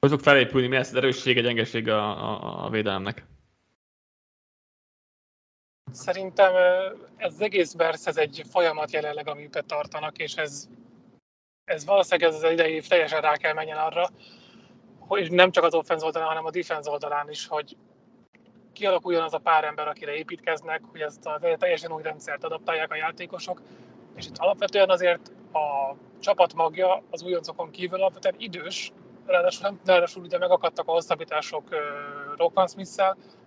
[0.00, 3.26] hogy fog felépülni, mi lesz az erőssége, gyengesége a, a, a védelemnek?
[5.92, 6.54] Szerintem
[7.16, 10.68] ez az egész Bersz, ez egy folyamat jelenleg, amiben tartanak, és ez,
[11.64, 14.08] ez valószínűleg ez az idei év teljesen rá kell menjen arra,
[14.98, 17.76] hogy nem csak az offense oldalán, hanem a defense oldalán is, hogy
[18.72, 22.96] kialakuljon az a pár ember, akire építkeznek, hogy ezt a teljesen új rendszert adaptálják a
[22.96, 23.62] játékosok,
[24.14, 28.92] és itt alapvetően azért a csapat magja az újoncokon kívül alapvetően idős,
[29.26, 31.78] ráadásul, ráadásul ugye megakadtak a hosszabbítások uh,
[32.36, 32.96] Rockman smith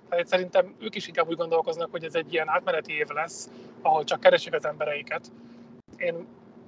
[0.09, 3.49] tehát szerintem ők is inkább úgy gondolkoznak, hogy ez egy ilyen átmeneti év lesz,
[3.81, 5.31] ahol csak keresik az embereiket.
[5.97, 6.27] Én,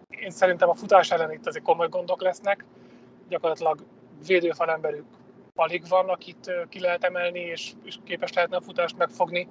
[0.09, 2.65] én szerintem a futás ellen itt azért komoly gondok lesznek,
[3.27, 3.79] gyakorlatilag
[4.27, 5.05] védőfal emberük
[5.55, 9.47] alig van, akit ki lehet emelni, és, és képes lehetne a futást megfogni.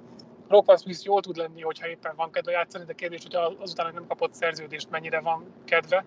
[0.47, 3.93] Rockman Smith jól tud lenni, hogyha éppen van kedve játszani, de kérdés, hogy azután, hogy
[3.95, 6.05] nem kapott szerződést, mennyire van kedve.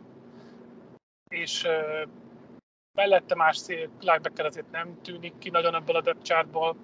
[1.28, 1.66] És
[2.98, 6.76] mellette más szép linebacker azért nem tűnik ki nagyon ebből a depth chartból.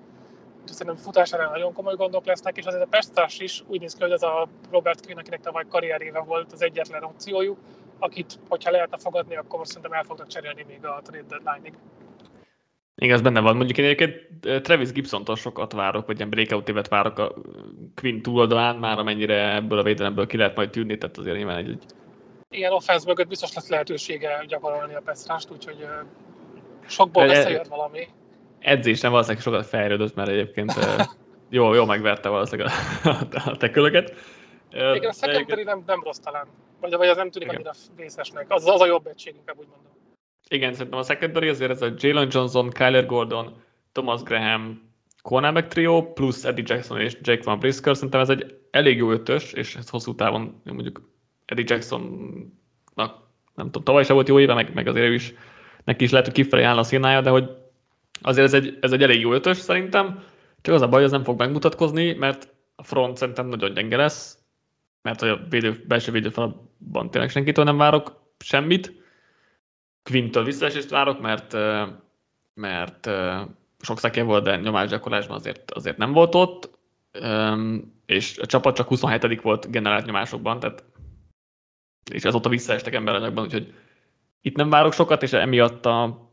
[0.65, 4.12] Szerintem futására nagyon komoly gondok lesznek, és azért a Pestás is úgy néz ki, hogy
[4.12, 7.59] az a Robert Quinn, akinek tavaly karrieréve volt az egyetlen opciójuk,
[7.99, 11.74] akit, hogyha lehetne fogadni, akkor szerintem el fognak cserélni még a trade deadline-ig.
[12.97, 13.57] Igen, ez benne van.
[13.57, 17.35] Mondjuk én egyébként Travis Gibson-tól sokat várok, vagy ilyen breakout évet várok a
[17.95, 21.69] Quinn túloldalán, már amennyire ebből a védelemből ki lehet majd tűnni, tehát azért nyilván egy,
[21.69, 21.85] egy
[22.55, 25.86] ilyen offense mögött biztos lesz lehetősége gyakorolni a peszrást, úgyhogy
[26.86, 28.09] sokból összejött valami.
[28.59, 30.72] Edzés nem valószínűleg sokat fejlődött, mert egyébként
[31.48, 32.72] jó, jó megverte valószínűleg
[33.02, 34.14] a, a tekölöket.
[34.70, 36.47] Igen, a secondary nem, nem rossz talán.
[36.81, 37.60] Vagy, vagy az nem tűnik Igen.
[37.60, 38.47] annyira vészesnek.
[38.48, 39.93] Az, az a jobb egység, inkább úgy mondom.
[40.48, 43.62] Igen, szerintem a secondary azért ez a Jalen Johnson, Kyler Gordon,
[43.93, 48.97] Thomas Graham, cornerback trio, plusz Eddie Jackson és Jake Van Brisker, szerintem ez egy elég
[48.97, 51.14] jó ötös, és ez hosszú távon mondjuk
[51.45, 53.23] Eddie Jacksonnak,
[53.55, 55.35] nem tudom, tavaly sem volt jó éve, meg, meg azért ő is,
[55.85, 57.51] neki is lehet, hogy kifelé áll a színája, de hogy
[58.21, 60.23] azért ez egy, ez egy elég jó ötös szerintem,
[60.61, 63.97] csak az a baj, hogy ez nem fog megmutatkozni, mert a front szerintem nagyon gyenge
[63.97, 64.39] lesz,
[65.03, 69.03] mert a védő, belső védőfalban tényleg senkitől nem várok semmit.
[70.03, 71.57] Quintől visszaesést várok, mert,
[72.55, 73.11] mert
[73.81, 76.79] sok szekje volt, de nyomásgyakorlásban azért, azért nem volt ott,
[78.07, 80.85] és a csapat csak 27 volt generált nyomásokban, tehát
[82.12, 83.74] és azóta visszaestek emberanyagban, úgyhogy
[84.40, 86.31] itt nem várok sokat, és emiatt a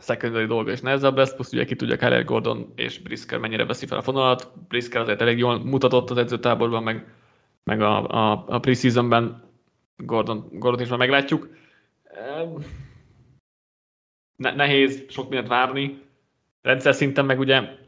[0.00, 3.86] secondary dolga is nehezebb lesz, plusz ugye ki tudja Kyler Gordon és Brisker mennyire veszi
[3.86, 4.52] fel a fonalat.
[4.68, 7.14] Brisker azért elég jól mutatott az edzőtáborban, meg,
[7.64, 9.42] meg a, a, a preseasonben
[9.96, 11.48] Gordon, Gordon is már meglátjuk.
[14.36, 16.02] Ne, nehéz sok mindent várni.
[16.62, 17.78] Rendszer szinten meg ugye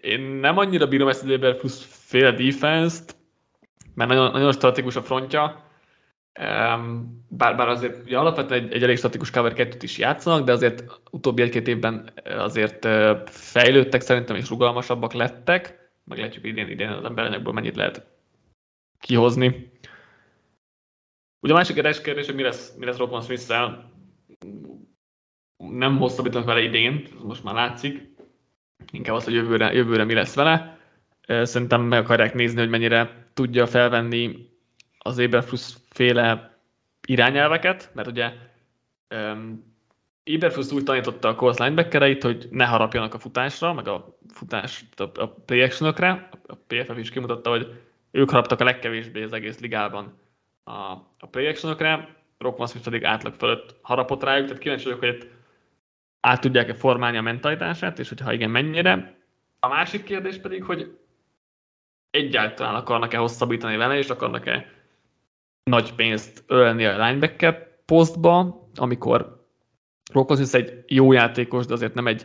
[0.00, 3.16] én nem annyira bírom ezt az Eber plusz fél defense-t,
[3.94, 5.64] mert nagyon, nagyon statikus a frontja,
[7.28, 10.84] bár, bár azért ugye alapvetően egy, egy elég statikus cover 2 is játszanak, de azért
[11.10, 12.88] utóbbi egy-két évben azért
[13.26, 15.90] fejlődtek szerintem, és rugalmasabbak lettek.
[16.04, 18.06] Meglátjuk idén, idén az emberanyagból mennyit lehet
[19.00, 19.70] kihozni.
[21.40, 23.52] Ugye a másik érdekes kérdés, hogy mi lesz, mi lesz Rockman smith
[25.56, 28.10] Nem hosszabbítanak vele idén, most már látszik.
[28.92, 30.78] Inkább az, hogy jövőre, jövőre mi lesz vele.
[31.26, 34.50] Szerintem meg akarják nézni, hogy mennyire tudja felvenni
[34.98, 36.58] az Eberfluss féle
[37.06, 38.32] irányelveket, mert ugye
[39.14, 39.70] um,
[40.24, 45.02] Eberfluss úgy tanította a course linebackereit, hogy ne harapjanak a futásra, meg a futás, a,
[45.02, 46.28] a play actionokra.
[46.46, 50.18] A PFF is kimutatta, hogy ők haraptak a legkevésbé az egész ligában
[50.64, 50.72] a,
[51.18, 52.08] a play actionokra,
[52.38, 55.30] Rockman Smith pedig átlag fölött harapott rájuk, tehát kíváncsi vagyok, hogy
[56.20, 59.16] át tudják-e formálni a mentalitását, és hogyha igen, mennyire.
[59.60, 60.98] A másik kérdés pedig, hogy
[62.10, 64.81] egyáltalán akarnak-e hosszabbítani vele, és akarnak-e
[65.64, 69.46] nagy pénzt ölni a linebacker posztba, amikor
[70.12, 72.24] Rokosis egy jó játékos, de azért nem egy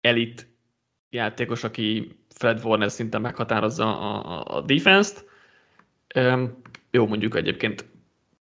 [0.00, 0.48] elit
[1.10, 5.24] játékos, aki Fred Warner szinten meghatározza a, a, defense-t.
[6.90, 7.84] Jó, mondjuk egyébként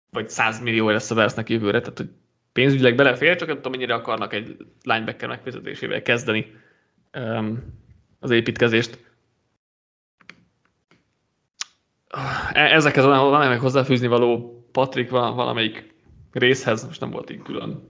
[0.10, 2.10] vagy 100 millió lesz a Versnek jövőre, tehát hogy
[2.52, 6.56] pénzügyileg belefér, csak nem tudom, mennyire akarnak egy linebacker megfizetésével kezdeni
[8.20, 8.91] az építkezést.
[8.94, 9.11] E-
[12.53, 15.95] ezekhez van meg hozzáfűzni való Patrik valamelyik
[16.31, 17.90] részhez, most nem volt így külön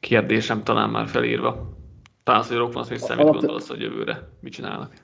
[0.00, 1.78] kérdésem talán már felírva.
[2.22, 4.94] Talán az, hogy Rockman Smith mit gondolsz, hogy jövőre mit csinálnak?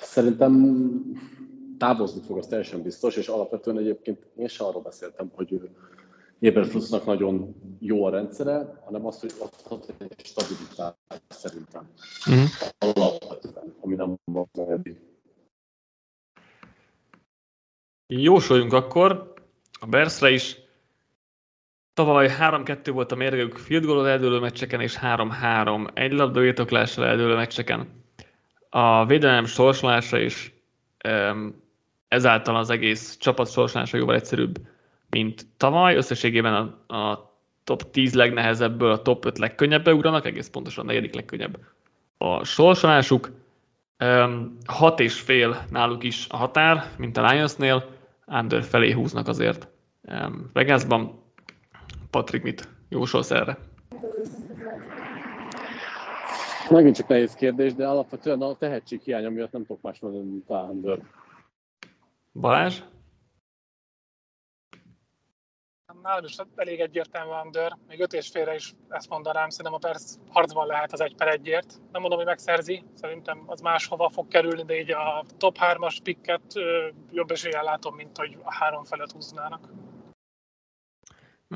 [0.00, 0.82] Szerintem
[1.78, 5.70] távozni fog, az teljesen biztos, és alapvetően egyébként én sem arról beszéltem, hogy
[6.40, 10.94] Eberflussnak nagyon jó a rendszere, hanem azt, hogy adhat egy stabilitás
[11.28, 11.88] szerintem.
[12.26, 12.48] Uh-huh.
[12.78, 14.48] Alapvetően, ami nem van
[18.10, 19.34] Jósoljunk akkor
[19.80, 20.56] a Bersre is.
[21.94, 27.34] Tavaly 3-2 volt a mérgők field goal eldőlő meccseken, és 3-3 egy labda birtoklással eldőlő
[27.34, 28.04] meccseken.
[28.70, 30.52] A védelem sorsolása is
[32.08, 34.58] ezáltal az egész csapat sorsolása jóval egyszerűbb,
[35.10, 35.96] mint tavaly.
[35.96, 36.54] Összességében
[36.86, 41.58] a, a top 10 legnehezebből a top 5 legkönnyebb ugranak, egész pontosan a negyedik legkönnyebb
[42.18, 43.30] a sorsolásuk.
[44.66, 47.96] Hat és fél náluk is a határ, mint a Lionsnél,
[48.30, 49.68] under felé húznak azért
[50.52, 51.26] Vegasban.
[52.10, 53.58] Patrik, mit jósolsz erre?
[56.70, 60.50] Megint csak nehéz kérdés, de alapvetően a tehetség hiánya miatt nem tudok más mondani, mint
[60.50, 60.98] a under.
[62.32, 62.82] Balázs?
[66.02, 70.14] Nálam is elég egyértelmű under, még öt és félre is ezt mondanám, szerintem a perc
[70.28, 71.80] harcban lehet az egy per egyért.
[71.92, 76.42] Nem mondom, hogy megszerzi, szerintem az máshova fog kerülni, de így a top 3-as pikket
[77.10, 79.68] jobb eséllyel látom, mint hogy a három felett húznának.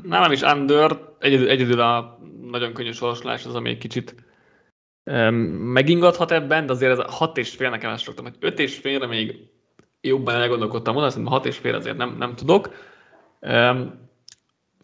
[0.01, 4.15] Nálam is under, egyedül, egyedül a nagyon könnyű sorsolás az, ami egy kicsit
[5.03, 8.77] um, megingathat ebben, de azért ez a hat és fél nekem ezt hogy öt és
[8.77, 9.51] félre még
[10.01, 12.73] jobban elgondolkodtam volna, szerintem hat és fél azért nem, nem tudok.
[13.39, 14.02] Um,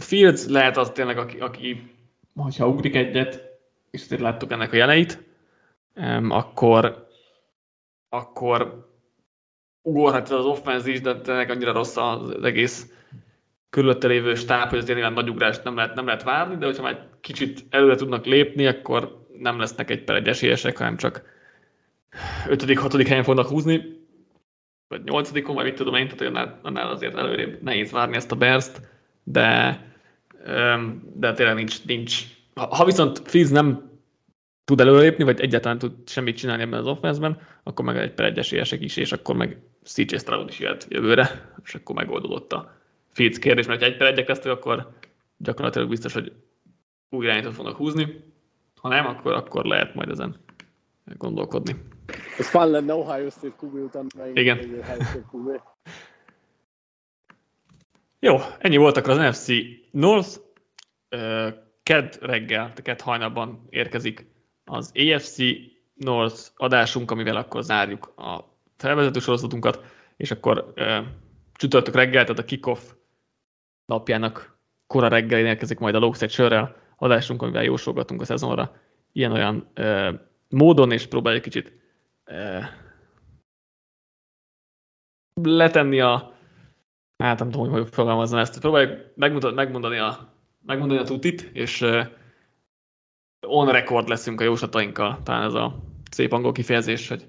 [0.03, 1.95] Fields lehet az tényleg, aki, aki
[2.35, 3.59] hogyha ugrik egyet,
[3.91, 5.23] és azért láttuk ennek a jeleit,
[6.29, 7.07] akkor,
[8.09, 8.87] akkor
[9.81, 12.91] ugorhat az offenz is, de tényleg annyira rossz az egész
[13.69, 16.83] körülötte lévő stáb, hogy azért nyilván nagy ugrást nem lehet, nem lehet várni, de hogyha
[16.83, 21.23] már kicsit előre tudnak lépni, akkor nem lesznek egy per egy esélyesek, hanem csak
[22.47, 23.97] ötödik, hatodik helyen fognak húzni,
[24.87, 28.81] vagy nyolcadikon, vagy mit tudom én, tehát annál, azért előrébb nehéz várni ezt a berzt,
[29.23, 29.79] de
[31.13, 32.23] de tényleg nincs, nincs.
[32.53, 33.89] Ha viszont Fizz nem
[34.65, 38.37] tud előlépni, vagy egyáltalán tud semmit csinálni ebben az offenszben, akkor meg egy per egy
[38.37, 42.77] esélyesek is, és akkor meg CJ Stroud is jöhet jövőre, és akkor megoldódott a
[43.11, 44.89] Fields kérdés, mert ha egy per egyek lesznek, akkor
[45.37, 46.31] gyakorlatilag biztos, hogy
[47.09, 48.23] új irányítót fognak húzni.
[48.75, 50.35] Ha nem, akkor, akkor lehet majd ezen
[51.17, 51.75] gondolkodni.
[52.37, 54.83] Ez fán lenne Ohio State QB után Igen.
[58.19, 59.47] Jó, ennyi voltak az NFC
[59.91, 60.39] North.
[61.83, 64.25] Ked reggel, ked hajnalban érkezik
[64.63, 65.37] az AFC
[65.93, 69.83] North adásunk, amivel akkor zárjuk a felvezető sorozatunkat,
[70.17, 70.73] és akkor
[71.53, 72.81] csütörtök reggel, tehát a kickoff
[73.85, 78.75] napjának kora reggelén érkezik majd a Lókszeg sörrel adásunk, amivel jósolgatunk a szezonra
[79.11, 79.71] ilyen-olyan
[80.49, 81.73] módon, és próbáljuk kicsit
[85.33, 86.37] letenni a
[87.23, 88.59] hát nem tudom, hogy hogy fogalmazzam ezt.
[88.59, 90.33] Próbáljuk megmutat, megmondani a,
[90.65, 91.85] megmondani a tutit, és
[93.41, 95.19] on record leszünk a jóslatainkkal.
[95.23, 95.79] Talán ez a
[96.11, 97.27] szép angol kifejezés, hogy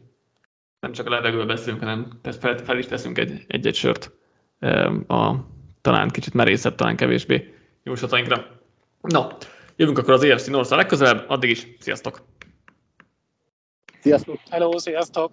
[0.80, 4.12] nem csak a levegőről beszélünk, hanem fel, fel is teszünk egy, egy-egy sört
[5.06, 5.34] a
[5.80, 8.46] talán kicsit merészebb, talán kevésbé jóslatainkra.
[9.00, 9.26] No,
[9.76, 12.22] jövünk akkor az EFC North a legközelebb, addig is, sziasztok!
[14.00, 14.38] Sziasztok!
[14.50, 15.32] Hello, sziasztok!